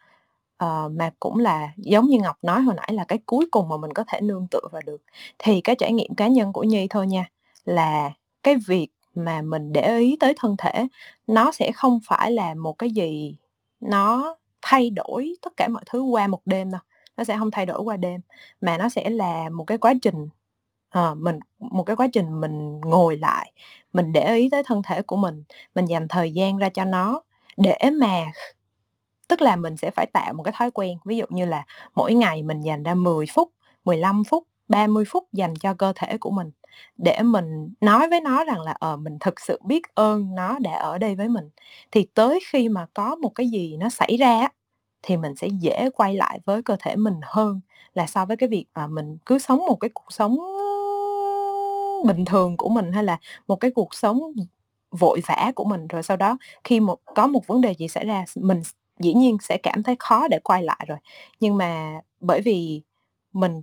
[0.64, 3.76] Uh, mà cũng là giống như ngọc nói hồi nãy là cái cuối cùng mà
[3.76, 5.02] mình có thể nương tựa vào được.
[5.38, 7.30] Thì cái trải nghiệm cá nhân của nhi thôi nha
[7.64, 8.10] là
[8.42, 10.86] cái việc mà mình để ý tới thân thể
[11.26, 13.36] nó sẽ không phải là một cái gì
[13.80, 16.80] nó thay đổi tất cả mọi thứ qua một đêm đâu
[17.16, 18.20] nó sẽ không thay đổi qua đêm
[18.60, 20.28] mà nó sẽ là một cái quá trình
[20.90, 23.52] à, mình một cái quá trình mình ngồi lại
[23.92, 25.44] mình để ý tới thân thể của mình
[25.74, 27.22] mình dành thời gian ra cho nó
[27.56, 28.24] để mà
[29.28, 31.64] tức là mình sẽ phải tạo một cái thói quen ví dụ như là
[31.94, 33.48] mỗi ngày mình dành ra 10 phút
[33.84, 36.50] 15 phút 30 phút dành cho cơ thể của mình
[36.98, 40.72] để mình nói với nó rằng là ờ mình thực sự biết ơn nó đã
[40.72, 41.50] ở đây với mình.
[41.90, 44.48] Thì tới khi mà có một cái gì nó xảy ra
[45.02, 47.60] thì mình sẽ dễ quay lại với cơ thể mình hơn
[47.94, 50.38] là so với cái việc mà mình cứ sống một cái cuộc sống
[52.06, 53.18] bình thường của mình hay là
[53.48, 54.20] một cái cuộc sống
[54.90, 55.88] vội vã của mình.
[55.88, 58.62] Rồi sau đó khi một, có một vấn đề gì xảy ra mình
[58.98, 60.98] dĩ nhiên sẽ cảm thấy khó để quay lại rồi.
[61.40, 62.82] Nhưng mà bởi vì
[63.32, 63.60] mình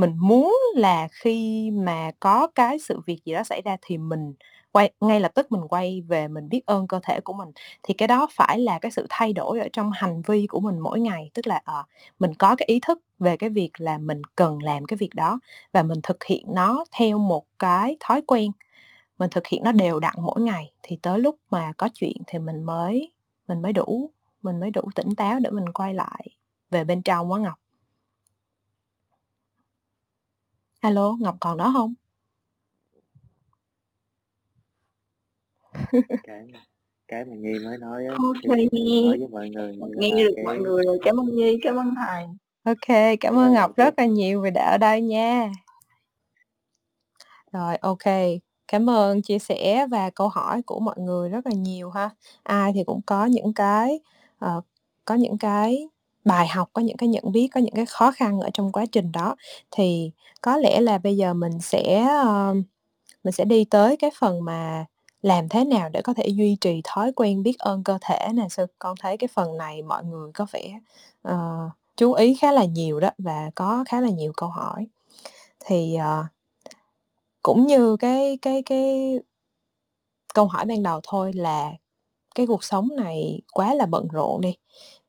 [0.00, 4.34] mình muốn là khi mà có cái sự việc gì đó xảy ra thì mình
[4.72, 7.48] quay, ngay lập tức mình quay về mình biết ơn cơ thể của mình.
[7.82, 10.78] Thì cái đó phải là cái sự thay đổi ở trong hành vi của mình
[10.80, 11.30] mỗi ngày.
[11.34, 11.84] Tức là ờ
[12.18, 15.40] mình có cái ý thức về cái việc là mình cần làm cái việc đó
[15.72, 18.50] và mình thực hiện nó theo một cái thói quen.
[19.18, 20.72] Mình thực hiện nó đều đặn mỗi ngày.
[20.82, 23.12] Thì tới lúc mà có chuyện thì mình mới
[23.48, 24.10] mình mới đủ,
[24.42, 26.26] mình mới đủ tỉnh táo để mình quay lại
[26.72, 27.59] về bên trong quá ngọc.
[30.80, 31.94] Alo ngọc còn đó không?
[36.26, 36.46] Cái
[37.08, 39.04] cái mà nhi mới nói á thì nhi.
[39.06, 40.98] nói với mọi người nghe là được mọi cái người rồi.
[41.04, 42.24] Cảm ơn nhi cảm ơn thầy
[42.64, 45.52] ok cảm ơn Rồi, ngọc rất là nhiều vì đã ở đây nha.
[47.52, 48.04] Rồi ok.
[48.68, 52.10] Cảm ơn chia sẻ và câu hỏi của mọi người rất là nhiều ha.
[52.42, 54.00] Ai thì cũng có những cái
[54.38, 54.60] ờ,
[55.04, 55.88] có những cái
[56.30, 58.86] bài học có những cái nhận biết có những cái khó khăn ở trong quá
[58.92, 59.36] trình đó.
[59.70, 60.10] Thì
[60.42, 62.54] có lẽ là bây giờ mình sẽ ờ,
[63.24, 64.86] mình sẽ đi tới cái phần mà
[65.22, 68.48] làm thế nào để có thể duy trì thói quen biết ơn cơ thể nè.
[68.50, 70.80] Sư con thấy cái phần này mọi người có vẻ
[71.22, 74.86] ờ, chú ý khá là nhiều đó và có khá là nhiều câu hỏi.
[75.66, 76.24] Thì ờ,
[77.42, 79.18] cũng như cái cái cái
[80.34, 81.72] câu hỏi ban đầu thôi là
[82.34, 84.56] cái cuộc sống này quá là bận rộn đi.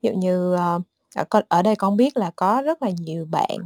[0.01, 0.81] Ví dụ như ờ,
[1.15, 3.57] ở con ở đây con biết là có rất là nhiều bạn.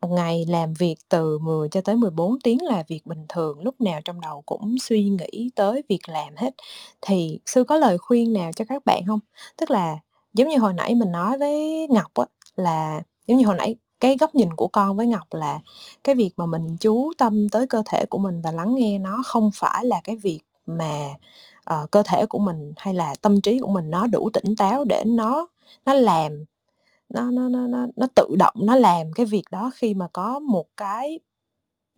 [0.00, 3.80] Một ngày làm việc từ 10 cho tới 14 tiếng là việc bình thường lúc
[3.80, 6.54] nào trong đầu cũng suy nghĩ tới việc làm hết.
[7.00, 9.20] Thì sư có lời khuyên nào cho các bạn không?
[9.56, 9.98] Tức là
[10.34, 12.26] giống như hồi nãy mình nói với ngọc á
[12.56, 15.60] là giống như hồi nãy cái góc nhìn của con với ngọc là
[16.04, 19.22] cái việc mà mình chú tâm tới cơ thể của mình và lắng nghe nó
[19.26, 21.08] không phải là cái việc mà
[21.64, 24.84] ờ, cơ thể của mình hay là tâm trí của mình nó đủ tỉnh táo
[24.84, 25.48] để nó
[25.86, 26.44] nó làm
[27.08, 30.38] nó nó nó nó nó tự động nó làm cái việc đó khi mà có
[30.38, 31.20] một cái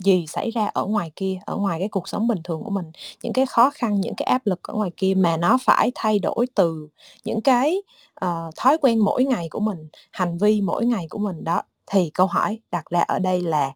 [0.05, 2.93] gì xảy ra ở ngoài kia ở ngoài cái cuộc sống bình thường của mình
[3.23, 6.19] những cái khó khăn những cái áp lực ở ngoài kia mà nó phải thay
[6.19, 6.89] đổi từ
[7.25, 7.83] những cái
[8.15, 11.63] ờ, thói quen mỗi ngày của mình hành vi mỗi ngày của mình đó.
[11.87, 13.73] Thì câu hỏi đặt ra ở đây là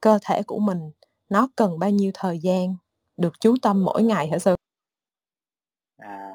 [0.00, 0.90] cơ thể của mình
[1.30, 2.76] nó cần bao nhiêu thời gian
[3.16, 4.56] được chú tâm mỗi ngày hả sư?
[5.98, 6.32] À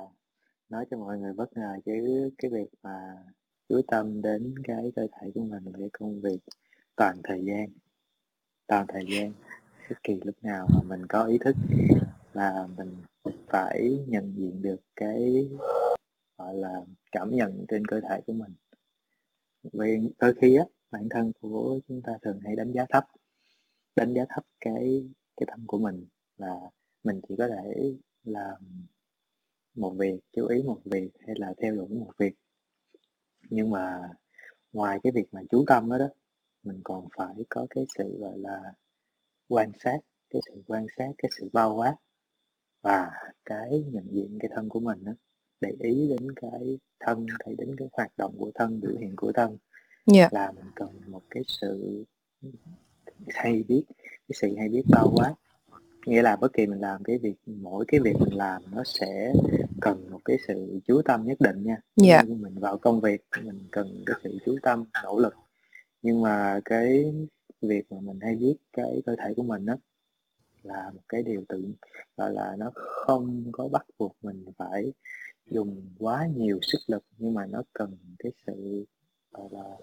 [0.70, 1.92] nói cho mọi người bất ngờ chứ
[2.38, 2.92] cái việc mà
[3.70, 6.40] chú tâm đến cái cơ thể của mình để công việc
[6.96, 7.70] toàn thời gian,
[8.68, 9.34] toàn thời gian.
[9.90, 11.56] Bất kỳ lúc nào mà mình có ý thức
[12.34, 12.98] là mình
[13.48, 15.50] phải nhận diện được cái,
[16.38, 16.82] gọi là,
[17.12, 18.54] cảm nhận trên cơ thể của mình.
[19.74, 23.06] Vì đôi khi á, bản thân của chúng ta thường hay đánh giá thấp,
[23.96, 26.06] đánh giá thấp cái cái tâm của mình
[26.38, 26.56] là
[27.04, 27.94] mình chỉ có thể
[28.24, 28.88] làm
[29.76, 32.34] một việc, chú ý một việc hay là theo đuổi một việc
[33.50, 34.10] nhưng mà
[34.74, 36.08] ngoài cái việc mà chú tâm đó đó
[36.64, 38.74] mình còn phải có cái sự gọi là
[39.48, 40.00] quan sát
[40.30, 41.96] cái sự quan sát cái sự bao quát
[42.82, 43.12] và
[43.46, 45.12] cái nhận diện cái thân của mình đó
[45.62, 49.32] để ý đến cái thân thấy đến cái hoạt động của thân biểu hiện của
[49.32, 49.58] thân.
[50.06, 50.30] Dạ.
[50.32, 52.04] Là mình cần một cái sự
[53.28, 55.34] hay biết cái sự hay biết bao quát.
[56.06, 59.34] Nghĩa là bất kỳ mình làm cái việc mỗi cái việc mình làm nó sẽ
[59.82, 61.78] cần một cái sự chú tâm nhất định nha.
[61.96, 62.22] Dạ.
[62.28, 65.34] như mình vào công việc mình cần cái sự chú tâm nỗ lực.
[66.02, 67.14] Nhưng mà cái
[67.62, 69.76] việc mà mình hay biết cái cơ thể của mình đó
[70.64, 71.64] là một cái điều tự
[72.18, 74.94] gọi là nó không có bắt buộc mình phải
[75.46, 78.86] dùng quá nhiều sức lực nhưng mà nó cần cái sự
[79.32, 79.78] gọi là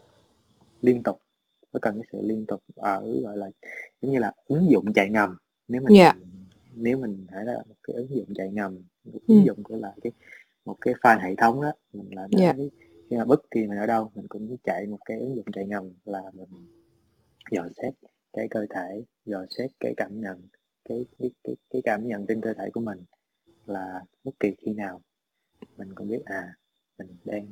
[0.81, 1.21] liên tục.
[1.73, 3.51] Nó cần cái sự liên tục ở gọi là
[4.03, 5.37] giống như là ứng dụng chạy ngầm.
[5.69, 6.15] Nếu mình dạ
[6.77, 9.35] nếu mình thấy là một cái ứng dụng chạy ngầm một ừ.
[9.35, 10.13] ứng dụng của là cái
[10.65, 12.53] một cái file hệ thống đó mình làm dạ.
[12.57, 12.71] cái
[13.11, 15.67] khi mà bất kỳ mình ở đâu mình cũng chạy một cái ứng dụng chạy
[15.67, 16.49] ngầm là mình
[17.51, 17.95] dò xét
[18.33, 20.43] cái cơ thể dò xét cái cảm nhận
[20.89, 23.05] cái cái cái, cái cảm nhận trên cơ thể của mình
[23.67, 25.03] là bất kỳ khi nào.
[25.77, 26.55] Mình cũng biết à
[26.99, 27.47] mình đang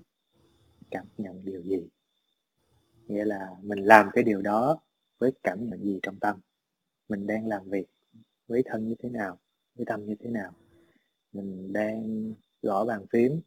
[0.91, 1.89] cảm nhận điều gì.
[3.07, 4.81] Nghĩa là mình làm cái điều đó
[5.19, 6.41] với cảm nhận gì trong tâm?
[7.09, 7.87] Mình đang làm việc
[8.49, 9.39] với thân như thế nào
[9.75, 10.53] với tâm như thế nào.
[11.33, 13.41] Mình đang gõ bàn phím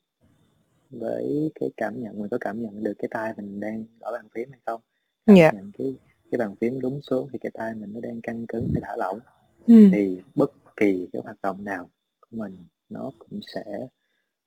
[0.89, 4.27] với cái cảm nhận mình có cảm nhận được cái tay mình đang gõ bàn
[4.35, 4.81] phím hay không?
[5.25, 5.51] Cảm dạ.
[5.51, 5.95] nhận cái
[6.31, 8.95] cái bàn phím đúng số thì cái tay mình nó đang căng cứng hay thả
[8.97, 9.19] lỏng.
[9.67, 9.89] Ừ.
[9.91, 12.57] Thì bất kỳ cái hoạt động nào của mình
[12.89, 13.87] nó cũng sẽ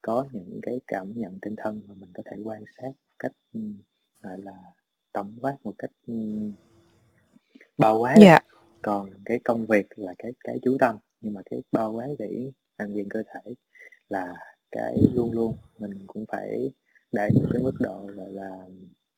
[0.03, 3.33] có những cái cảm nhận trên thân mà mình có thể quan sát một cách
[4.23, 4.53] gọi là
[5.13, 6.15] tổng quát một cách ừ,
[7.79, 8.15] bao quát.
[8.27, 8.41] Á.
[8.83, 12.51] còn cái công việc là cái cái chú tâm nhưng mà cái bao quát để
[12.79, 13.55] hoàn thiện cơ thể
[14.09, 14.35] là
[14.71, 16.71] cái luôn luôn mình cũng phải
[17.13, 18.67] đạt một cái mức độ gọi là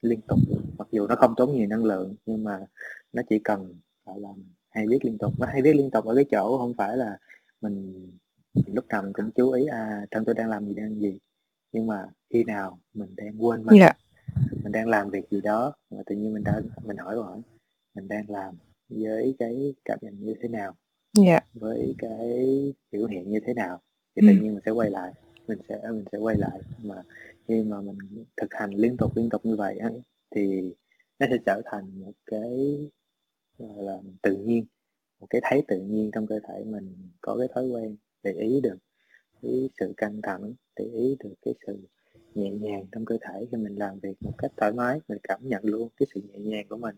[0.02, 0.38] liên tục.
[0.78, 2.66] Mặc dù nó không tốn nhiều năng lượng nhưng mà
[3.12, 3.74] nó chỉ cần
[4.06, 4.28] gọi là
[4.70, 5.32] hay viết liên tục.
[5.38, 7.18] Nó hay viết liên tục ở cái chỗ không phải là
[7.60, 8.06] mình
[8.66, 11.18] lúc nào mình cũng chú ý à thân tôi đang làm gì đang gì?
[11.72, 13.92] Nhưng mà khi nào mình đang quên mình Dạ.
[14.62, 17.40] mình đang làm việc gì đó mà tự nhiên mình đã mình hỏi hỏi
[17.94, 18.54] mình đang làm
[18.96, 20.74] với cái cảm nhận như thế nào
[21.12, 21.40] Dạ.
[21.54, 22.38] với cái
[22.92, 23.80] biểu hiện như thế nào
[24.16, 24.42] thì tự Ừm.
[24.42, 25.12] nhiên mình sẽ quay lại
[25.48, 27.02] mình sẽ mình sẽ quay lại mà
[27.48, 29.90] khi mà mình thực hành liên tục liên tục như vậy á,
[30.30, 30.74] thì
[31.18, 32.78] nó sẽ trở thành một cái
[33.58, 34.64] là tự nhiên
[35.20, 38.60] một cái thấy tự nhiên trong cơ thể mình có cái thói quen để ý
[38.60, 38.76] được
[39.42, 41.78] cái sự căng thẳng để ý được cái sự
[42.34, 45.40] nhẹ nhàng trong cơ thể khi mình làm việc một cách thoải mái mình cảm
[45.48, 46.96] nhận luôn cái sự nhẹ nhàng của mình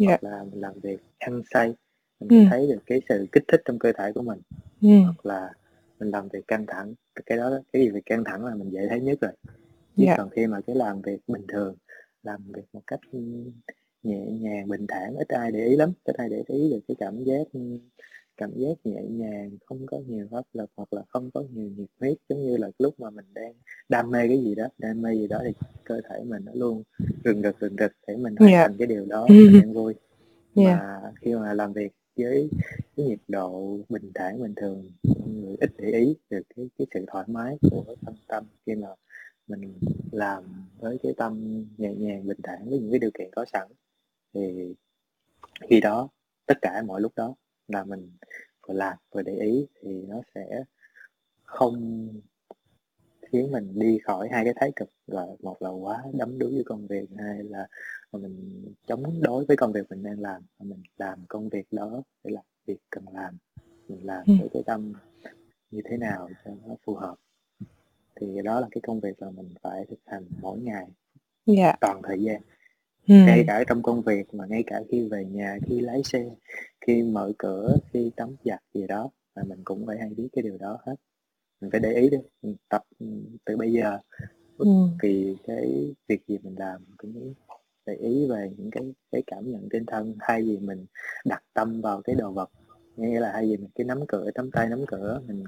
[0.00, 0.06] Dạ.
[0.08, 1.74] hoặc là mình làm việc hăng say
[2.20, 2.46] mình Ừm.
[2.50, 4.40] thấy được cái sự kích thích trong cơ thể của mình
[4.82, 5.02] Ừm.
[5.04, 5.52] hoặc là
[6.00, 6.94] mình làm việc căng thẳng
[7.26, 9.32] cái đó cái gì việc căng thẳng là mình dễ thấy nhất rồi
[9.96, 10.14] chứ Dạ.
[10.18, 11.74] còn khi mà cái làm việc bình thường
[12.22, 13.18] làm việc một cách ừ,
[14.02, 16.94] nhẹ nhàng bình thản ít ai để ý lắm ít ai để ý được cái
[17.00, 17.60] cảm giác ừ,
[18.40, 21.88] cảm giác nhẹ nhàng không có nhiều áp lực hoặc là không có nhiều nhiệt
[22.00, 23.52] huyết giống như là lúc mà mình đang
[23.88, 25.52] đam mê cái gì đó đam mê gì đó thì
[25.84, 26.82] cơ thể mình nó luôn
[27.24, 28.62] rừng rực rừng rực để mình hoàn Dạ.
[28.68, 29.36] thành cái điều đó Ừm.
[29.52, 29.94] mình đang vui
[30.54, 30.76] Dạ.
[30.76, 32.50] mà khi mà làm việc với
[32.96, 34.90] cái nhiệt độ bình thản bình thường
[35.26, 38.88] người ít để ý được cái cái sự thoải mái của thân tâm khi mà
[39.48, 39.74] mình
[40.12, 40.44] làm
[40.78, 43.68] với cái tâm nhẹ nhàng bình thản với những cái điều kiện có sẵn
[44.34, 44.74] thì
[45.70, 46.08] khi đó
[46.46, 47.34] tất cả mọi lúc đó
[47.70, 48.10] là mình
[48.68, 50.64] vừa làm vừa để ý thì nó sẽ
[51.44, 52.08] không
[53.32, 56.64] khiến mình đi khỏi hai cái thái cực là một là quá đắm đuối với
[56.64, 57.66] công việc hai là
[58.12, 62.30] mình chống đối với công việc mình đang làm mình làm công việc đó để
[62.30, 63.36] làm việc cần làm
[63.88, 64.38] mình làm Ừm.
[64.38, 64.92] với cái tâm
[65.70, 67.14] như thế nào cho nó phù hợp
[68.20, 70.86] thì đó là cái công việc là mình phải thực hành mỗi ngày
[71.46, 71.72] Dạ.
[71.80, 72.42] toàn thời gian
[73.08, 73.26] Ừm.
[73.26, 76.30] ngay cả trong công việc mà ngay cả khi về nhà khi lái xe
[76.90, 80.42] khi mở cửa khi tắm giặt gì đó là mình cũng phải hay biết cái
[80.42, 80.94] điều đó hết
[81.60, 83.06] mình phải để ý đi mình tập ừ,
[83.44, 83.98] từ bây giờ
[84.58, 84.90] bất Ừm.
[85.02, 87.34] kỳ cái việc gì mình làm cũng
[87.86, 90.86] để ý về những cái cái cảm nhận trên thân thay vì mình
[91.24, 92.50] đặt tâm vào cái đồ vật
[92.96, 95.44] nghĩa là thay vì mình cái nắm cửa nắm tay nắm cửa mình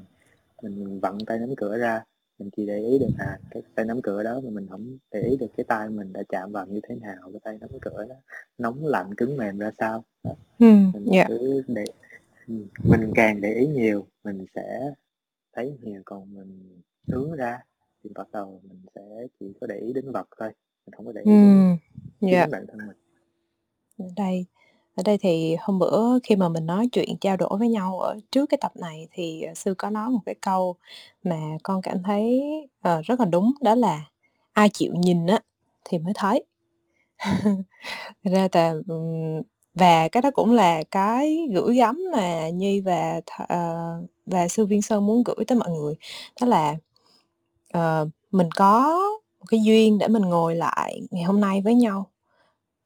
[0.63, 2.05] mình vặn tay nắm cửa ra
[2.39, 5.21] mình chỉ để ý được à cái tay nắm cửa đó mà mình không để
[5.23, 8.05] ý được cái tay mình đã chạm vào như thế nào cái tay nắm cửa
[8.09, 8.15] đó
[8.59, 10.35] nóng lạnh cứng mềm ra sao đó.
[10.59, 10.93] Ừm.
[10.95, 11.25] mình Dạ.
[11.29, 11.85] cứ để
[12.49, 12.55] ừ,
[12.85, 14.93] mình càng để ý nhiều mình sẽ
[15.53, 17.59] thấy nhiều còn mình hướng ra
[18.05, 20.53] thì bắt đầu mình sẽ chỉ có để ý đến vật thôi
[20.87, 21.77] mình không có để ý đến Ừm.
[22.21, 22.43] Dạ.
[22.45, 22.97] chính bản thân mình
[24.17, 24.47] đây
[24.97, 28.17] ở đây thì hôm bữa khi mà mình nói chuyện trao đổi với nhau ở
[28.33, 30.77] trước cái tập này thì, ờ, Sư có nói một cái câu
[31.25, 32.43] mà con cảm thấy,
[32.83, 34.05] ờ, rất là đúng, đó là
[34.53, 35.41] "Ai chịu nhìn á
[35.85, 36.45] thì mới thấy."
[38.25, 39.43] Thật ra tà ừm,
[39.75, 43.77] và cái đó cũng là cái gửi gắm mà Nhi và th ờ,
[44.27, 45.95] và Sư Viên Sơn muốn gửi tới mọi người,
[46.43, 46.77] đó là,
[47.73, 48.99] ờ, mình có
[49.41, 52.12] một cái duyên để mình ngồi lại ngày hôm nay với nhau.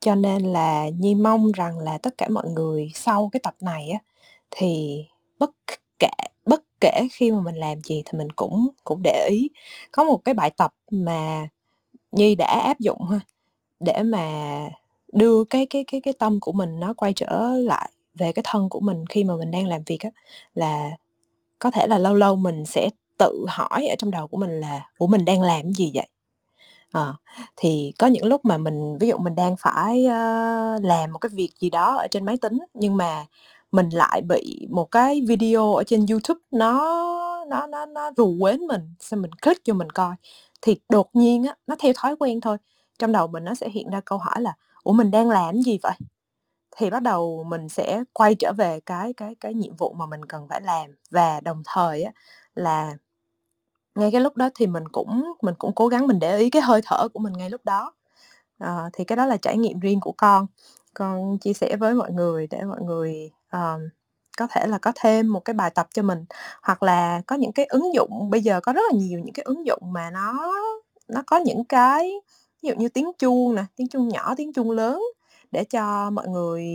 [0.00, 3.90] Cho nên là Nhi mong rằng là tất cả mọi người sau cái tập này
[3.90, 3.98] á,
[4.50, 4.98] thì
[5.38, 5.50] bất
[5.98, 6.08] kể
[6.46, 9.48] bất kể khi mà mình làm gì thì mình cũng cũng để ý.
[9.92, 11.48] Có một cái bài tập mà
[12.12, 13.20] Nhi đã áp dụng ha,
[13.80, 14.30] để mà
[15.12, 18.68] đưa cái cái cái cái tâm của mình nó quay trở lại về cái thân
[18.70, 20.10] của mình khi mà mình đang làm việc á,
[20.54, 20.90] là
[21.58, 24.90] có thể là lâu lâu mình sẽ tự hỏi ở trong đầu của mình là
[24.98, 26.08] "Ủa, mình đang làm cái gì vậy?"
[26.96, 27.14] Ờ,
[27.56, 31.30] thì có những lúc mà mình ví dụ mình đang phải, ơ, làm một cái
[31.34, 33.24] việc gì đó ở trên máy tính, nhưng mà
[33.72, 36.96] mình lại bị một cái video ở trên YouTube nó
[37.48, 40.14] nó nó nó rù quến mình, xong mình click vô mình coi,
[40.62, 42.56] thì đột nhiên á, nó theo thói quen thôi,
[42.98, 44.52] trong đầu mình nó sẽ hiện ra câu hỏi là
[44.82, 45.92] "Ủa, mình đang làm cái gì vậy?"
[46.76, 50.24] Thì bắt đầu mình sẽ quay trở về cái cái cái nhiệm vụ mà mình
[50.26, 52.12] cần phải làm và đồng thời á,
[52.54, 52.92] là
[53.96, 56.62] ngay cái lúc đó thì mình cũng mình cũng cố gắng mình để ý cái
[56.62, 57.92] hơi thở của mình ngay lúc đó.
[58.58, 60.46] Ờ, thì cái đó là trải nghiệm riêng của con,
[60.94, 63.80] con chia sẻ với mọi người để mọi người, ờm,
[64.38, 66.24] có thể là có thêm một cái bài tập cho mình.
[66.62, 69.44] Hoặc là có những cái ứng dụng bây giờ có rất là nhiều những cái
[69.44, 70.52] ứng dụng mà nó
[71.08, 72.12] nó có những cái
[72.62, 75.02] ví dụ như tiếng chuông nè, tiếng chuông nhỏ, tiếng chuông lớn
[75.52, 76.66] để cho mọi người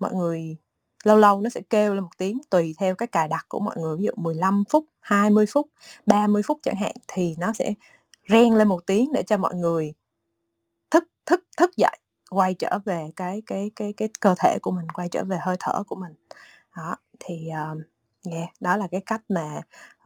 [0.00, 0.56] mọi người
[1.02, 3.76] lâu lâu nó sẽ kêu lên một tiếng tùy theo cái cài đặt của mọi
[3.78, 5.66] người, ví dụ 15 phút, 20 phút,
[6.06, 7.74] 30 phút chẳng hạn, thì nó sẽ
[8.28, 9.92] reng lên một tiếng để cho mọi người
[10.90, 11.98] thức thức thức dậy,
[12.30, 15.56] quay trở về cái cái cái cái cơ thể của mình, quay trở về hơi
[15.60, 16.14] thở của mình.
[16.76, 17.78] Đó, thì, uh,
[18.32, 19.60] yeah, đó là cái cách mà,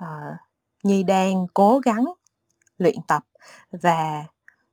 [0.05, 0.36] uh,
[0.82, 2.05] Nhi đang cố gắng
[2.78, 3.24] luyện tập.
[3.73, 4.24] Và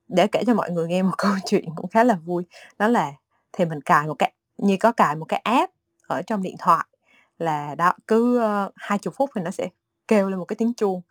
[0.08, 2.46] để kể cho mọi người nghe một câu chuyện cũng khá là vui,
[2.80, 3.14] đó là
[3.54, 5.73] thì mình cài một cái Nhi có cài một cái app
[6.08, 6.86] ở trong điện thoại
[7.38, 9.70] là đó cứ uh, 20 phút thì nó sẽ
[10.08, 11.02] kêu lên một cái tiếng chuông.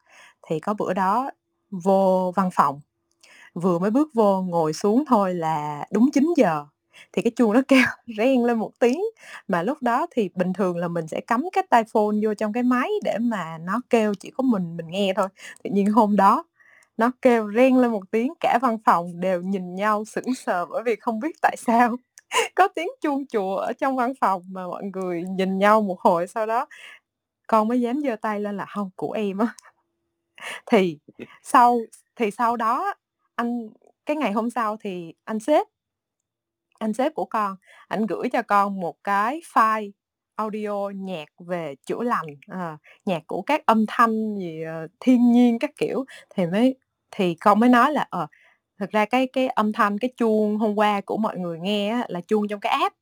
[0.49, 1.31] Thì có bữa đó
[1.71, 2.81] vô văn phòng
[3.55, 6.67] vừa mới bước vô ngồi xuống thôi là đúng 9 giờ
[7.13, 7.85] thì cái chuông nó kêu
[8.19, 9.01] reng lên một tiếng.
[9.49, 12.53] Mà lúc đó thì bình thường là mình sẽ cắm cái tai phone vô trong
[12.53, 15.29] cái máy để mà nó kêu chỉ có mình mình nghe thôi.
[15.65, 16.45] Tự nhiên hôm đó
[16.97, 20.83] nó kêu reng lên một tiếng cả văn phòng đều nhìn nhau sững sờ bởi
[20.83, 21.97] vì không biết tại sao
[22.55, 26.27] có tiếng chuông chùa ở trong văn phòng mà mọi người nhìn nhau một hồi
[26.27, 26.67] sau đó
[27.47, 29.47] con mới dám giơ tay lên là không của em á.
[30.67, 30.99] Thì
[31.43, 31.79] sau
[32.17, 32.95] thì sau đó
[33.35, 33.69] anh
[34.07, 35.67] cái ngày hôm sau thì anh sếp
[36.79, 37.57] anh sếp của con
[37.89, 39.91] ảnh gửi cho con một cái file
[40.37, 45.59] audio nhạc về chữa lành à, nhạc của các âm thanh gì uh, thiên nhiên
[45.59, 46.05] các kiểu.
[46.31, 46.77] Thì mới
[47.11, 48.27] thì con mới nói là ờ
[48.83, 52.05] thực ra cái cái âm thanh cái chuông hôm qua của mọi người nghe á,
[52.09, 52.97] là chuông trong cái app.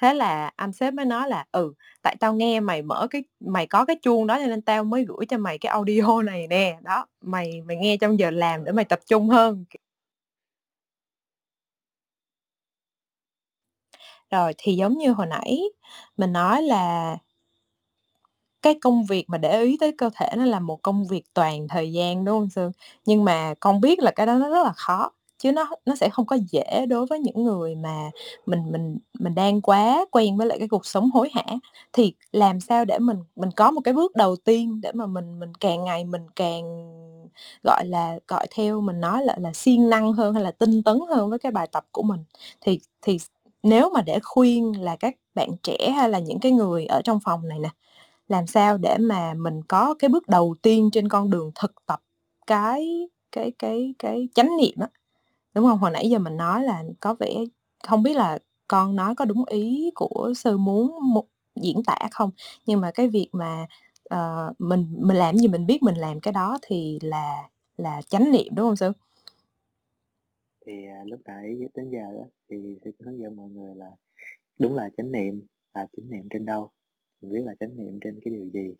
[0.00, 3.66] Thế là anh sếp mới nói là ừ tại tao nghe mày mở cái mày
[3.66, 6.78] có cái chuông đó cho nên tao mới gửi cho mày cái audio này nè.
[6.82, 9.64] Đó mày mày nghe trong giờ làm để mày tập trung hơn
[14.30, 15.58] rồi thì giống như hồi nãy
[16.16, 17.16] mình nói là
[18.66, 21.68] cái công việc mà để ý tới cơ thể nó là một công việc toàn
[21.68, 22.72] thời gian, đúng không Sương?
[23.06, 26.08] Nhưng mà con biết là cái đó nó rất là khó, chứ nó nó sẽ
[26.10, 28.10] không có dễ đối với những người mà
[28.46, 31.44] mình mình mình đang quá quen với lại cái cuộc sống hối hả
[31.92, 35.40] thì làm sao để mình mình có một cái bước đầu tiên để mà mình
[35.40, 36.64] mình càng ngày mình càng,
[37.64, 40.98] gọi là, gọi theo mình nói là là siêng năng hơn hay là tinh tấn
[41.10, 42.24] hơn với cái bài tập của mình
[42.60, 43.18] thì thì
[43.62, 47.20] nếu mà để khuyên là các bạn trẻ hay là những cái người ở trong
[47.24, 47.68] phòng này nè
[48.28, 52.02] làm sao để mà mình có cái bước đầu tiên trên con đường thực tập
[52.46, 54.88] cái cái cái cái chánh niệm á?
[55.54, 55.78] Đúng không?
[55.78, 57.34] Hồi nãy giờ mình nói là có vẻ
[57.86, 58.38] không biết là
[58.68, 62.30] con nói có đúng ý của sư muốn một diễn tả không?
[62.66, 63.66] Nhưng mà cái việc mà
[64.14, 68.32] uh, mình mình làm gì mình biết mình làm cái đó thì là là chánh
[68.32, 68.92] niệm đúng không sư?
[70.66, 73.90] Thì à, lúc nãy đến giờ đó, thì sư hướng dẫn mọi người là
[74.58, 76.70] đúng là chánh niệm là chánh niệm trên đâu
[77.22, 78.74] mình biết là chánh niệm trên cái điều gì.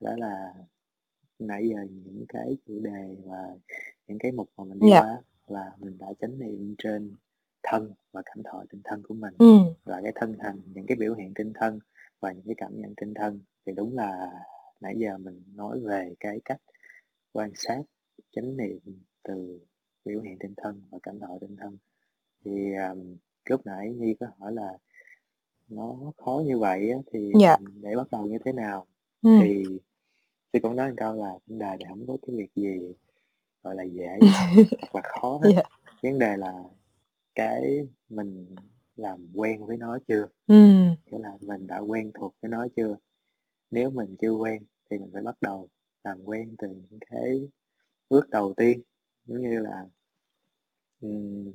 [0.00, 0.54] Đó là
[1.38, 3.56] nãy giờ những cái chủ đề và
[4.06, 5.00] những cái mục mà mình đi Dạ.
[5.00, 7.14] qua là mình đã chánh niệm trên
[7.62, 9.34] thân và cảm thọ trên thân của mình.
[9.38, 9.58] Ừ.
[9.84, 11.78] Và cái thân hành những cái biểu hiện trên thân
[12.20, 13.40] và những cái cảm nhận trên thân.
[13.66, 14.32] Thì đúng là
[14.80, 16.60] nãy giờ mình nói về cái cách
[17.32, 17.82] quan sát
[18.32, 18.78] chánh niệm
[19.22, 19.60] từ
[20.04, 21.76] biểu hiện trên thân và cảm thọ trên thân.
[22.44, 23.16] Thì um,
[23.50, 24.78] lúc nãy Nhi có hỏi là
[25.68, 27.56] nó khó như vậy á, thì Dạ.
[27.82, 28.86] để bắt đầu như thế nào?
[29.22, 29.30] Ừ.
[29.42, 29.64] Thì
[30.52, 32.78] tôi cũng nói một câu là vấn đề này không có cái việc gì
[33.62, 34.18] gọi là dễ
[34.80, 35.50] hoặc là khó hết.
[35.56, 35.62] Dạ.
[36.02, 36.52] vấn đề là
[37.34, 38.46] cái mình
[38.96, 40.26] làm quen với nó chưa?
[40.46, 40.54] Ừ.
[41.06, 42.96] Nghĩa là mình đã quen thuộc với nó chưa?
[43.70, 45.68] Nếu mình chưa quen thì mình phải bắt đầu
[46.04, 47.48] làm quen từ những cái
[48.10, 48.80] bước đầu tiên.
[49.26, 49.86] Giống như là
[51.00, 51.52] ừm,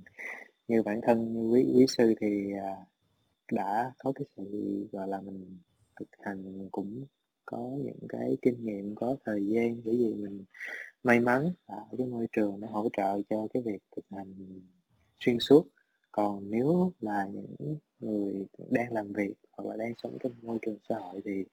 [0.67, 2.75] như bản thân như quý quý sư thì à,
[3.51, 4.43] đã có cái sự
[4.91, 5.57] gọi là mình
[5.99, 7.05] thực hành cũng
[7.45, 10.43] có những cái kinh nghiệm có thời gian bởi vì mình
[11.03, 14.33] may mắn ở cái môi trường nó hỗ trợ cho cái việc thực hành
[15.19, 15.67] xuyên suốt
[16.11, 20.77] còn nếu là những người đang làm việc hoặc là đang sống trong môi trường
[20.89, 21.45] xã hội thì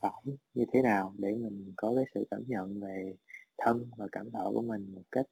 [0.00, 0.22] phải
[0.54, 3.14] như thế nào để mình có cái sự cảm nhận về
[3.58, 5.26] thân và cảm thọ của mình một cách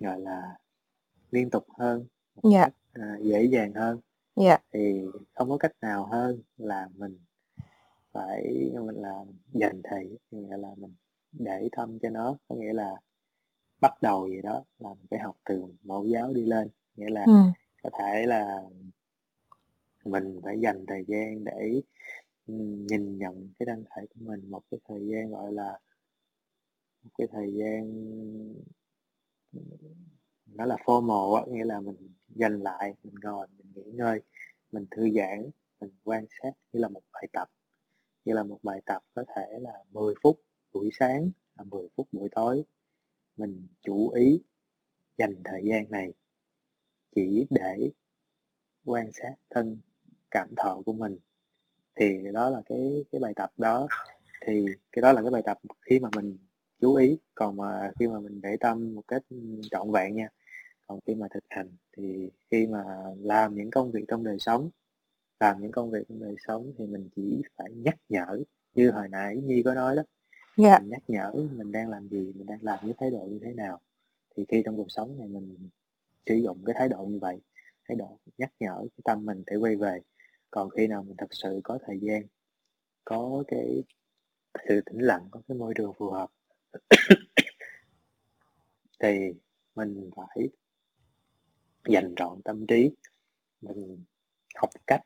[0.00, 0.56] gọi là
[1.30, 2.64] liên tục hơn một Dạ.
[2.64, 4.00] cách à, dễ dàng hơn
[4.36, 4.58] Dạ.
[4.72, 5.02] thì
[5.34, 7.18] không có cách nào hơn là mình
[8.12, 9.12] phải mình là
[9.52, 10.94] dành thời nghĩa là mình
[11.32, 12.94] để tâm cho nó có nghĩa là
[13.80, 17.24] bắt đầu gì đó là mình phải học từ mẫu giáo đi lên nghĩa là
[17.26, 17.32] ừ
[17.82, 18.62] có thể là
[20.04, 21.82] mình phải dành thời gian để
[22.46, 25.78] ừm, nhìn nhận cái thân thể của mình một cái thời gian gọi là
[27.04, 27.82] một cái thời gian
[30.46, 31.96] nó là formal á nghĩa là mình
[32.28, 33.46] dành lại mình ngồi
[33.92, 34.20] ngơi
[34.72, 35.50] mình thư giãn,
[35.80, 37.48] mình quan sát như là một bài tập.
[38.24, 40.40] Như là một bài tập có thể là 10 phút
[40.72, 42.64] buổi sáng là 10 phút buổi tối.
[43.36, 44.42] Mình chú ý
[45.18, 46.12] dành thời gian này
[47.14, 47.90] chỉ để
[48.84, 49.78] quan sát thân
[50.30, 51.18] cảm thọ của mình.
[51.94, 53.88] Thì đó là cái cái bài tập đó.
[54.46, 56.38] Thì cái đó là cái bài tập khi mà mình
[56.80, 57.18] chú ý.
[57.34, 59.22] Còn mà khi mà mình để tâm một cách
[59.70, 60.28] trọn vẹn nha
[60.92, 62.84] còn khi mà thực hành thì khi mà
[63.20, 64.70] làm những công việc trong đời sống
[65.40, 68.42] làm những công việc trong đời sống thì mình chỉ phải nhắc nhở
[68.74, 70.02] như hồi nãy Nhi có nói đó
[70.56, 70.78] Dạ.
[70.78, 73.52] mình nhắc nhở mình đang làm gì mình đang làm với thái độ như thế
[73.52, 73.80] nào
[74.36, 75.56] thì khi trong cuộc sống này mình
[76.26, 77.40] sử dụng cái thái độ như vậy,
[77.88, 80.00] thái độ nhắc nhở cái tâm mình để quay về.
[80.50, 82.22] Còn khi nào mình thật sự có thời gian,
[83.04, 83.82] có cái
[84.68, 86.30] sự tĩnh lặng có cái môi trường phù hợp
[89.00, 89.32] thì
[89.74, 90.48] mình phải
[91.88, 92.90] dành trọn tâm trí.
[93.60, 94.04] Mình
[94.54, 95.02] học cách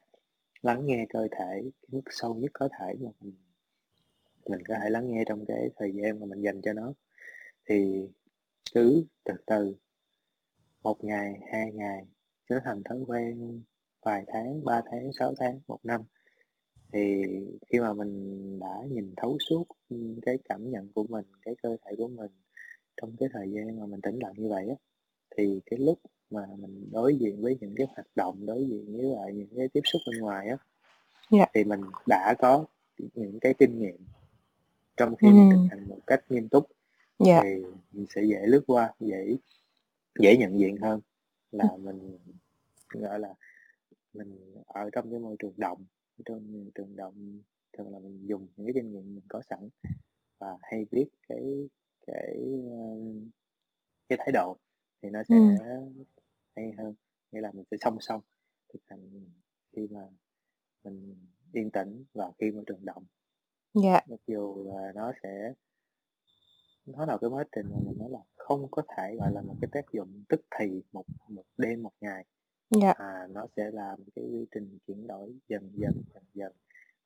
[0.62, 3.34] lắng nghe cơ thể, cái mức sâu nhất có thể mà mình
[4.48, 6.92] mình có thể lắng nghe trong cái thời gian mà mình dành cho nó.
[7.68, 8.08] Thì
[8.74, 9.76] cứ từ từ,
[10.82, 12.06] một ngày, hai ngày
[12.48, 13.62] trở thành thói quen
[14.02, 16.02] vài tháng, ba tháng, sáu tháng, một năm.
[16.92, 17.22] Thì
[17.68, 19.64] khi mà mình đã nhìn thấu suốt
[20.22, 22.30] cái cảm nhận của mình, cái cơ thể của mình
[22.96, 24.74] trong cái thời gian mà mình tĩnh lặng như vậy á,
[25.36, 25.98] thì cái lúc
[26.30, 29.68] mà mình đối diện với những cái hoạt động đối diện với lại những cái
[29.68, 30.56] tiếp xúc bên ngoài á
[31.30, 31.46] Dạ.
[31.54, 32.64] thì mình đã có
[33.14, 33.96] những cái kinh nghiệm
[34.96, 35.32] trong khi Ừ.
[35.32, 36.66] mình thực hành một cách nghiêm túc
[37.18, 37.40] Dạ.
[37.42, 39.36] thì mình sẽ dễ lướt qua dễ
[40.18, 41.00] dễ nhận diện hơn
[41.52, 42.18] là mình
[42.88, 43.34] gọi là
[44.14, 45.84] mình ở trong cái môi trường động
[46.24, 47.40] trong môi trường động
[47.72, 49.68] thường là mình dùng những cái kinh nghiệm mình có sẵn
[50.38, 51.68] và hay biết cái
[52.06, 52.36] cái
[54.08, 54.56] cái thái độ
[55.02, 55.42] thì nó sẽ Ừ.
[56.56, 56.94] hay hơn
[57.32, 58.20] nghĩa là mình sẽ song song
[58.72, 59.10] thực hành
[59.76, 60.00] khi mà
[60.84, 61.16] mình
[61.52, 63.04] yên tĩnh và khi môi trường động
[63.74, 64.00] Dạ.
[64.08, 65.54] mặc dù là nó sẽ
[66.86, 69.54] nó là cái quá trình mà mình nói là không có thể gọi là một
[69.60, 72.24] cái tác dụng tức thì một một đêm một ngày
[72.70, 72.90] Dạ.
[72.96, 76.52] à nó sẽ là một cái quy trình chuyển đổi dần dần dần dần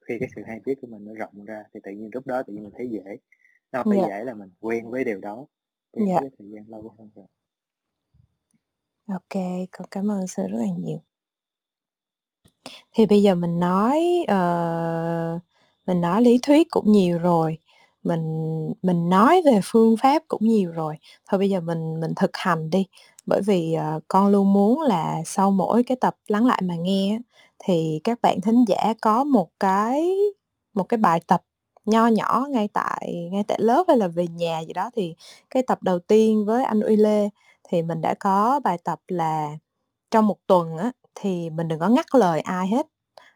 [0.08, 2.42] khi cái sự hay biết của mình nó rộng ra thì tự nhiên lúc đó
[2.42, 3.16] tự nhiên mình thấy dễ
[3.72, 4.18] nó không phải Dạ.
[4.18, 5.46] dễ là mình quen với điều đó
[5.90, 6.20] quen Dạ.
[6.20, 7.26] cái thời gian lâu hơn rồi
[9.10, 9.34] Ok,
[9.72, 10.98] con cảm ơn sư rất là nhiều.
[12.92, 15.38] Thì bây giờ mình nói ờ,
[15.86, 17.58] mình nói lý thuyết cũng nhiều rồi,
[18.02, 18.22] mình
[18.82, 20.96] mình nói về phương pháp cũng nhiều rồi.
[21.28, 22.86] Thôi bây giờ mình mình thực hành đi.
[23.26, 27.10] Bởi vì ờ, con luôn muốn là sau mỗi cái tập lắng lại mà nghe
[27.12, 27.18] á,
[27.58, 30.16] thì các bạn thính giả có một cái
[30.74, 31.42] một cái bài tập
[31.84, 35.14] nho nhỏ ngay tại ngay tại lớp hay là về nhà gì đó thì
[35.50, 37.28] cái tập đầu tiên với anh Uy Lê
[37.70, 39.50] thì mình đã có bài tập là
[40.10, 42.86] trong một tuần á thì mình đừng có ngắt lời ai hết.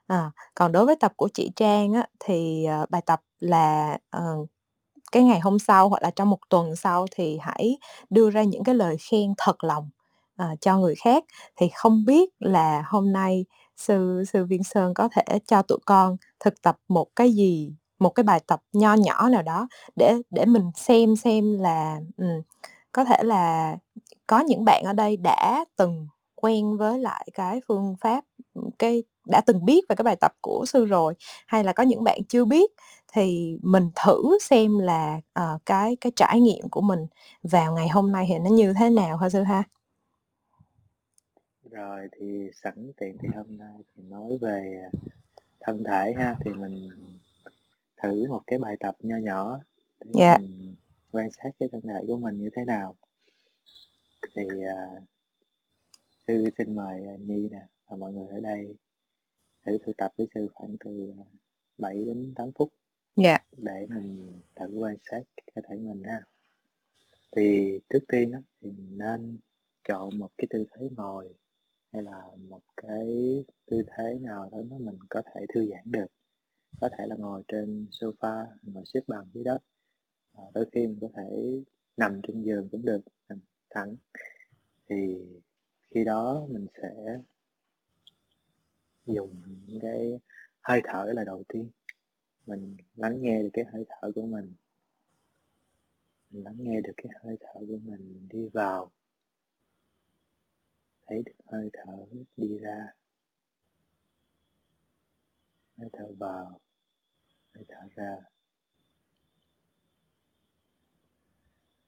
[0.09, 4.23] À, còn đối với tập của chị Trang á thì ờ, bài tập là ờ,
[5.13, 7.79] cái ngày hôm sau hoặc là trong một tuần sau thì hãy
[8.11, 9.91] đưa ra những cái lời khen thật lòng
[10.37, 11.25] à, cho người khác
[11.57, 13.45] thì không biết là hôm nay
[13.77, 18.11] sư sư Viên Sơn có thể cho tụi con thực tập một cái gì một
[18.11, 22.27] cái bài tập nho nhỏ nào đó để để mình xem xem là ừ,
[22.93, 23.77] có thể là
[24.27, 28.25] có những bạn ở đây đã từng quen với lại cái phương pháp
[28.55, 31.15] ừ, cái đã từng biết về cái bài tập của sư rồi
[31.47, 32.71] hay là có những bạn chưa biết
[33.13, 37.07] thì mình thử xem là ờ, cái cái trải nghiệm của mình
[37.43, 39.63] vào ngày hôm nay thì nó như thế nào ha sư ha
[41.71, 44.89] rồi thì sẵn tiện thì hôm nay thì nói về
[45.61, 46.91] thân thể ha thì mình
[48.03, 49.59] thử một cái bài tập nho nhỏ
[50.01, 50.39] để Dạ.
[50.39, 50.75] mình
[51.13, 52.95] quan sát cái thân thể của mình như thế nào
[54.35, 55.01] thì à,
[56.27, 58.77] sư xin mời à, nhi nè và mọi người ở đây
[59.67, 61.13] thử thực tập với sư khoảng từ
[61.79, 62.73] 7 đến 8 phút.
[63.17, 63.39] Dạ.
[63.57, 65.23] Để mình thử quan sát
[65.55, 66.23] cơ thể mình ha.
[67.37, 69.39] Thì trước tiên á, thì mình nên
[69.89, 71.35] chọn một cái tư thế ngồi
[71.93, 73.07] hay là một cái
[73.67, 76.07] tư thế nào đó mà mình có thể thư giãn được.
[76.81, 79.59] Có thể là ngồi trên sofa ngồi xếp bằng dưới đất.
[80.33, 81.61] À, đôi khi mình có thể
[81.97, 83.01] nằm trên giường cũng được
[83.75, 83.87] thắng.
[83.87, 83.97] Thẳng
[84.89, 85.19] thì
[85.91, 87.19] khi đó mình sẽ
[89.07, 90.21] dùng những cái
[90.61, 91.71] hơi thở là đầu tiên.
[92.47, 94.55] Mình lắng nghe được cái hơi thở của mình.
[96.31, 98.91] Mình lắng nghe được cái hơi thở của mình đi vào.
[101.07, 102.07] Thấy được hơi thở
[102.37, 102.87] đi ra.
[105.79, 106.61] Hơi thở vào,
[107.55, 108.17] hơi thở ra.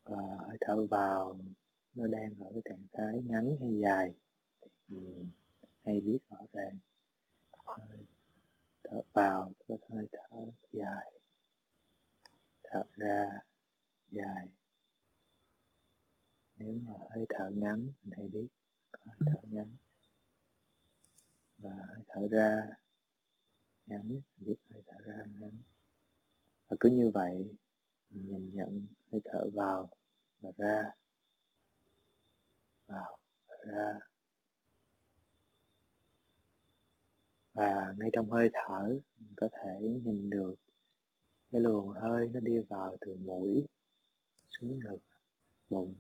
[0.04, 1.38] Và hơi thở vào
[1.96, 4.14] nó đang ở cái trạng thái ngắn hay dài.
[4.88, 4.96] Thì
[5.84, 6.78] hay biết rõ ràng.
[7.66, 7.98] Hơi
[8.84, 11.12] thở vào, có hơi thở dài.
[12.62, 13.40] Thở ra,
[14.10, 14.48] dài.
[16.56, 18.46] Nếu mà hơi thở ngắn, mình hay biết
[18.92, 19.76] có hơi thở ngắn.
[21.58, 22.66] Và hơi thở ra,
[23.86, 25.50] ngắn, mình biết hơi thở ra ngắn.
[26.68, 27.54] Và cứ như vậy,
[28.10, 29.90] mình nhìn nhận hơi thở vào
[30.40, 30.90] và ra
[32.86, 33.18] vào
[33.48, 33.98] và ra.
[37.54, 38.88] Và ngay trong hơi thở,
[39.18, 40.54] mình có thể nhìn được
[41.52, 43.66] cái luồng hơi nó đi vào từ mũi
[44.48, 44.98] xuống ngực,
[45.70, 45.94] bụng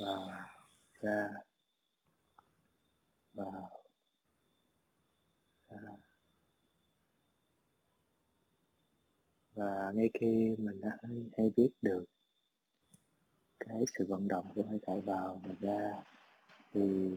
[0.00, 0.46] và
[1.00, 1.28] ra
[3.34, 3.70] vào
[5.68, 5.78] ra
[9.54, 10.98] và ngay khi mình đã
[11.36, 12.04] hay biết được
[13.70, 15.40] thấy sự vận động của hơi thở vào.
[15.44, 15.92] Và ra
[16.74, 17.14] thì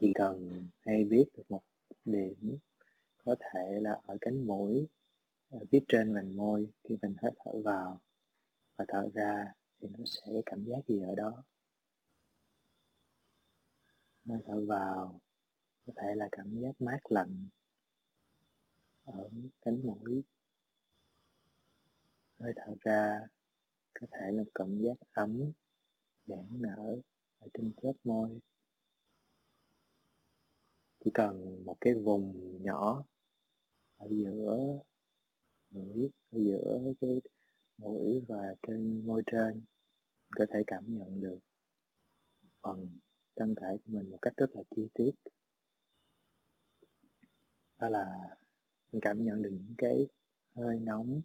[0.00, 1.62] chỉ cần hay biết được một
[2.04, 2.58] điểm
[3.24, 4.86] có thể là ở cánh mũi,
[5.50, 8.00] ở phía trên vành môi khi mình hít thở vào
[8.76, 11.42] và thở ra thì nó sẽ cảm giác gì ở đó.
[14.28, 15.20] Hơi thở vào
[15.86, 17.48] có thể là cảm giác mát lạnh
[19.04, 19.28] ở
[19.62, 20.22] cánh mũi.
[22.40, 23.20] Hơi thở ra
[24.00, 25.52] có thể là cảm giác ấm,
[26.26, 26.96] giãn nở
[27.38, 28.40] ở trên chóp môi.
[31.04, 33.04] Chỉ cần một cái vùng nhỏ
[33.96, 34.78] ở giữa
[35.70, 37.20] mũi, ở giữa cái
[37.78, 39.64] mũi và trên môi trên
[40.36, 41.38] có thể cảm nhận được
[42.60, 42.98] phần
[43.36, 45.10] thân thể của mình một cách rất là chi tiết.
[47.78, 48.36] Đó là
[48.92, 50.08] mình cảm nhận được những cái
[50.54, 51.22] hơi nóng,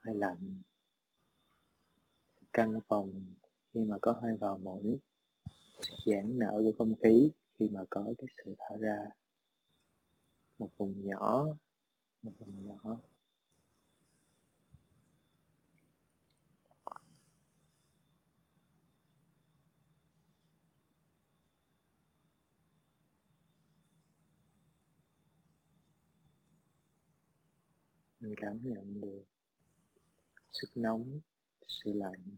[0.00, 0.62] hơi lạnh
[2.52, 3.24] căn phòng
[3.74, 4.98] khi mà có hơi vào mũi
[6.06, 8.98] giãn nở của không khí khi mà có cái sự thở ra.
[10.58, 11.46] Một vùng nhỏ,
[12.22, 12.96] một vùng nhỏ.
[28.20, 29.24] Mình cảm nhận được
[30.52, 31.20] sức nóng
[31.72, 32.36] sự lạnh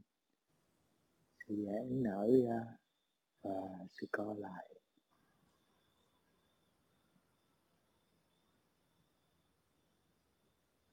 [1.49, 2.61] sự giãn nở ra
[3.43, 3.51] và
[3.91, 4.69] sự co lại.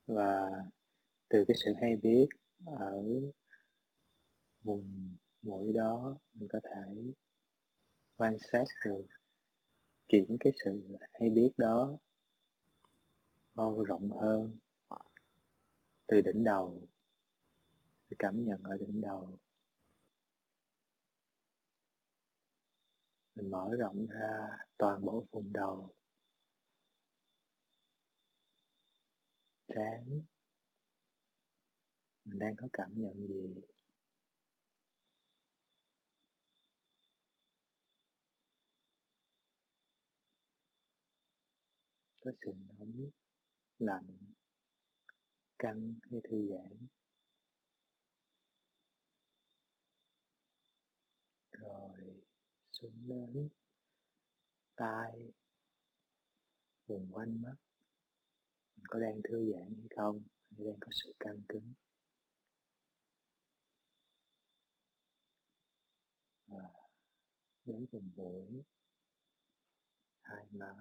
[0.08, 0.50] Và
[1.30, 2.28] từ cái sự hay biết
[2.66, 3.04] ở
[4.64, 7.14] vùng mũi đó, mình có thể
[8.16, 9.06] quan sát được,
[10.08, 11.98] chuyển cái sự hay biết đó
[13.54, 14.58] mau rộng hơn
[16.08, 16.88] từ đỉnh đầu
[18.12, 19.40] sự cảm nhận ở đỉnh đầu.
[23.36, 25.94] Mình mở rộng ra toàn bộ vùng đầu.
[29.68, 30.22] Trán.
[32.26, 33.62] Mình đang có cảm nhận gì?
[42.20, 43.10] Có sự nóng,
[43.80, 44.18] lạnh,
[45.60, 46.88] căng hay thư giãn
[51.62, 52.22] rồi
[52.82, 53.50] xuống đến
[54.76, 55.34] tai
[56.88, 57.56] vùng quanh mắt.
[58.76, 60.24] Mình có đang thư giãn hay không?
[60.58, 61.74] Hay đang có sự căng cứng?
[66.48, 66.70] Và
[67.66, 68.64] đến vùng mũi,
[70.22, 70.74] hai má.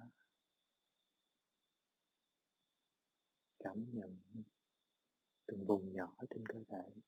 [3.59, 4.17] Cảm nhận
[5.47, 7.01] từng vùng nhỏ trên cơ thể.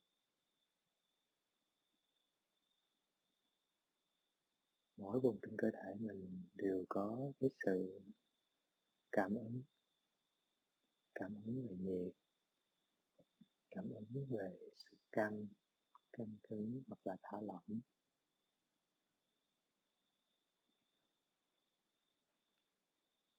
[5.02, 8.00] Mỗi vùng trên cơ thể mình đều có cái sự
[9.12, 9.62] cảm ứng
[11.14, 12.12] cảm ứng về nhiệt,
[13.70, 15.46] cảm ứng về sự căng
[16.12, 17.80] căng cứng hoặc là thả lỏng.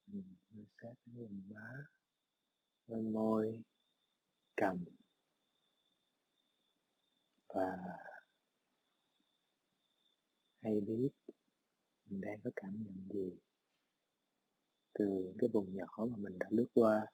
[0.06, 0.36] Mình
[0.82, 1.84] sát cái vùng má
[2.86, 3.62] bên môi
[4.56, 4.84] cằm
[7.48, 7.76] và
[10.62, 11.23] hay biết
[12.14, 13.32] mình đang có cảm nhận gì
[14.92, 17.06] từ cái vùng nhỏ mà mình đã lướt qua?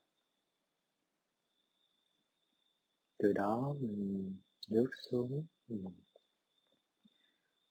[3.19, 4.37] Từ đó mình
[4.69, 5.85] lướt xuống mình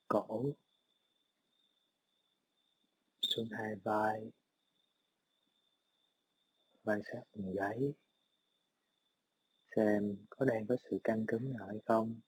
[0.08, 0.54] cổ,
[3.22, 4.32] xuống hai vai,
[6.84, 7.94] quan sát vùng gáy,
[9.76, 12.20] xem có đang có sự căng cứng nào hay không.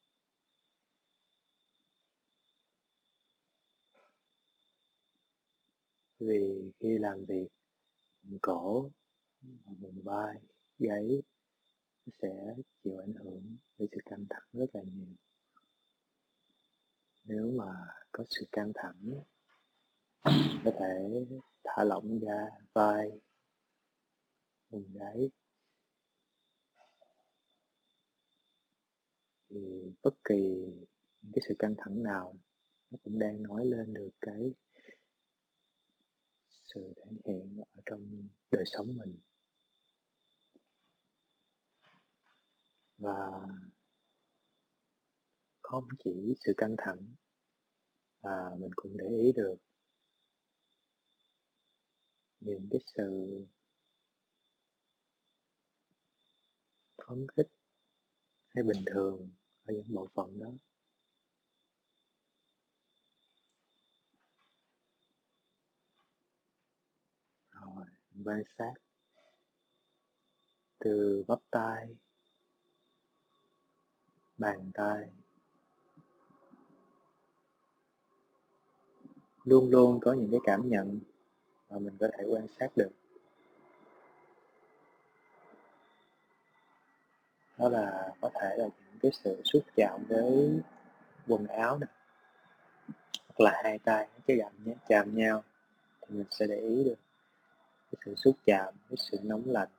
[6.22, 7.48] Vì khi làm việc
[8.42, 8.90] cổ
[9.66, 10.36] vùng vai,
[10.80, 11.22] gáy
[12.22, 15.16] sẽ chịu ảnh hưởng bởi sự căng thẳng rất là nhiều.
[17.24, 17.74] Nếu mà
[18.12, 19.24] có sự căng thẳng,
[20.66, 21.26] có thể
[21.64, 23.12] thả lỏng ra vai,
[24.70, 25.30] vùng gáy.
[29.50, 30.66] Thì bất kỳ
[31.34, 32.36] cái sự căng thẳng nào
[32.92, 34.54] nó cũng đang nói lên được cái
[36.74, 39.20] sự thể hiện ở trong đời sống mình.
[42.98, 43.48] Và
[45.62, 47.16] không chỉ sự căng thẳng
[48.24, 49.56] mà mình cũng để ý được
[52.40, 53.30] những cái sự
[57.08, 57.48] phấn khích
[58.48, 59.30] hay bình thường
[59.64, 60.52] ở những bộ phận đó.
[68.26, 68.74] Quan sát
[70.80, 71.88] từ bắp tay
[74.38, 75.10] bàn tay.
[79.44, 81.00] Luôn luôn có những cái cảm nhận
[81.70, 82.92] mà mình có thể quan sát được.
[87.58, 90.60] Đó là có thể là những cái sự xúc chạm với
[91.28, 91.90] quần áo này,
[93.28, 95.44] hoặc là hai tay cái gặm nhé chạm nhau
[96.02, 96.96] thì mình sẽ để ý được
[97.92, 99.70] cái sự xúc chạm cái sự nóng lạnh.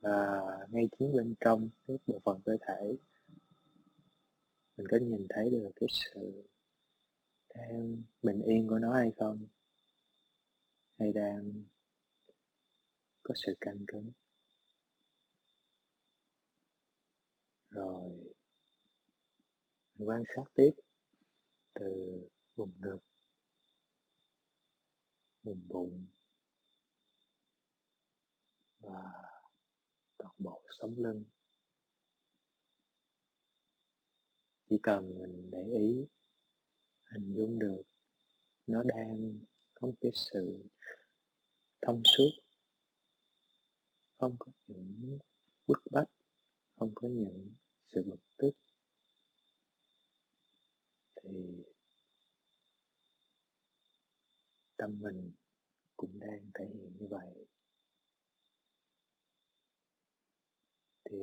[0.00, 0.40] Và
[0.70, 2.96] ngay chính bên trong cái bộ phận cơ thể,
[4.76, 6.42] mình có nhìn thấy được cái sự
[7.54, 9.46] đang bình yên của nó hay không?
[10.98, 11.64] Hay đang
[13.22, 14.12] có sự căng cứng?
[17.70, 18.10] Rồi,
[19.94, 20.70] mình quan sát tiếp
[21.74, 22.20] từ
[22.56, 22.98] vùng ngực
[25.42, 26.06] vùng bụng
[28.80, 29.12] và
[30.18, 31.24] toàn bộ sống lưng.
[34.70, 36.06] Chỉ cần mình để ý,
[37.12, 37.82] hình dung được
[38.66, 39.38] nó đang
[39.74, 40.64] có một cái sự
[41.82, 42.30] thông suốt.
[44.18, 45.18] Không có những
[45.66, 46.08] bức bách,
[46.76, 47.54] không có những
[47.86, 48.50] sự bực tức.
[51.22, 51.64] Thì
[54.78, 55.32] tâm mình
[55.96, 57.46] cũng đang thể hiện như vậy.
[61.04, 61.18] Thì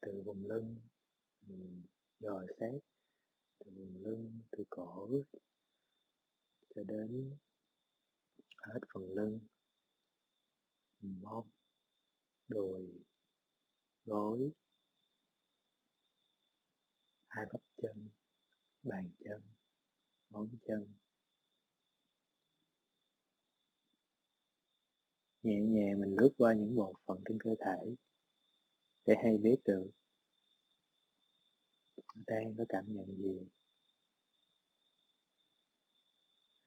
[0.00, 0.80] từ vùng lưng,
[1.46, 1.82] mình
[2.18, 2.82] dò xét
[3.58, 5.08] từ vùng lưng, từ cổ
[6.74, 7.36] cho đến
[8.58, 9.40] hết phần lưng
[11.00, 11.48] mông
[12.48, 13.04] đùi,
[14.04, 14.50] gối,
[17.28, 18.08] hai bắp chân,
[18.82, 19.42] bàn chân
[20.30, 20.94] ngón chân.
[25.46, 27.94] Nhẹ nhàng mình lướt qua những bộ phận trên cơ thể
[29.06, 29.90] để hay biết được
[32.26, 33.48] đang có cảm nhận gì.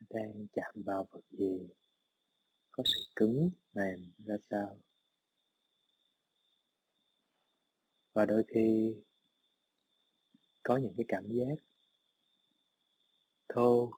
[0.10, 1.70] Đang chạm vào vật gì?
[2.72, 4.80] Có sự cứng mềm ra sao?
[8.14, 8.96] Và đôi khi
[10.64, 11.56] có những cái cảm giác
[13.50, 13.92] thô,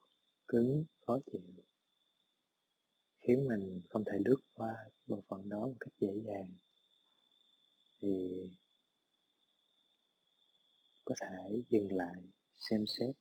[0.47, 1.41] cứng, khó chịu
[3.21, 4.75] khiến mình không thể lướt qua
[5.07, 6.49] bộ phận đó một cách dễ dàng.
[8.01, 8.41] Thì
[11.05, 12.15] có thể dừng lại
[12.69, 13.15] xem xét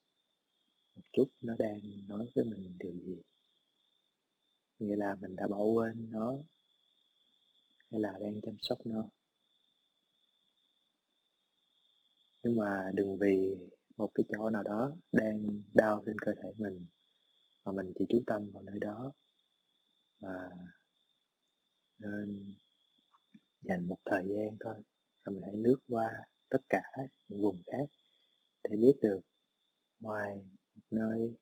[0.96, 3.22] một chút nó đang nói với mình điều gì.
[4.78, 6.38] Nghĩa là mình đã bỏ quên nó
[7.90, 9.08] hay là đang chăm sóc nó.
[12.42, 13.56] Nhưng mà đừng vì
[13.96, 16.86] một cái chỗ nào đó đang đau trên cơ thể mình
[17.64, 19.12] mà mình chỉ chú tâm vào nơi đó
[20.20, 20.50] và
[21.98, 22.54] nên
[23.62, 24.74] dành một thời gian thôi
[25.24, 26.10] rồi mình hãy lướt qua
[26.48, 26.82] tất cả
[27.28, 27.86] những vùng khác
[28.64, 29.20] để biết được
[30.00, 30.46] ngoài
[30.90, 31.34] nơi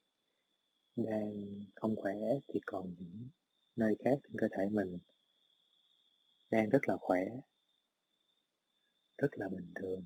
[0.96, 2.14] đang không khỏe
[2.48, 3.28] thì còn những
[3.76, 4.98] nơi khác trên cơ thể mình
[6.50, 7.20] đang rất là khỏe,
[9.18, 10.04] rất là bình thường,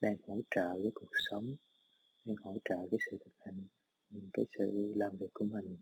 [0.00, 1.56] đang hỗ trợ với cuộc sống,
[2.24, 3.66] đang hỗ trợ cái sự thực hành,
[4.32, 5.76] cái sự làm việc của mình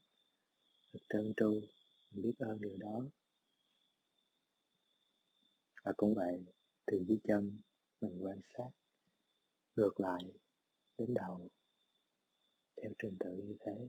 [0.93, 1.61] được trơn tru
[2.11, 3.05] biết ơn điều đó.
[5.85, 6.45] Và cũng vậy
[6.87, 7.59] từ dưới chân
[8.01, 8.71] mình quan sát,
[9.77, 10.23] ngược lại,
[10.99, 11.49] đến đầu,
[12.83, 13.89] theo trình tự như thế.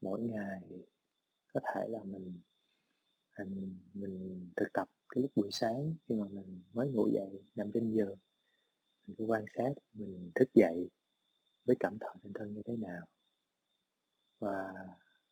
[0.00, 0.62] Mỗi ngày,
[1.52, 2.40] có thể là mình
[3.38, 7.70] mình mình thực tập cái lúc buổi sáng, khi mà mình mới ngủ dậy nằm
[7.74, 8.18] trên giường
[9.06, 10.88] mình cứ quan sát, mình thức dậy
[11.64, 13.06] với cảm thọ trên thân như thế nào.
[14.38, 14.72] Và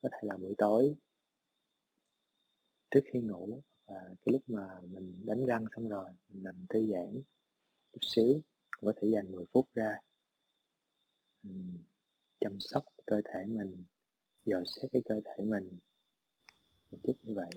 [0.03, 0.95] có thể là buổi tối
[2.95, 6.87] trước khi ngủ, và cái lúc mà mình đánh răng xong rồi, mình nằm thư
[6.93, 7.23] giãn
[7.93, 8.41] chút xíu
[8.81, 9.99] có thể dành 10 phút ra
[11.43, 11.79] mình
[12.41, 13.85] chăm sóc cơ thể mình,
[14.45, 15.79] dò xét cái cơ thể mình
[16.91, 17.51] một chút như vậy.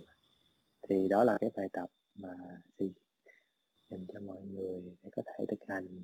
[0.89, 2.91] Thì đó là cái bài tập mà thì
[3.89, 6.03] dành cho mọi người để có thể thực hành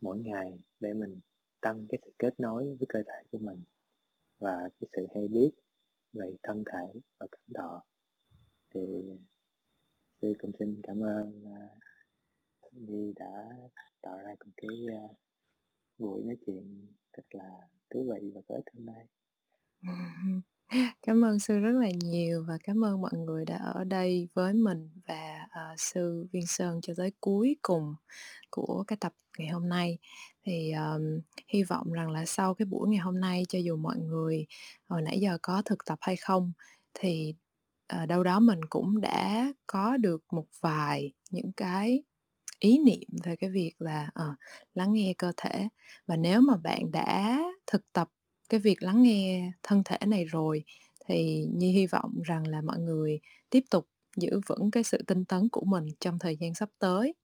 [0.00, 1.20] mỗi ngày để mình
[1.60, 3.62] tăng cái sự kết nối với cơ thể của mình
[4.38, 5.50] và cái sự hay biết
[6.12, 7.84] về thân thể và cảm thọ
[8.74, 8.80] thì
[10.22, 13.48] sư cũng xin cảm ơn uh, Nhi đã
[14.02, 14.70] tạo ra một cái
[15.04, 15.16] uh,
[15.98, 17.50] buổi nói chuyện thật là
[17.90, 19.06] thú vị và có ích hôm nay
[21.02, 24.54] Cảm ơn sư rất là nhiều và cảm ơn mọi người đã ở đây với
[24.54, 27.94] mình và, uh, sư Viên Sơn cho tới cuối cùng
[28.50, 29.98] của cái tập ngày hôm nay.
[30.44, 33.98] Thì, um, hy vọng rằng là sau cái buổi ngày hôm nay cho dù mọi
[33.98, 34.46] người
[34.88, 36.52] hồi nãy giờ có thực tập hay không,
[36.94, 37.34] thì,
[37.86, 42.02] ờ, đâu đó mình cũng đã có được một vài những cái
[42.60, 44.34] ý niệm về cái việc là, ờ,
[44.74, 45.68] lắng nghe cơ thể.
[46.06, 48.08] Và nếu mà bạn đã thực tập
[48.48, 50.64] cái việc lắng nghe thân thể này rồi,
[51.08, 55.24] thì Nhi hy vọng rằng là mọi người tiếp tục giữ vững cái sự tinh
[55.24, 57.14] tấn của mình trong thời gian sắp tới.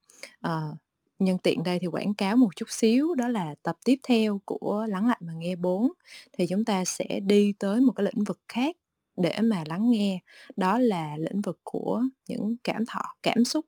[0.40, 0.76] Ờ,
[1.18, 4.86] nhân tiện đây thì quảng cáo một chút xíu, đó là tập tiếp theo của
[4.88, 5.92] Lắng Lại Mà Nghe 4,
[6.32, 8.76] thì chúng ta sẽ đi tới một cái lĩnh vực khác
[9.22, 10.20] để mà lắng nghe,
[10.56, 13.66] đó là lĩnh vực của những cảm thọ, cảm xúc.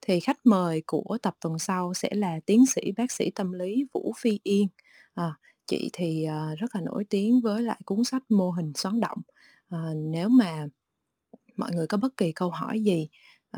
[0.00, 3.84] Thì khách mời của tập tuần sau sẽ là tiến sĩ bác sĩ tâm lý
[3.92, 4.68] Vũ Phi Yên.
[5.14, 5.34] à,
[5.66, 9.18] chị thì, uh, rất là nổi tiếng với lại cuốn sách Mô hình xoắn động.
[9.68, 10.66] à, nếu mà
[11.56, 13.08] mọi người có bất kỳ câu hỏi gì,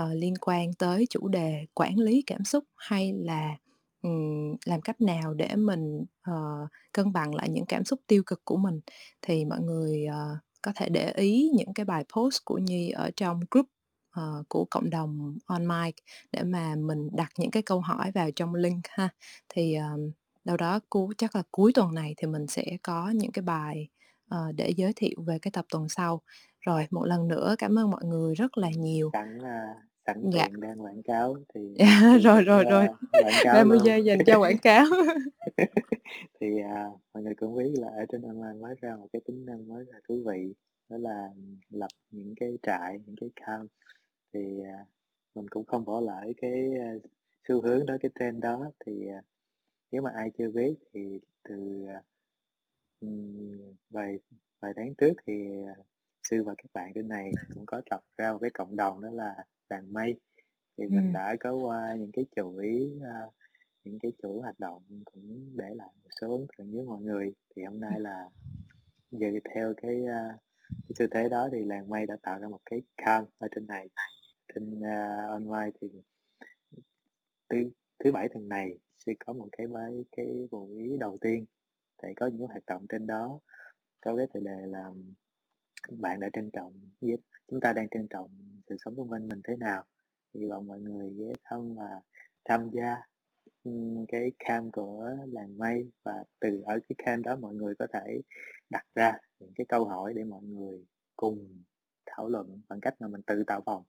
[0.02, 3.56] uh, liên quan tới chủ đề quản lý cảm xúc hay là,
[4.02, 8.44] um, làm cách nào để mình, uh, cân bằng lại những cảm xúc tiêu cực
[8.44, 8.80] của mình,
[9.22, 13.10] thì mọi người, uh, có thể để ý những cái bài post của Nhi ở
[13.16, 13.66] trong group,
[14.20, 15.94] uh, của cộng đồng On Mic
[16.32, 19.08] để mà mình đặt những cái câu hỏi vào trong link ha.
[19.48, 20.10] Thì, um,
[20.44, 23.88] đâu đó cuối chắc là cuối tuần này thì mình sẽ có những cái bài,
[24.34, 26.20] uh, để giới thiệu về cái tập tuần sau.
[26.60, 29.10] Rồi, một lần nữa cảm ơn mọi người rất là nhiều.
[29.12, 30.48] cảm, uh, sẵn Dạ.
[30.48, 33.86] tiện đang quảng cáo thì thì Rồi, rồi, rồi, a, quảng cáo 30 luôn.
[33.86, 34.84] giây dành cho quảng cáo.
[36.40, 39.46] Thì, à, mọi người cũng biết là ở trên online mới ra một cái tính
[39.46, 40.54] năng mới là thú vị,
[40.88, 41.28] đó là
[41.70, 43.70] lập những cái trại, những cái camp.
[44.34, 44.84] Thì, à,
[45.34, 46.92] mình cũng không bỏ lỡ cái, a,
[47.48, 48.70] xu hướng đó, cái trend đó.
[48.86, 49.22] Thì, à,
[49.92, 52.02] nếu mà ai chưa biết thì từ, à,
[53.90, 54.18] vài
[54.60, 55.34] vài tháng trước thì,
[55.66, 55.74] à,
[56.30, 59.10] sư và các bạn trên này cũng có lập ra một cái cộng đồng đó
[59.12, 60.20] là Làng Mây.
[60.78, 61.12] Thì mình Ừm.
[61.12, 63.20] đã có qua những cái chuỗi, a,
[63.84, 67.32] những cái chuỗi hoạt động cũng để lại một số ấn tượng với mọi người.
[67.56, 68.30] Thì hôm nay là
[69.10, 70.02] dựa theo cái,
[70.88, 73.66] cái xu thế đó thì Làng Mây đã tạo ra một cái camp ở trên
[73.66, 73.88] này.
[74.54, 75.88] Trên, a, online thì
[77.48, 81.44] thứ thứ Bảy tuần này sẽ có một cái mấy cái buổi đầu tiên
[82.02, 83.40] để có những hoạt động trên đó,
[84.00, 84.90] có cái tựa đề là
[85.90, 87.16] "Bạn đã trân trọng với
[87.48, 88.30] chúng ta đang trân trọng
[88.68, 89.84] sự sống xung quanh mình thế nào?"
[90.34, 92.00] Hy vọng mọi người ghé thăm và
[92.44, 92.96] tham gia,
[94.08, 98.20] cái camp của Làng Mây và từ ở cái camp đó mọi người có thể
[98.70, 100.84] đặt ra những cái câu hỏi để mọi người
[101.16, 101.62] cùng
[102.06, 103.84] thảo luận bằng cách là mình tự tạo phòng.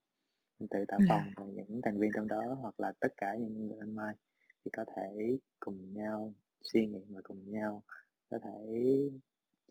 [0.59, 3.67] Mình tự tạo phòng và những thành viên trong đó hoặc là tất cả những
[3.67, 4.19] người online
[4.65, 7.83] thì có thể cùng nhau suy nghĩ và cùng nhau
[8.29, 8.75] có thể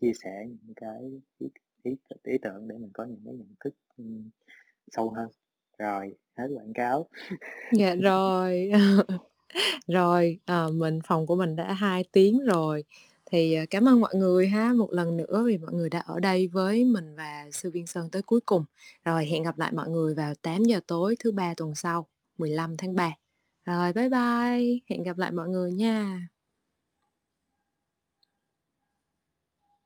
[0.01, 1.21] chia sẻ những cái
[1.83, 4.29] ý ý ý tưởng để mình có những cái nhận thức, um,
[4.91, 5.29] sâu hơn.
[5.77, 7.09] Rồi, hết quảng cáo.
[7.73, 8.71] Dạ rồi.
[9.87, 12.83] Rồi, à, mình phòng của mình đã 2 tiếng rồi.
[13.25, 16.19] Thì, ờ, cảm ơn mọi người ha, một lần nữa vì mọi người đã ở
[16.19, 18.65] đây với mình và sư Viên Sơn tới cuối cùng.
[19.05, 22.95] Rồi, hẹn gặp lại mọi người vào 8:00 tối thứ Ba tuần sau, 15 tháng
[22.95, 23.13] 3.
[23.65, 26.27] Rồi, bye bye, hẹn gặp lại mọi người nha.